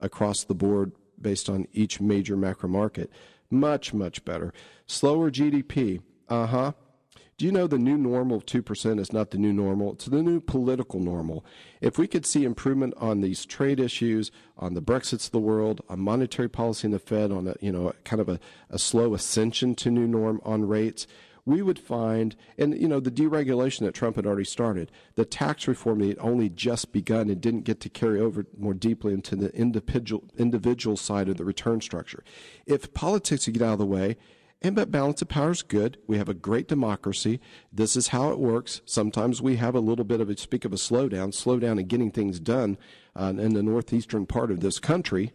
across 0.00 0.44
the 0.44 0.54
board 0.54 0.92
based 1.20 1.48
on 1.48 1.66
each 1.72 2.00
major 2.00 2.36
macro 2.36 2.68
market. 2.68 3.10
Much, 3.50 3.94
much 3.94 4.24
better. 4.24 4.52
Slower 4.86 5.30
GDP. 5.30 6.02
Uh 6.28 6.46
huh. 6.46 6.72
Do 7.36 7.44
you 7.44 7.52
know 7.52 7.66
the 7.66 7.78
new 7.78 7.96
normal 7.96 8.36
of 8.36 8.46
2% 8.46 9.00
is 9.00 9.12
not 9.12 9.30
the 9.30 9.38
new 9.38 9.52
normal? 9.52 9.94
It's 9.94 10.04
the 10.04 10.22
new 10.22 10.40
political 10.40 11.00
normal. 11.00 11.44
If 11.80 11.98
we 11.98 12.06
could 12.06 12.24
see 12.24 12.44
improvement 12.44 12.94
on 12.96 13.22
these 13.22 13.44
trade 13.44 13.80
issues, 13.80 14.30
on 14.56 14.74
the 14.74 14.82
Brexits 14.82 15.26
of 15.26 15.32
the 15.32 15.40
world, 15.40 15.80
on 15.88 15.98
monetary 15.98 16.48
policy 16.48 16.86
in 16.86 16.92
the 16.92 17.00
Fed, 17.00 17.32
on 17.32 17.48
a, 17.48 17.56
you 17.60 17.72
know, 17.72 17.92
kind 18.04 18.20
of 18.20 18.28
a, 18.28 18.38
a 18.70 18.78
slow 18.78 19.14
ascension 19.14 19.74
to 19.76 19.90
new 19.90 20.06
norm 20.06 20.40
on 20.44 20.68
rates, 20.68 21.08
we 21.46 21.60
would 21.60 21.78
find, 21.78 22.36
and 22.56 22.80
you 22.80 22.88
know, 22.88 23.00
the 23.00 23.10
deregulation 23.10 23.80
that 23.80 23.94
Trump 23.94 24.16
had 24.16 24.26
already 24.26 24.44
started, 24.44 24.90
the 25.14 25.24
tax 25.24 25.68
reform 25.68 25.98
that 25.98 26.08
had 26.08 26.18
only 26.18 26.48
just 26.48 26.92
begun 26.92 27.28
and 27.28 27.40
didn't 27.40 27.64
get 27.64 27.80
to 27.80 27.88
carry 27.88 28.20
over 28.20 28.46
more 28.58 28.74
deeply 28.74 29.12
into 29.12 29.36
the 29.36 29.54
individual 29.54 30.24
individual 30.38 30.96
side 30.96 31.28
of 31.28 31.36
the 31.36 31.44
return 31.44 31.80
structure. 31.80 32.24
If 32.66 32.94
politics 32.94 33.44
could 33.44 33.54
get 33.54 33.62
out 33.62 33.74
of 33.74 33.78
the 33.78 33.86
way, 33.86 34.16
and 34.62 34.74
but 34.74 34.90
balance 34.90 35.20
of 35.20 35.28
power 35.28 35.50
is 35.50 35.62
good. 35.62 35.98
We 36.06 36.16
have 36.16 36.30
a 36.30 36.34
great 36.34 36.68
democracy. 36.68 37.38
This 37.70 37.96
is 37.96 38.08
how 38.08 38.30
it 38.30 38.38
works. 38.38 38.80
Sometimes 38.86 39.42
we 39.42 39.56
have 39.56 39.74
a 39.74 39.80
little 39.80 40.06
bit 40.06 40.22
of 40.22 40.30
a 40.30 40.36
speak 40.38 40.64
of 40.64 40.72
a 40.72 40.76
slowdown, 40.76 41.34
slowdown 41.34 41.78
in 41.78 41.86
getting 41.86 42.10
things 42.10 42.40
done 42.40 42.78
uh, 43.14 43.34
in 43.36 43.52
the 43.52 43.62
northeastern 43.62 44.24
part 44.24 44.50
of 44.50 44.60
this 44.60 44.78
country. 44.78 45.32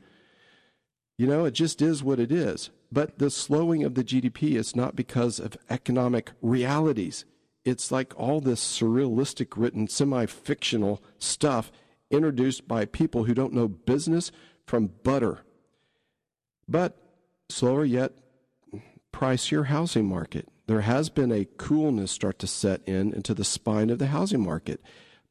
You 1.19 1.27
know, 1.27 1.45
it 1.45 1.51
just 1.51 1.79
is 1.79 2.01
what 2.01 2.19
it 2.19 2.31
is. 2.31 2.71
But 2.91 3.19
the 3.19 3.29
slowing 3.29 3.83
of 3.83 3.95
the 3.95 4.03
GDP 4.03 4.55
is 4.55 4.75
not 4.75 4.95
because 4.95 5.39
of 5.39 5.57
economic 5.69 6.31
realities. 6.41 7.25
It's 7.63 7.91
like 7.91 8.17
all 8.19 8.41
this 8.41 8.61
surrealistic 8.61 9.49
written, 9.55 9.87
semi 9.87 10.25
fictional 10.25 11.03
stuff 11.19 11.71
introduced 12.09 12.67
by 12.67 12.85
people 12.85 13.25
who 13.25 13.33
don't 13.33 13.53
know 13.53 13.67
business 13.67 14.31
from 14.65 14.87
butter. 15.03 15.41
But 16.67 16.97
slower 17.49 17.85
yet, 17.85 18.13
pricier 19.13 19.65
housing 19.65 20.07
market. 20.07 20.47
There 20.65 20.81
has 20.81 21.09
been 21.09 21.31
a 21.31 21.47
coolness 21.57 22.11
start 22.11 22.39
to 22.39 22.47
set 22.47 22.87
in 22.87 23.13
into 23.13 23.33
the 23.33 23.43
spine 23.43 23.89
of 23.89 23.99
the 23.99 24.07
housing 24.07 24.43
market, 24.43 24.81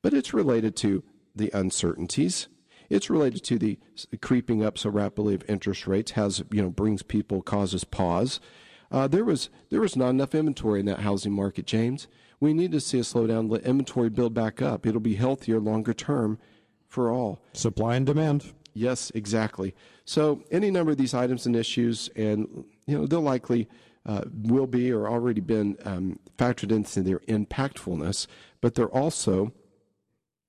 but 0.03 0.12
it's 0.12 0.35
related 0.35 0.77
to 0.77 1.03
the 1.35 1.51
uncertainties 1.55 2.49
it's 2.90 3.11
related 3.11 3.44
to 3.44 3.59
the 3.59 3.79
creeping 4.20 4.64
up 4.64 4.79
so 4.79 4.90
rapidly 4.90 5.35
of 5.35 5.44
interest 5.48 5.87
rates 5.87 6.12
has 6.12 6.42
you 6.51 6.62
know 6.62 6.70
brings 6.70 7.03
people 7.03 7.42
causes 7.42 7.85
pause. 7.85 8.40
Uh, 8.90 9.07
there 9.07 9.24
was 9.24 9.51
there 9.70 9.81
was 9.81 9.96
not 9.96 10.11
enough 10.11 10.35
inventory 10.35 10.81
in 10.81 10.87
that 10.87 11.01
housing 11.01 11.33
market, 11.33 11.66
James. 11.66 12.07
We 12.40 12.55
need 12.55 12.72
to 12.72 12.81
see 12.81 12.98
a 12.98 13.03
slowdown. 13.03 13.51
Let 13.51 13.62
inventory 13.62 14.11
build 14.11 14.33
back 14.33 14.62
up. 14.62 14.87
It'll 14.87 15.01
be 15.01 15.16
healthier 15.16 15.61
longer 15.61 15.92
term 15.92 16.38
for 16.87 17.11
all. 17.11 17.40
Supply 17.53 17.96
and 17.96 18.07
demand. 18.07 18.53
Yes, 18.72 19.11
exactly. 19.14 19.74
So 20.05 20.44
any 20.51 20.70
number 20.70 20.92
of 20.92 20.98
these 20.98 21.14
items 21.14 21.46
and 21.46 21.57
issues, 21.57 22.09
and 22.16 22.64
you 22.87 22.96
know 22.96 23.07
they'll 23.07 23.20
likely 23.20 23.68
uh, 24.07 24.22
will 24.33 24.66
be 24.66 24.90
or 24.90 25.09
already 25.09 25.40
been 25.40 25.77
um, 25.85 26.18
factored 26.38 26.72
into 26.72 27.03
their 27.03 27.18
impactfulness, 27.20 28.27
but 28.61 28.74
they're 28.74 28.87
also 28.87 29.53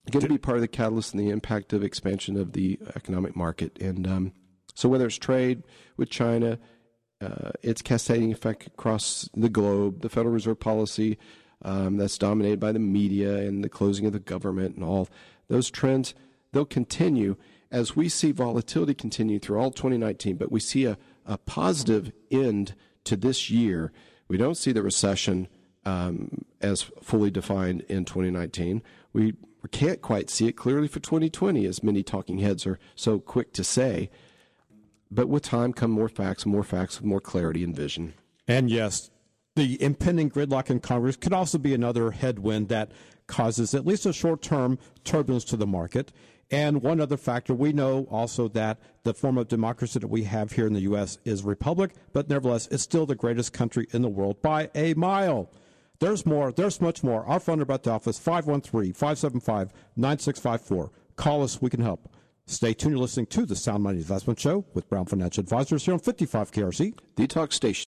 going 0.10 0.24
to 0.24 0.30
be 0.30 0.38
part 0.38 0.58
of 0.58 0.62
the 0.62 0.68
catalyst 0.68 1.14
and 1.14 1.22
the 1.22 1.30
impact 1.30 1.74
of 1.74 1.84
expansion 1.84 2.38
of 2.38 2.54
the 2.54 2.80
economic 2.96 3.36
market. 3.36 3.78
And 3.82 4.08
um, 4.08 4.34
so, 4.76 4.90
whether 4.90 5.06
it's 5.06 5.18
trade 5.18 5.64
with 5.98 6.10
China, 6.10 6.60
uh, 7.22 7.52
its 7.62 7.82
cascading 7.82 8.32
effect 8.32 8.68
across 8.68 9.30
the 9.36 9.50
globe, 9.50 10.02
the 10.02 10.10
Federal 10.10 10.34
Reserve 10.34 10.60
policy 10.60 11.18
um, 11.64 11.98
that's 11.98 12.18
dominated 12.18 12.60
by 12.60 12.72
the 12.72 12.80
media 12.80 13.38
and 13.38 13.64
the 13.64 13.70
closing 13.70 14.06
of 14.06 14.14
the 14.14 14.20
government 14.20 14.76
and 14.76 14.84
all 14.84 15.10
those 15.50 15.70
trends, 15.70 16.14
they'll 16.52 16.66
continue 16.66 17.36
as 17.72 17.96
we 17.96 18.10
see 18.10 18.32
volatility 18.32 18.94
continue 18.94 19.40
through 19.40 19.60
all 19.60 19.72
2019. 19.72 20.38
But 20.38 20.52
we 20.52 20.60
see 20.60 20.86
a, 20.86 20.98
a 21.26 21.38
positive 21.38 22.12
end 22.32 22.76
to 23.04 23.16
this 23.16 23.50
year. 23.50 23.92
We 24.28 24.38
don't 24.38 24.56
see 24.56 24.72
the 24.72 24.82
recession 24.82 25.48
um, 25.86 26.46
as 26.62 26.84
fully 26.84 27.32
defined 27.32 27.82
in 27.82 28.06
2019. 28.06 28.82
We 29.14 29.34
we 29.62 29.70
can't 29.70 30.02
quite 30.02 30.30
see 30.30 30.48
it 30.48 30.54
clearly 30.54 30.88
for 30.88 31.00
2020, 31.00 31.66
as 31.66 31.84
many 31.84 32.04
talking 32.04 32.40
heads 32.40 32.66
are 32.66 32.80
so 32.96 33.20
quick 33.20 33.54
to 33.54 33.64
say. 33.64 34.10
But 35.12 35.28
with 35.28 35.44
time 35.44 35.74
come 35.74 35.92
more 35.92 36.10
facts, 36.10 36.46
more 36.46 36.64
facts 36.64 37.00
with 37.00 37.06
more 37.06 37.22
clarity 37.22 37.64
and 37.64 37.76
vision. 37.76 38.14
And 38.48 38.70
yes, 38.70 39.10
the 39.56 39.82
impending 39.82 40.30
gridlock 40.30 40.70
in 40.70 40.80
Congress 40.80 41.16
could 41.16 41.34
also 41.34 41.58
be 41.58 41.74
another 41.74 42.12
headwind 42.12 42.70
that 42.70 42.92
causes 43.28 43.74
at 43.74 43.86
least 43.86 44.06
a 44.06 44.14
short 44.14 44.42
term 44.42 44.80
turbulence 45.04 45.44
to 45.46 45.58
the 45.58 45.68
market. 45.68 46.12
And 46.52 46.82
one 46.82 47.00
other 47.00 47.18
factor, 47.18 47.54
we 47.54 47.74
know 47.74 48.08
also 48.10 48.48
that 48.50 48.80
the 49.04 49.14
form 49.14 49.38
of 49.38 49.48
democracy 49.48 50.00
that 50.00 50.08
we 50.08 50.24
have 50.24 50.54
here 50.54 50.66
in 50.66 50.74
the 50.74 50.82
U.S. 50.82 51.20
is 51.24 51.44
republic, 51.44 51.92
but 52.12 52.28
nevertheless, 52.28 52.68
it's 52.72 52.82
still 52.82 53.06
the 53.06 53.16
greatest 53.16 53.54
country 53.54 53.88
in 53.92 54.02
the 54.02 54.10
world 54.10 54.42
by 54.42 54.72
a 54.74 54.96
mile. 54.96 55.52
There's 56.00 56.26
more. 56.26 56.54
There's 56.54 56.80
much 56.80 57.04
more. 57.04 57.26
Our 57.26 57.42
phone 57.42 57.60
number 57.60 57.74
at 57.74 57.84
the 57.84 57.92
office, 57.92 58.18
513-575-9654. 58.20 60.90
Call 61.18 61.44
us. 61.44 61.62
We 61.62 61.70
can 61.70 61.82
help. 61.82 62.10
Stay 62.46 62.74
tuned. 62.74 62.94
You're 62.94 63.02
listening 63.02 63.26
to 63.28 63.46
the 63.46 63.56
Sound 63.56 63.84
Money 63.84 63.98
Investment 63.98 64.40
Show 64.40 64.66
with 64.74 64.90
Brown 64.90 65.06
Financial 65.06 65.42
Advisors 65.42 65.84
here 65.84 65.94
on 65.94 66.00
55 66.00 66.52
KRC. 66.52 66.94
Talk 67.28 67.52
Station. 67.52 67.86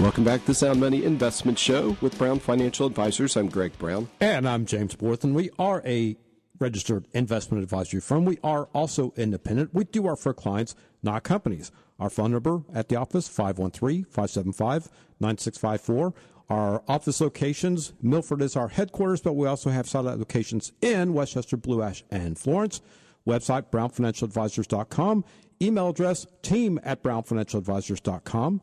Welcome 0.00 0.24
back 0.24 0.42
to 0.42 0.48
the 0.48 0.54
Sound 0.54 0.80
Money 0.80 1.02
Investment 1.02 1.58
Show 1.58 1.96
with 2.02 2.18
Brown 2.18 2.38
Financial 2.38 2.86
Advisors. 2.86 3.38
I'm 3.38 3.48
Greg 3.48 3.78
Brown. 3.78 4.10
And 4.20 4.46
I'm 4.46 4.66
James 4.66 4.94
Borthen. 4.94 5.32
We 5.32 5.48
are 5.58 5.80
a 5.86 6.18
registered 6.58 7.06
investment 7.12 7.62
advisory 7.62 8.00
firm. 8.00 8.24
We 8.24 8.38
are 8.42 8.64
also 8.74 9.12
independent. 9.16 9.74
We 9.74 9.84
do 9.84 10.06
our 10.06 10.16
for 10.16 10.32
clients, 10.34 10.74
not 11.02 11.22
companies. 11.24 11.70
Our 11.98 12.10
phone 12.10 12.32
number 12.32 12.62
at 12.72 12.88
the 12.88 12.96
office, 12.96 13.28
513-575-9654. 13.28 16.14
Our 16.50 16.82
office 16.86 17.20
locations, 17.20 17.94
Milford 18.02 18.42
is 18.42 18.56
our 18.56 18.68
headquarters, 18.68 19.20
but 19.20 19.34
we 19.34 19.46
also 19.46 19.70
have 19.70 19.88
satellite 19.88 20.18
locations 20.18 20.72
in 20.82 21.14
Westchester, 21.14 21.56
Blue 21.56 21.82
Ash, 21.82 22.04
and 22.10 22.38
Florence. 22.38 22.80
Website, 23.26 23.70
brownfinancialadvisors.com. 23.70 25.24
Email 25.62 25.88
address, 25.88 26.26
team 26.42 26.78
at 26.82 27.02
brownfinancialadvisors.com. 27.02 28.60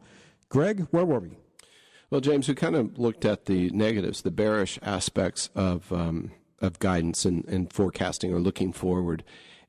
Greg, 0.50 0.88
where 0.92 1.06
were 1.06 1.20
we? 1.20 1.38
Well, 2.12 2.22
James, 2.22 2.48
we 2.48 2.56
kind 2.56 2.76
of 2.76 3.00
looked 3.00 3.26
at 3.26 3.46
the 3.46 3.70
negatives, 3.72 4.22
the 4.22 4.32
bearish 4.32 4.78
aspects 4.84 5.50
of 5.56 5.92
um, 5.94 6.32
of 6.62 6.80
guidance 6.80 7.26
and, 7.26 7.46
and 7.46 7.72
forecasting 7.72 8.34
or 8.34 8.40
looking 8.40 8.72
forward. 8.72 9.24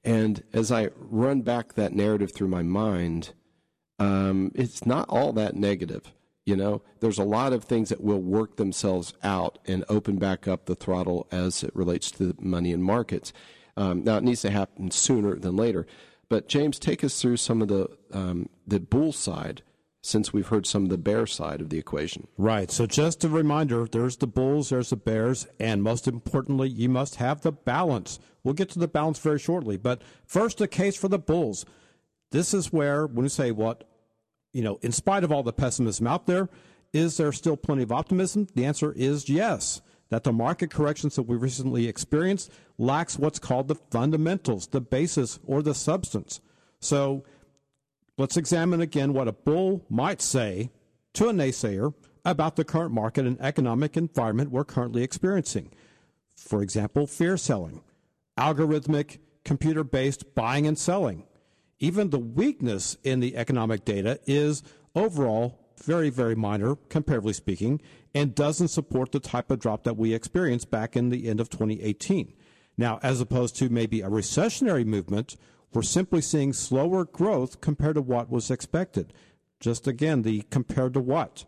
And 0.05 0.43
as 0.53 0.71
I 0.71 0.91
run 0.97 1.43
back 1.43 1.75
that 1.75 1.93
narrative 1.93 2.33
through 2.35 2.49
my 2.49 2.63
mind, 2.63 3.33
um, 3.99 4.53
it's 4.55 4.85
not 4.85 5.09
all 5.09 5.33
that 5.35 5.55
negative. 5.55 6.13
You 6.45 6.57
know, 6.57 6.83
there's 7.01 7.19
a 7.19 7.25
lot 7.25 7.53
of 7.53 7.65
things 7.65 7.89
that 7.91 8.03
will 8.03 8.21
work 8.21 8.57
themselves 8.57 9.15
out 9.23 9.59
and 9.65 9.85
open 9.89 10.17
back 10.17 10.49
up 10.49 10.67
the 10.67 10.75
throttle 10.75 11.29
as 11.31 11.63
it 11.63 11.75
relates 11.75 12.11
to 12.13 12.35
money 12.41 12.73
and 12.73 12.83
markets. 12.83 13.33
Um, 13.77 14.03
now, 14.03 14.17
it 14.17 14.25
needs 14.25 14.43
to 14.43 14.51
happen 14.51 14.91
sooner 14.91 15.37
than 15.37 15.55
later. 15.55 15.87
But 16.29 16.49
James, 16.49 16.79
take 16.79 17.05
us 17.05 17.21
through 17.21 17.37
some 17.37 17.63
of 17.63 17.69
the 17.69 17.89
um, 18.13 18.49
the 18.67 18.81
bull 18.81 19.13
side 19.13 19.63
since 20.03 20.33
we've 20.33 20.49
heard 20.49 20.67
some 20.67 20.83
of 20.83 20.89
the 20.89 20.99
bear 20.99 21.27
side 21.27 21.61
of 21.61 21.71
the 21.71 21.79
equation. 21.79 22.27
Right. 22.37 22.71
So 22.71 22.87
just 22.87 23.23
a 23.25 23.29
reminder, 23.29 23.87
there's 23.87 24.17
the 24.17 24.27
bulls, 24.27 24.71
there's 24.71 24.91
the 24.91 24.97
bears, 24.97 25.47
and 25.61 25.83
most 25.83 26.09
importantly, 26.09 26.69
you 26.69 26.89
must 26.89 27.17
have 27.17 27.41
the 27.41 27.53
balance. 27.53 28.19
We'll 28.43 28.55
get 28.55 28.69
to 28.71 28.81
the 28.81 28.89
balance 28.89 29.21
very 29.21 29.39
shortly, 29.39 29.77
but 29.77 30.03
first 30.27 30.61
a 30.61 30.67
case 30.67 30.97
for 30.97 31.09
the 31.09 31.21
bulls. 31.21 31.65
This 32.33 32.53
is 32.53 32.73
where 32.73 33.07
when 33.07 33.23
we 33.23 33.29
say 33.29 33.53
what, 33.53 33.85
you 34.53 34.63
know, 34.63 34.81
in 34.83 34.91
spite 34.91 35.23
of 35.23 35.31
all 35.31 35.45
the 35.45 35.53
pessimism 35.53 36.09
out 36.09 36.27
there, 36.27 36.49
is 36.93 37.17
there 37.17 37.33
still 37.33 37.57
plenty 37.57 37.85
of 37.85 37.93
optimism? 37.93 38.49
The 38.55 38.65
answer 38.65 38.93
is 38.93 39.29
yes. 39.29 39.81
That 40.11 40.25
the 40.25 40.33
market 40.33 40.71
corrections 40.71 41.17
that 41.17 41.23
we 41.23 41.37
recently 41.37 41.89
experienced 41.89 42.53
lacks 42.77 43.19
what's 43.19 43.39
called 43.39 43.69
the 43.69 43.77
fundamentals, 43.77 44.67
the 44.67 44.81
basis, 44.81 45.39
or 45.47 45.63
the 45.63 45.75
substance. 45.75 46.41
So 46.81 47.25
Let's 48.19 48.37
examine 48.37 48.83
again 48.83 49.15
what 49.15 49.29
a 49.29 49.33
bull 49.33 49.87
might 49.89 50.21
say 50.21 50.71
to 51.15 51.29
a 51.29 51.33
naysayer 51.33 51.95
about 52.25 52.57
the 52.57 52.65
current 52.65 52.93
market 52.93 53.27
and 53.27 53.41
economic 53.41 53.97
environment 53.97 54.51
we're 54.51 54.65
currently 54.65 55.03
experiencing. 55.03 55.71
For 56.37 56.63
example, 56.63 57.07
fear 57.07 57.39
selling, 57.39 57.83
algorithmic, 58.39 59.19
computer 59.45 59.83
based 59.83 60.35
buying 60.35 60.67
and 60.67 60.79
selling. 60.79 61.25
Even 61.79 62.11
the 62.11 62.19
weakness 62.19 62.97
in 63.03 63.21
the 63.21 63.37
economic 63.37 63.85
data 63.85 64.21
is 64.27 64.63
overall 64.95 65.59
very, 65.83 66.11
very 66.11 66.37
minor, 66.37 66.77
comparatively 66.91 67.33
speaking, 67.33 67.81
and 68.15 68.35
doesn't 68.35 68.69
support 68.69 69.11
the 69.11 69.21
type 69.21 69.51
of 69.51 69.59
drop 69.59 69.85
that 69.85 69.97
we 69.97 70.15
experienced 70.15 70.71
back 70.71 70.97
in 70.97 71.09
the 71.09 71.29
end 71.29 71.41
of 71.41 71.49
2018. 71.49 72.35
Now, 72.77 73.01
as 73.03 73.21
opposed 73.21 73.57
to 73.57 73.69
maybe 73.69 74.01
a 74.01 74.09
recessionary 74.09 74.85
movement 74.85 75.37
we're 75.75 75.83
simply 75.83 76.21
seeing 76.21 76.53
slower 76.53 77.05
growth 77.05 77.61
compared 77.61 77.95
to 77.97 78.03
what 78.03 78.31
was 78.31 78.51
expected. 78.51 79.13
Just 79.61 79.87
again, 79.87 80.23
the 80.23 80.43
compared 80.51 80.95
to 80.95 81.01
what? 81.01 81.45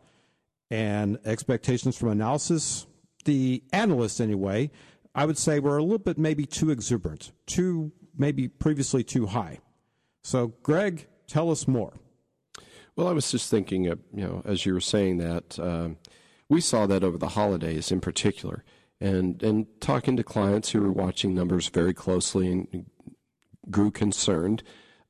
And 0.71 1.19
expectations 1.25 1.97
from 1.97 2.09
analysis, 2.11 2.87
the 3.25 3.63
analysts 3.73 4.21
anyway, 4.21 4.71
I 5.15 5.27
would 5.27 5.39
say 5.39 5.59
were 5.59 5.79
a 5.79 5.83
little 5.83 5.99
bit 5.99 6.19
maybe 6.19 6.47
too 6.47 6.71
exuberant, 6.71 7.33
too 7.47 7.93
maybe 8.17 8.49
previously 8.49 9.05
too 9.05 9.27
high. 9.27 9.61
So, 10.23 10.49
Greg, 10.63 11.07
tell 11.27 11.51
us 11.51 11.69
more. 11.69 11.95
Well, 12.97 13.09
I 13.09 13.13
was 13.13 13.31
just 13.31 13.51
thinking, 13.51 13.89
of, 13.89 13.99
you 14.13 14.25
know, 14.25 14.43
as 14.45 14.65
you 14.65 14.73
were 14.73 14.81
saying 14.81 15.19
that, 15.19 15.59
uh, 15.59 15.91
we 16.49 16.61
saw 16.61 16.87
that 16.87 17.03
over 17.03 17.19
the 17.19 17.31
holidays 17.31 17.91
in 17.91 18.01
particular, 18.01 18.65
and 19.01 19.43
and 19.43 19.67
talking 19.81 20.17
to 20.17 20.23
clients 20.23 20.71
who 20.71 20.81
were 20.81 20.93
watching 20.93 21.35
numbers 21.35 21.69
very 21.69 21.93
closely 21.93 22.51
and 22.51 22.87
grew 23.71 23.91
concerned. 23.91 24.63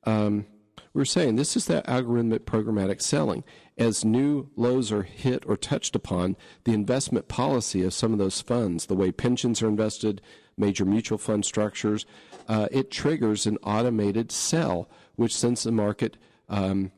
Um, 0.03 0.45
we 0.93 1.01
are 1.01 1.05
saying 1.05 1.35
this 1.35 1.57
is 1.57 1.65
that 1.65 1.85
algorithmic 1.87 2.39
programmatic 2.39 3.01
selling. 3.01 3.43
As 3.77 4.05
new 4.05 4.49
lows 4.55 4.91
are 4.91 5.03
hit 5.03 5.43
or 5.45 5.57
touched 5.57 5.95
upon, 5.95 6.37
the 6.63 6.73
investment 6.73 7.27
policy 7.27 7.83
of 7.83 7.93
some 7.93 8.13
of 8.13 8.19
those 8.19 8.39
funds, 8.41 8.85
the 8.85 8.95
way 8.95 9.11
pensions 9.11 9.61
are 9.61 9.67
invested, 9.67 10.21
major 10.57 10.85
mutual 10.85 11.17
fund 11.17 11.43
structures, 11.43 12.05
uh, 12.47 12.69
it 12.71 12.91
triggers 12.91 13.45
an 13.45 13.57
automated 13.57 14.31
sell, 14.31 14.89
which 15.15 15.35
sends 15.35 15.63
the 15.63 15.71
market 15.71 16.15
um, 16.47 16.91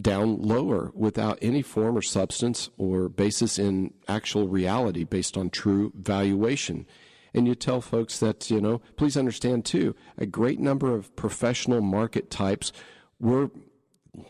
down 0.00 0.40
lower 0.40 0.92
without 0.94 1.38
any 1.42 1.62
form 1.62 1.98
or 1.98 2.02
substance 2.02 2.70
or 2.78 3.08
basis 3.08 3.58
in 3.58 3.92
actual 4.06 4.46
reality 4.46 5.02
based 5.02 5.36
on 5.36 5.50
true 5.50 5.92
valuation 5.96 6.86
and 7.36 7.46
you 7.46 7.54
tell 7.54 7.80
folks 7.80 8.18
that, 8.18 8.50
you 8.50 8.60
know, 8.60 8.80
please 8.96 9.16
understand 9.16 9.64
too, 9.64 9.94
a 10.16 10.26
great 10.26 10.58
number 10.58 10.94
of 10.94 11.14
professional 11.14 11.82
market 11.82 12.30
types 12.30 12.72
were 13.20 13.50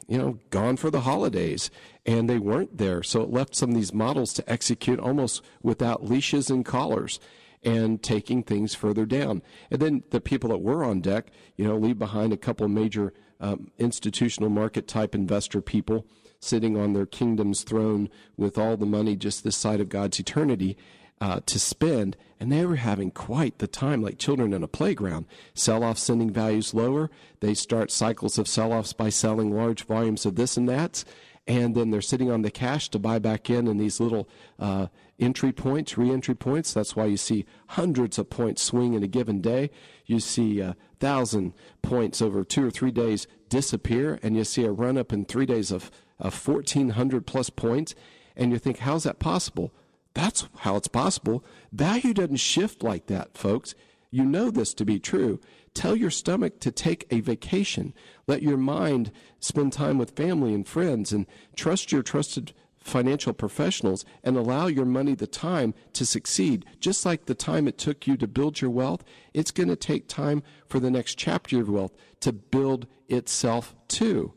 you 0.09 0.18
know, 0.18 0.40
gone 0.50 0.76
for 0.76 0.90
the 0.90 1.02
holidays 1.02 1.70
and 2.04 2.28
they 2.28 2.38
weren't 2.38 2.76
there. 2.76 3.04
So 3.04 3.22
it 3.22 3.30
left 3.30 3.54
some 3.54 3.70
of 3.70 3.76
these 3.76 3.94
models 3.94 4.32
to 4.34 4.50
execute 4.50 4.98
almost 4.98 5.42
without 5.62 6.04
leashes 6.04 6.50
and 6.50 6.64
collars 6.64 7.20
and 7.62 8.02
taking 8.02 8.42
things 8.42 8.74
further 8.74 9.07
down. 9.07 9.42
And 9.70 9.80
then 9.80 10.02
the 10.11 10.20
people 10.20 10.50
that 10.50 10.59
were 10.59 10.84
on 10.84 11.00
deck, 11.00 11.30
you 11.57 11.66
know, 11.66 11.76
leave 11.76 11.98
behind 11.98 12.32
a 12.32 12.36
couple 12.36 12.66
major 12.68 13.12
um, 13.40 13.70
institutional 13.78 14.50
market 14.50 14.88
type 14.88 15.14
investor 15.14 15.61
people 15.61 16.07
sitting 16.40 16.76
on 16.76 16.92
their 16.92 17.07
kingdom's 17.07 17.62
throne 17.62 18.09
with 18.36 18.59
all 18.59 18.76
the 18.76 18.86
money 18.86 19.16
just 19.16 19.44
this 19.44 19.57
side 19.57 19.80
of 19.80 19.88
God's 19.88 20.18
eternity 20.18 20.76
uh, 21.21 21.41
to 21.47 21.59
spend, 21.59 22.17
and 22.39 22.53
they 22.53 22.67
were 22.67 22.77
having 22.77 23.11
quite 23.11 23.59
the 23.59 23.67
time, 23.67 24.03
like 24.03 24.19
children 24.19 24.53
in 24.53 24.62
a 24.62 24.69
playground. 24.69 25.27
Sell 25.55 25.83
off 25.83 25.99
sending 25.99 26.31
values 26.31 26.75
lower. 26.75 27.11
They 27.41 27.55
start 27.55 27.91
cycles 27.91 28.39
of 28.39 28.49
sell 28.49 28.73
offs 28.73 28.93
by 28.93 29.09
selling 29.09 29.55
large 29.55 29.85
volumes 29.85 30.27
of 30.27 30.37
this 30.37 30.57
and 30.57 30.69
that, 30.69 31.05
and 31.47 31.75
then 31.75 31.91
they're 31.91 32.03
sitting 32.03 32.31
on 32.31 32.43
the 32.43 32.51
cash 32.51 32.89
to 32.91 32.99
buy 32.99 33.19
back 33.19 33.49
in 33.49 33.69
in 33.69 33.79
these 33.79 34.01
little 34.01 34.29
uh, 34.59 34.89
entry 35.19 35.53
points, 35.53 35.97
re-entry 35.97 36.35
points. 36.35 36.73
That's 36.73 36.97
why 36.97 37.07
you 37.07 37.17
see 37.17 37.47
hundreds 37.69 38.19
of 38.19 38.29
points 38.29 38.62
swing 38.62 38.95
in 38.95 39.03
a 39.03 39.09
given 39.09 39.41
day. 39.41 39.71
You 40.05 40.21
see 40.21 40.61
a 40.61 40.77
thousand 40.99 41.55
points 41.83 42.21
over 42.21 42.45
two 42.45 42.67
or 42.67 42.71
three 42.71 42.91
days 42.91 43.27
disappear, 43.49 44.19
and 44.23 44.37
you 44.37 44.45
see 44.45 44.64
a 44.64 44.73
run 44.73 44.99
up 44.99 45.12
in 45.12 45.25
three 45.25 45.47
days 45.47 45.71
of, 45.71 45.91
of 46.19 46.47
1,400 46.47 47.27
plus 47.27 47.49
points. 47.49 47.95
And 48.37 48.53
you 48.53 48.59
think, 48.59 48.79
how's 48.79 49.05
that 49.05 49.19
possible? 49.19 49.73
That's 50.17 50.49
how 50.61 50.77
it's 50.77 50.89
possible. 50.89 51.45
Value 51.73 52.14
doesn't 52.14 52.37
shift 52.37 52.83
like 52.83 53.05
that, 53.09 53.37
folks. 53.37 53.75
You 54.11 54.25
know 54.25 54.51
this 54.51 54.73
to 54.73 54.85
be 54.87 54.99
true. 54.99 55.39
Tell 55.75 55.95
your 55.95 56.11
stomach 56.11 56.59
to 56.61 56.71
take 56.71 57.07
a 57.11 57.21
vacation. 57.21 57.93
Let 58.27 58.41
your 58.41 58.57
mind 58.57 59.12
spend 59.41 59.75
time 59.75 59.99
with 59.99 60.17
family 60.17 60.55
and 60.55 60.67
friends 60.67 61.12
and 61.12 61.27
trust 61.55 61.93
your 61.93 62.03
trusted 62.03 62.55
financial 62.79 63.35
professionals 63.35 64.07
and 64.25 64.39
allow 64.39 64.69
your 64.69 64.87
money 64.87 65.14
the 65.14 65.27
time 65.27 65.75
to 65.93 66.07
succeed. 66.07 66.64
Just 66.81 67.05
like 67.05 67.27
the 67.27 67.35
time 67.35 67.69
it 67.69 67.77
took 67.77 68.07
you 68.07 68.17
to 68.17 68.27
build 68.27 68.62
your 68.62 68.71
wealth, 68.71 69.05
it's 69.35 69.51
going 69.51 69.69
to 69.69 69.77
take 69.77 70.09
time 70.09 70.43
for 70.67 70.81
the 70.81 70.91
next 70.91 71.19
chapter 71.19 71.61
of 71.61 71.69
wealth 71.69 71.93
to 72.21 72.33
build 72.33 72.87
itself 73.11 73.75
too. 73.87 74.33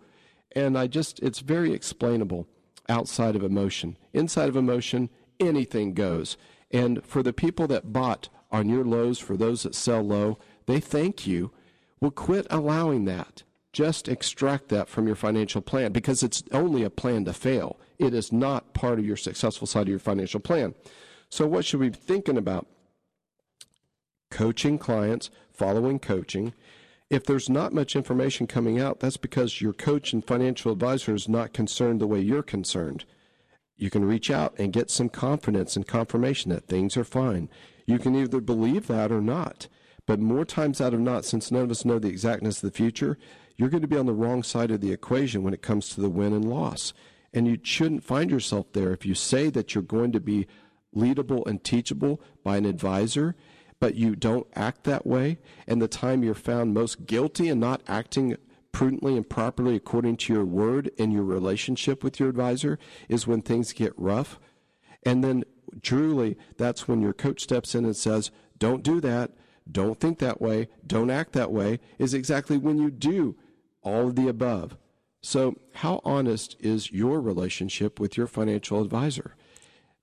And 0.57 0.77
I 0.77 0.87
just, 0.87 1.19
it's 1.19 1.39
very 1.39 1.71
explainable 1.71 2.49
outside 2.89 3.37
of 3.37 3.43
emotion. 3.43 3.95
Inside 4.11 4.49
of 4.49 4.57
emotion, 4.57 5.09
anything 5.39 5.93
goes. 5.93 6.37
And 6.71 7.03
for 7.03 7.23
the 7.23 7.33
people 7.33 7.67
that 7.67 7.91
bought 7.91 8.29
on 8.51 8.69
your 8.69 8.83
lows, 8.83 9.19
for 9.19 9.37
those 9.37 9.63
that 9.63 9.75
sell 9.75 10.01
low, 10.01 10.37
they 10.65 10.79
thank 10.79 11.25
you. 11.25 11.51
Well, 11.99 12.11
quit 12.11 12.47
allowing 12.49 13.05
that. 13.05 13.43
Just 13.71 14.07
extract 14.07 14.69
that 14.69 14.89
from 14.89 15.05
your 15.05 15.15
financial 15.15 15.61
plan 15.61 15.91
because 15.91 16.23
it's 16.23 16.43
only 16.51 16.83
a 16.83 16.89
plan 16.89 17.25
to 17.25 17.33
fail. 17.33 17.79
It 17.97 18.13
is 18.13 18.31
not 18.31 18.73
part 18.73 18.99
of 18.99 19.05
your 19.05 19.17
successful 19.17 19.67
side 19.67 19.83
of 19.83 19.89
your 19.89 19.99
financial 19.99 20.39
plan. 20.39 20.73
So, 21.29 21.45
what 21.45 21.65
should 21.65 21.79
we 21.79 21.89
be 21.89 21.97
thinking 21.97 22.37
about? 22.37 22.65
Coaching 24.31 24.79
clients, 24.79 25.29
following 25.51 25.99
coaching. 25.99 26.53
If 27.11 27.25
there's 27.25 27.49
not 27.49 27.73
much 27.73 27.95
information 27.95 28.47
coming 28.47 28.79
out, 28.79 28.99
that's 28.99 29.17
because 29.17 29.61
your 29.61 29.73
coach 29.73 30.13
and 30.13 30.25
financial 30.25 30.71
advisor 30.71 31.13
is 31.13 31.27
not 31.27 31.53
concerned 31.53 31.99
the 31.99 32.07
way 32.07 32.19
you're 32.19 32.43
concerned 32.43 33.05
you 33.79 33.89
can 33.89 34.05
reach 34.05 34.29
out 34.29 34.53
and 34.57 34.73
get 34.73 34.91
some 34.91 35.09
confidence 35.09 35.75
and 35.75 35.87
confirmation 35.87 36.51
that 36.51 36.67
things 36.67 36.97
are 36.97 37.03
fine. 37.03 37.49
You 37.85 37.97
can 37.97 38.15
either 38.15 38.41
believe 38.41 38.87
that 38.87 39.11
or 39.11 39.21
not. 39.21 39.67
But 40.05 40.19
more 40.19 40.43
times 40.43 40.81
out 40.81 40.93
of 40.93 40.99
not, 40.99 41.23
since 41.23 41.51
none 41.51 41.63
of 41.63 41.71
us 41.71 41.85
know 41.85 41.99
the 41.99 42.07
exactness 42.07 42.63
of 42.63 42.71
the 42.71 42.75
future, 42.75 43.17
you're 43.55 43.69
going 43.69 43.81
to 43.81 43.87
be 43.87 43.97
on 43.97 44.05
the 44.05 44.13
wrong 44.13 44.43
side 44.43 44.71
of 44.71 44.81
the 44.81 44.91
equation 44.91 45.43
when 45.43 45.53
it 45.53 45.61
comes 45.61 45.89
to 45.89 46.01
the 46.01 46.09
win 46.09 46.33
and 46.33 46.49
loss. 46.49 46.93
And 47.33 47.47
you 47.47 47.57
shouldn't 47.61 48.03
find 48.03 48.31
yourself 48.31 48.73
there 48.73 48.91
if 48.91 49.05
you 49.05 49.15
say 49.15 49.49
that 49.51 49.75
you're 49.75 49.83
going 49.83 50.11
to 50.13 50.19
be 50.19 50.47
leadable 50.95 51.45
and 51.45 51.63
teachable 51.63 52.21
by 52.43 52.57
an 52.57 52.65
advisor, 52.65 53.35
but 53.79 53.95
you 53.95 54.15
don't 54.15 54.47
act 54.55 54.83
that 54.85 55.05
way. 55.05 55.37
And 55.67 55.81
the 55.81 55.87
time 55.87 56.23
you're 56.23 56.33
found 56.33 56.73
most 56.73 57.05
guilty 57.05 57.47
and 57.47 57.61
not 57.61 57.81
acting 57.87 58.35
prudently 58.79 59.17
and 59.17 59.29
properly 59.29 59.75
according 59.75 60.15
to 60.15 60.31
your 60.31 60.45
word 60.45 60.89
and 60.97 61.11
your 61.11 61.25
relationship 61.25 62.01
with 62.01 62.17
your 62.17 62.29
advisor 62.29 62.79
is 63.09 63.27
when 63.27 63.41
things 63.41 63.73
get 63.73 63.91
rough. 63.97 64.39
And 65.03 65.21
then 65.21 65.43
truly, 65.81 66.37
that's 66.55 66.87
when 66.87 67.01
your 67.01 67.11
coach 67.11 67.41
steps 67.41 67.75
in 67.75 67.83
and 67.83 67.93
says, 67.93 68.31
Don't 68.57 68.81
do 68.81 69.01
that. 69.01 69.31
Don't 69.69 69.99
think 69.99 70.19
that 70.19 70.39
way. 70.39 70.69
Don't 70.87 71.09
act 71.09 71.33
that 71.33 71.51
way. 71.51 71.81
Is 71.97 72.13
exactly 72.13 72.57
when 72.57 72.77
you 72.77 72.89
do 72.89 73.35
all 73.81 74.07
of 74.07 74.15
the 74.15 74.29
above. 74.29 74.77
So, 75.21 75.57
how 75.73 75.99
honest 76.05 76.55
is 76.61 76.89
your 76.89 77.19
relationship 77.19 77.99
with 77.99 78.15
your 78.15 78.27
financial 78.27 78.81
advisor? 78.81 79.35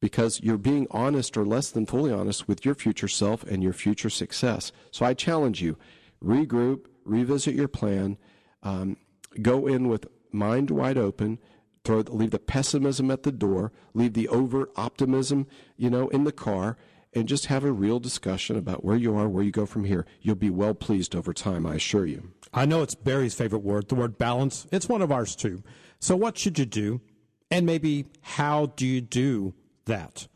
Because 0.03 0.43
you're 0.43 0.59
being 0.59 0.87
honest 0.91 1.39
or 1.39 1.47
less 1.47 1.71
than 1.71 1.87
fully 1.87 2.13
honest 2.13 2.47
with 2.47 2.67
your 2.67 2.75
future 2.75 3.09
self 3.09 3.43
and 3.43 3.63
your 3.63 3.73
future 3.73 4.11
success. 4.11 4.71
So, 4.91 5.07
I 5.07 5.15
challenge 5.15 5.63
you 5.63 5.79
regroup, 6.23 6.89
revisit 7.07 7.55
your 7.55 7.69
plan, 7.69 8.19
um, 8.67 8.97
go 9.41 9.67
in 9.67 9.89
with 9.89 10.07
mind 10.33 10.71
wide 10.71 10.99
open. 10.99 11.39
Throw, 11.85 11.99
leave 11.99 12.33
the 12.33 12.41
pessimism 12.41 13.13
at 13.13 13.23
the 13.23 13.31
door, 13.31 13.71
leave 13.95 14.15
the 14.15 14.27
over 14.27 14.71
optimism, 14.75 15.47
you 15.77 15.89
know, 15.89 16.09
in 16.09 16.25
the 16.25 16.33
car, 16.33 16.77
and 17.15 17.29
just 17.29 17.47
have 17.47 17.63
a 17.63 17.71
real 17.71 18.01
discussion 18.01 18.57
about 18.57 18.85
where 18.85 18.97
you 18.97 19.17
are, 19.17 19.29
where 19.29 19.45
you 19.45 19.53
go 19.53 19.67
from 19.67 19.85
here. 19.85 20.05
You'll 20.21 20.35
be 20.35 20.51
well 20.51 20.75
pleased 20.75 21.15
over 21.15 21.33
time, 21.33 21.65
I 21.65 21.77
assure 21.77 22.05
you. 22.05 22.33
I 22.53 22.67
know 22.67 22.83
it's 22.83 22.97
Barry's 22.97 23.37
favorite 23.37 23.61
word, 23.61 23.89
the 23.89 23.95
word 23.95 24.19
balance. 24.19 24.67
It's 24.73 24.89
one 24.89 25.01
of 25.01 25.13
ours 25.13 25.37
too. 25.37 25.63
So, 26.01 26.17
what 26.17 26.37
should 26.37 26.59
you 26.59 26.67
do? 26.67 27.01
And 27.53 27.65
maybe 27.65 28.07
how 28.21 28.67
do 28.67 28.85
you 28.85 29.01
do 29.01 29.55
that? 29.85 30.27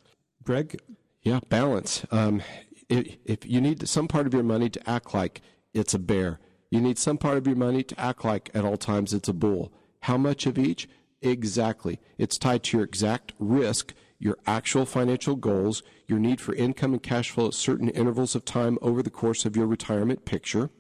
Greg? 0.45 0.81
Yeah, 1.23 1.41
balance. 1.49 2.07
Um, 2.13 2.43
if, 2.89 3.17
if 3.25 3.45
you 3.45 3.61
need 3.61 3.89
some 3.89 4.07
part 4.07 4.29
of 4.29 4.35
your 4.35 4.45
money 4.45 4.71
to 4.71 4.89
act 4.89 5.13
like 5.15 5.43
it's 5.75 5.95
a 5.95 5.99
bear, 5.99 6.39
you 6.71 6.81
need 6.81 6.99
some 6.99 7.19
part 7.19 7.39
of 7.39 7.47
your 7.47 7.57
money 7.57 7.83
to 7.83 8.01
act 8.01 8.25
like 8.25 8.51
at 8.55 8.65
all 8.65 8.77
times 8.77 9.13
it's 9.13 9.29
a 9.29 9.35
bull. 9.35 9.73
How 10.03 10.17
much 10.17 10.47
of 10.47 10.59
each? 10.59 10.89
Exactly. 11.21 12.01
It's 12.17 12.39
tied 12.39 12.63
to 12.65 12.79
your 12.79 12.85
exact 12.85 13.33
risk, 13.39 13.93
your 14.19 14.39
actual 14.47 14.87
financial 14.87 15.37
goals, 15.37 15.83
your 16.07 16.19
need 16.19 16.41
for 16.41 16.55
income 16.55 16.93
and 16.93 17.03
cash 17.03 17.31
flow 17.31 17.49
at 17.49 17.55
certain 17.55 17.89
intervals 17.89 18.35
of 18.35 18.45
time 18.45 18.79
over 18.81 19.03
the 19.03 19.11
course 19.11 19.45
of 19.45 19.57
your 19.57 19.67
retirement 19.67 20.25
picture 20.25 20.71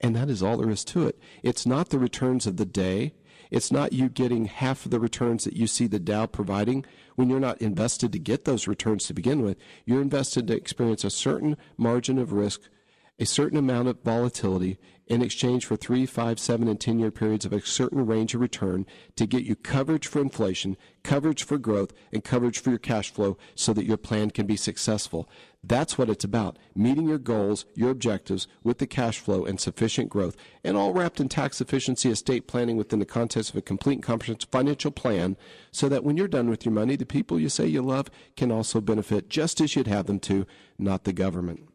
and 0.00 0.16
that 0.16 0.30
is 0.30 0.42
all 0.42 0.56
there 0.56 0.70
is 0.70 0.84
to 0.86 1.06
it. 1.06 1.18
It's 1.42 1.66
not 1.66 1.90
the 1.90 1.98
returns 1.98 2.46
of 2.46 2.56
the 2.56 2.64
day. 2.64 3.12
It's 3.50 3.72
not 3.72 3.92
you 3.92 4.08
getting 4.08 4.46
half 4.46 4.84
of 4.84 4.90
the 4.90 5.00
returns 5.00 5.44
that 5.44 5.56
you 5.56 5.66
see 5.66 5.86
the 5.86 5.98
Dow 5.98 6.26
providing 6.26 6.84
when 7.16 7.28
you're 7.28 7.40
not 7.40 7.60
invested 7.60 8.12
to 8.12 8.18
get 8.18 8.44
those 8.44 8.68
returns 8.68 9.06
to 9.06 9.14
begin 9.14 9.42
with. 9.42 9.58
You're 9.84 10.00
invested 10.00 10.46
to 10.46 10.56
experience 10.56 11.04
a 11.04 11.10
certain 11.10 11.56
margin 11.76 12.18
of 12.18 12.32
risk, 12.32 12.62
a 13.20 13.26
certain 13.26 13.58
amount 13.58 13.86
of 13.86 14.02
volatility 14.02 14.78
in 15.06 15.22
exchange 15.22 15.66
for 15.66 15.76
three, 15.76 16.06
five, 16.06 16.38
seven, 16.38 16.68
and 16.68 16.80
10 16.80 17.00
year 17.00 17.10
periods 17.10 17.44
of 17.44 17.52
a 17.52 17.60
certain 17.60 18.06
range 18.06 18.32
of 18.32 18.40
return 18.40 18.86
to 19.16 19.26
get 19.26 19.42
you 19.42 19.56
coverage 19.56 20.06
for 20.06 20.20
inflation, 20.20 20.76
coverage 21.02 21.42
for 21.42 21.58
growth, 21.58 21.92
and 22.12 22.24
coverage 22.24 22.60
for 22.60 22.70
your 22.70 22.78
cash 22.78 23.12
flow 23.12 23.36
so 23.54 23.74
that 23.74 23.84
your 23.84 23.98
plan 23.98 24.30
can 24.30 24.46
be 24.46 24.56
successful. 24.56 25.28
That's 25.62 25.98
what 25.98 26.08
it's 26.08 26.24
about 26.24 26.58
meeting 26.74 27.08
your 27.08 27.18
goals, 27.18 27.66
your 27.74 27.90
objectives 27.90 28.46
with 28.62 28.78
the 28.78 28.86
cash 28.86 29.18
flow 29.18 29.44
and 29.44 29.60
sufficient 29.60 30.08
growth, 30.08 30.36
and 30.64 30.76
all 30.76 30.94
wrapped 30.94 31.20
in 31.20 31.28
tax 31.28 31.60
efficiency 31.60 32.08
estate 32.08 32.46
planning 32.46 32.78
within 32.78 33.00
the 33.00 33.04
context 33.04 33.50
of 33.50 33.56
a 33.56 33.62
complete 33.62 33.94
and 33.94 34.02
comprehensive 34.04 34.48
financial 34.50 34.92
plan 34.92 35.36
so 35.72 35.88
that 35.90 36.04
when 36.04 36.16
you're 36.16 36.28
done 36.28 36.48
with 36.48 36.64
your 36.64 36.72
money, 36.72 36.96
the 36.96 37.04
people 37.04 37.38
you 37.38 37.50
say 37.50 37.66
you 37.66 37.82
love 37.82 38.08
can 38.36 38.50
also 38.50 38.80
benefit 38.80 39.28
just 39.28 39.60
as 39.60 39.76
you'd 39.76 39.88
have 39.88 40.06
them 40.06 40.20
to, 40.20 40.46
not 40.78 41.04
the 41.04 41.12
government. 41.12 41.69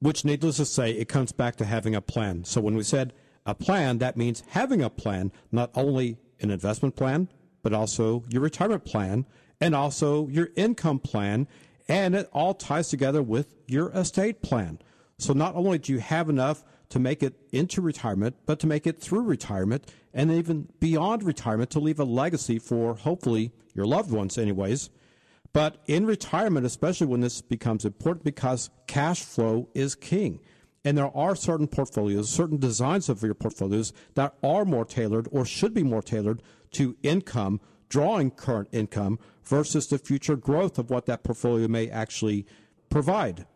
Which, 0.00 0.24
needless 0.24 0.58
to 0.58 0.64
say, 0.64 0.92
it 0.92 1.08
comes 1.08 1.32
back 1.32 1.56
to 1.56 1.64
having 1.64 1.94
a 1.94 2.00
plan. 2.00 2.44
So 2.44 2.60
when 2.60 2.76
we 2.76 2.84
said 2.84 3.12
a 3.44 3.54
plan, 3.54 3.98
that 3.98 4.16
means 4.16 4.42
having 4.48 4.82
a 4.82 4.90
plan, 4.90 5.32
not 5.50 5.70
only 5.74 6.18
an 6.40 6.50
investment 6.50 6.94
plan, 6.94 7.28
but 7.62 7.72
also 7.72 8.24
your 8.28 8.42
retirement 8.42 8.84
plan 8.84 9.26
and 9.60 9.74
also 9.74 10.28
your 10.28 10.50
income 10.56 10.98
plan 11.00 11.48
and 11.88 12.14
it 12.14 12.28
all 12.32 12.54
ties 12.54 12.88
together 12.88 13.22
with 13.22 13.54
your 13.66 13.90
estate 13.90 14.42
plan. 14.42 14.78
So 15.18 15.32
not 15.32 15.54
only 15.56 15.78
do 15.78 15.92
you 15.92 15.98
have 15.98 16.28
enough 16.28 16.62
to 16.90 16.98
make 16.98 17.22
it 17.22 17.34
into 17.50 17.80
retirement, 17.80 18.36
but 18.46 18.60
to 18.60 18.66
make 18.66 18.86
it 18.86 19.00
through 19.00 19.22
retirement 19.22 19.90
and 20.14 20.30
even 20.30 20.68
beyond 20.80 21.22
retirement 21.22 21.70
to 21.70 21.80
leave 21.80 21.98
a 21.98 22.04
legacy 22.04 22.58
for 22.58 22.94
hopefully 22.94 23.52
your 23.74 23.86
loved 23.86 24.10
ones, 24.10 24.38
anyways. 24.38 24.90
But 25.52 25.82
in 25.86 26.06
retirement, 26.06 26.66
especially 26.66 27.06
when 27.06 27.20
this 27.20 27.40
becomes 27.40 27.84
important 27.84 28.24
because 28.24 28.70
cash 28.86 29.22
flow 29.22 29.68
is 29.74 29.94
king. 29.94 30.40
And 30.84 30.96
there 30.96 31.14
are 31.16 31.34
certain 31.34 31.66
portfolios, 31.66 32.30
certain 32.30 32.58
designs 32.58 33.08
of 33.08 33.22
your 33.22 33.34
portfolios 33.34 33.92
that 34.14 34.34
are 34.42 34.64
more 34.64 34.84
tailored 34.84 35.28
or 35.32 35.44
should 35.44 35.74
be 35.74 35.82
more 35.82 36.02
tailored 36.02 36.42
to 36.72 36.96
income, 37.02 37.60
drawing 37.88 38.30
current 38.30 38.68
income 38.72 39.18
versus 39.44 39.88
the 39.88 39.98
future 39.98 40.36
growth 40.36 40.78
of 40.78 40.90
what 40.90 41.06
that 41.06 41.24
portfolio 41.24 41.66
may 41.66 41.90
actually 41.90 42.46
provide. 42.90 43.46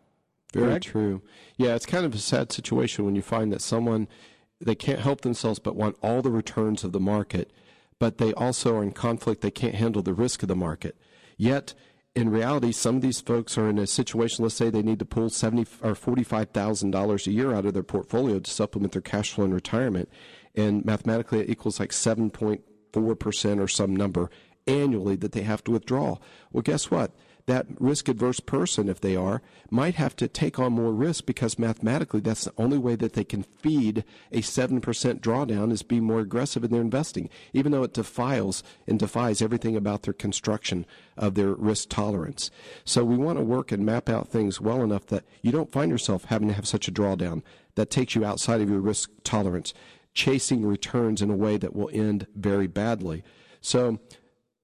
Very 0.53 0.67
Correct? 0.67 0.85
true. 0.85 1.21
Yeah, 1.57 1.75
it's 1.75 1.85
kind 1.85 2.05
of 2.05 2.13
a 2.13 2.19
sad 2.19 2.51
situation 2.51 3.05
when 3.05 3.15
you 3.15 3.21
find 3.21 3.51
that 3.51 3.61
someone 3.61 4.07
they 4.59 4.75
can't 4.75 4.99
help 4.99 5.21
themselves 5.21 5.59
but 5.59 5.75
want 5.75 5.97
all 6.01 6.21
the 6.21 6.31
returns 6.31 6.83
of 6.83 6.91
the 6.91 6.99
market, 6.99 7.51
but 7.99 8.17
they 8.17 8.33
also 8.33 8.77
are 8.77 8.83
in 8.83 8.91
conflict. 8.91 9.41
They 9.41 9.51
can't 9.51 9.75
handle 9.75 10.01
the 10.01 10.13
risk 10.13 10.41
of 10.41 10.47
the 10.47 10.55
market. 10.55 10.95
Yet, 11.37 11.73
in 12.15 12.29
reality, 12.29 12.71
some 12.71 12.97
of 12.97 13.01
these 13.01 13.21
folks 13.21 13.57
are 13.57 13.67
in 13.67 13.79
a 13.79 13.87
situation. 13.87 14.43
Let's 14.43 14.55
say 14.55 14.69
they 14.69 14.83
need 14.83 14.99
to 14.99 15.05
pull 15.05 15.29
seventy 15.29 15.65
or 15.81 15.95
forty-five 15.95 16.51
thousand 16.51 16.91
dollars 16.91 17.25
a 17.25 17.31
year 17.31 17.53
out 17.53 17.65
of 17.65 17.73
their 17.73 17.83
portfolio 17.83 18.39
to 18.39 18.51
supplement 18.51 18.93
their 18.93 19.01
cash 19.01 19.31
flow 19.31 19.45
in 19.45 19.53
retirement, 19.53 20.09
and 20.53 20.85
mathematically 20.85 21.39
it 21.39 21.49
equals 21.49 21.79
like 21.79 21.91
seven 21.91 22.29
point 22.29 22.61
four 22.91 23.15
percent 23.15 23.59
or 23.59 23.67
some 23.67 23.95
number 23.95 24.29
annually 24.67 25.15
that 25.15 25.31
they 25.31 25.41
have 25.41 25.63
to 25.63 25.71
withdraw. 25.71 26.17
Well, 26.51 26.61
guess 26.61 26.91
what? 26.91 27.15
That 27.45 27.65
risk 27.77 28.07
adverse 28.07 28.39
person, 28.39 28.87
if 28.87 29.01
they 29.01 29.17
are, 29.17 29.41
might 29.69 29.95
have 29.95 30.15
to 30.15 30.29
take 30.29 30.59
on 30.59 30.73
more 30.73 30.93
risk 30.93 31.25
because 31.25 31.59
mathematically 31.59 32.21
that's 32.21 32.45
the 32.45 32.53
only 32.57 32.77
way 32.77 32.95
that 32.95 33.13
they 33.13 33.25
can 33.25 33.43
feed 33.43 34.05
a 34.31 34.41
7% 34.41 34.79
drawdown 35.19 35.71
is 35.71 35.83
be 35.83 35.99
more 35.99 36.21
aggressive 36.21 36.63
in 36.63 36.71
their 36.71 36.79
investing, 36.79 37.29
even 37.51 37.73
though 37.73 37.83
it 37.83 37.93
defiles 37.93 38.63
and 38.87 38.97
defies 38.97 39.41
everything 39.41 39.75
about 39.75 40.03
their 40.03 40.13
construction 40.13 40.85
of 41.17 41.35
their 41.35 41.53
risk 41.53 41.89
tolerance. 41.89 42.49
So 42.85 43.03
we 43.03 43.17
want 43.17 43.37
to 43.39 43.43
work 43.43 43.73
and 43.73 43.85
map 43.85 44.07
out 44.07 44.29
things 44.29 44.61
well 44.61 44.81
enough 44.81 45.07
that 45.07 45.25
you 45.41 45.51
don't 45.51 45.71
find 45.71 45.91
yourself 45.91 46.25
having 46.25 46.47
to 46.47 46.53
have 46.53 46.67
such 46.67 46.87
a 46.87 46.93
drawdown 46.93 47.41
that 47.75 47.89
takes 47.89 48.15
you 48.15 48.23
outside 48.23 48.61
of 48.61 48.69
your 48.69 48.79
risk 48.79 49.09
tolerance, 49.25 49.73
chasing 50.13 50.65
returns 50.65 51.21
in 51.21 51.29
a 51.29 51.35
way 51.35 51.57
that 51.57 51.75
will 51.75 51.89
end 51.91 52.25
very 52.35 52.67
badly. 52.67 53.21
So 53.59 53.99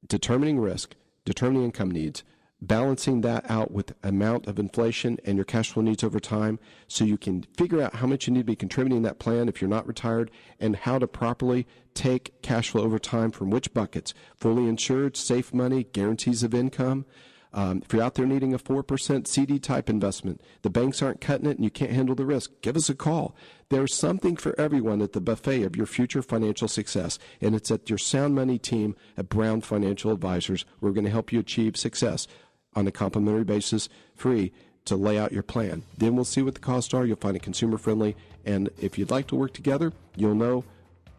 determining 0.07 0.59
risk, 0.59 0.95
determining 1.25 1.65
income 1.65 1.91
needs, 1.91 2.23
balancing 2.62 3.22
that 3.22 3.49
out 3.49 3.72
with 3.72 3.93
amount 4.03 4.47
of 4.47 4.60
inflation 4.60 5.18
and 5.24 5.38
your 5.38 5.45
cash 5.45 5.72
flow 5.72 5.82
needs 5.82 6.03
over 6.03 6.20
time 6.20 6.60
so 6.88 7.05
you 7.05 7.18
can 7.18 7.43
figure 7.55 7.82
out 7.82 7.95
how 7.95 8.07
much 8.07 8.28
you 8.28 8.34
need 8.34 8.41
to 8.41 8.45
be 8.45 8.55
contributing 8.55 9.01
that 9.01 9.20
plan 9.20 9.47
if 9.47 9.62
you're 9.62 9.70
not 9.70 9.88
retired 9.88 10.30
and 10.60 10.76
how 10.76 10.99
to 10.99 11.07
properly 11.07 11.66
take 11.93 12.41
cash 12.41 12.70
flow 12.70 12.84
over 12.84 12.99
time 12.99 13.32
from 13.32 13.49
which 13.49 13.74
buckets 13.74 14.14
fully 14.36 14.68
insured 14.68 15.16
safe 15.16 15.53
money 15.53 15.84
guarantees 15.84 16.43
of 16.43 16.53
income 16.53 17.05
um, 17.51 17.82
if 17.84 17.91
you're 17.91 18.03
out 18.03 18.16
there 18.16 18.28
needing 18.28 18.53
a 18.53 18.60
4% 18.60 19.26
CD 19.26 19.57
type 19.57 19.89
investment, 19.89 20.41
the 20.62 20.70
banks 20.70 21.01
aren't 21.01 21.22
cutting 21.22 21.47
it 21.47 21.55
and 21.55 21.64
you 21.64 21.72
can't 21.72 21.91
handle 21.91 22.14
the 22.14 22.26
risk, 22.26 22.51
give 22.62 22.76
us 22.76 22.89
a 22.89 22.95
call. 22.95 23.36
There's 23.70 23.93
something 23.93 24.36
for 24.36 24.60
everyone 24.60 25.01
at 25.01 25.14
the 25.14 25.22
buffet 25.22 25.64
of 25.64 25.76
your 25.76 25.88
future 25.88 26.22
financial 26.22 26.68
success, 26.68 27.18
and 27.41 27.55
it's 27.55 27.72
at 27.72 27.89
your 27.89 27.97
Sound 27.97 28.36
Money 28.36 28.60
team 28.60 28.95
at 29.18 29.30
Brown 29.30 29.62
Financial 29.62 30.12
Advisors. 30.12 30.66
We're 30.80 30.91
going 30.91 31.05
to 31.05 31.12
help 31.12 31.32
you 31.32 31.39
achieve 31.39 31.76
success 31.76 32.28
on 32.76 32.88
a 32.88 32.91
complimentary 32.91 33.43
basis, 33.43 33.89
free 34.15 34.51
to 34.86 34.95
lay 34.95 35.17
out 35.17 35.32
your 35.32 35.43
plan. 35.43 35.84
Then 35.97 36.15
we'll 36.15 36.26
see 36.26 36.41
what 36.41 36.53
the 36.53 36.59
costs 36.59 36.93
are. 36.93 37.05
You'll 37.05 37.17
find 37.17 37.36
it 37.36 37.43
consumer 37.43 37.78
friendly, 37.78 38.15
and 38.45 38.70
if 38.80 38.97
you'd 38.97 39.11
like 39.11 39.28
to 39.28 39.36
work 39.36 39.53
together, 39.53 39.93
you'll 40.15 40.36
know 40.36 40.63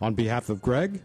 On 0.00 0.14
behalf 0.14 0.48
of 0.48 0.62
Greg, 0.62 1.02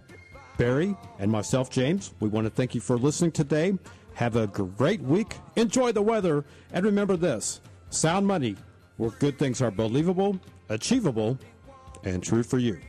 Barry, 0.58 0.96
and 1.18 1.32
myself, 1.32 1.72
James, 1.72 2.14
we 2.20 2.30
want 2.30 2.46
to 2.46 2.52
thank 2.52 2.76
you 2.76 2.82
for 2.82 2.96
listening 2.96 3.32
today. 3.32 3.74
Have 4.16 4.36
a 4.36 4.47
great 4.47 5.01
week. 5.01 5.36
Enjoy 5.55 5.91
the 5.91 6.01
weather. 6.01 6.45
And 6.72 6.86
remember 6.86 7.18
this 7.18 7.61
sound 7.89 8.26
money, 8.26 8.55
where 8.97 9.11
good 9.11 9.38
things 9.38 9.61
are 9.61 9.72
believable, 9.72 10.39
achievable, 10.70 11.38
and 12.03 12.24
true 12.24 12.43
for 12.43 12.59
you. 12.59 12.80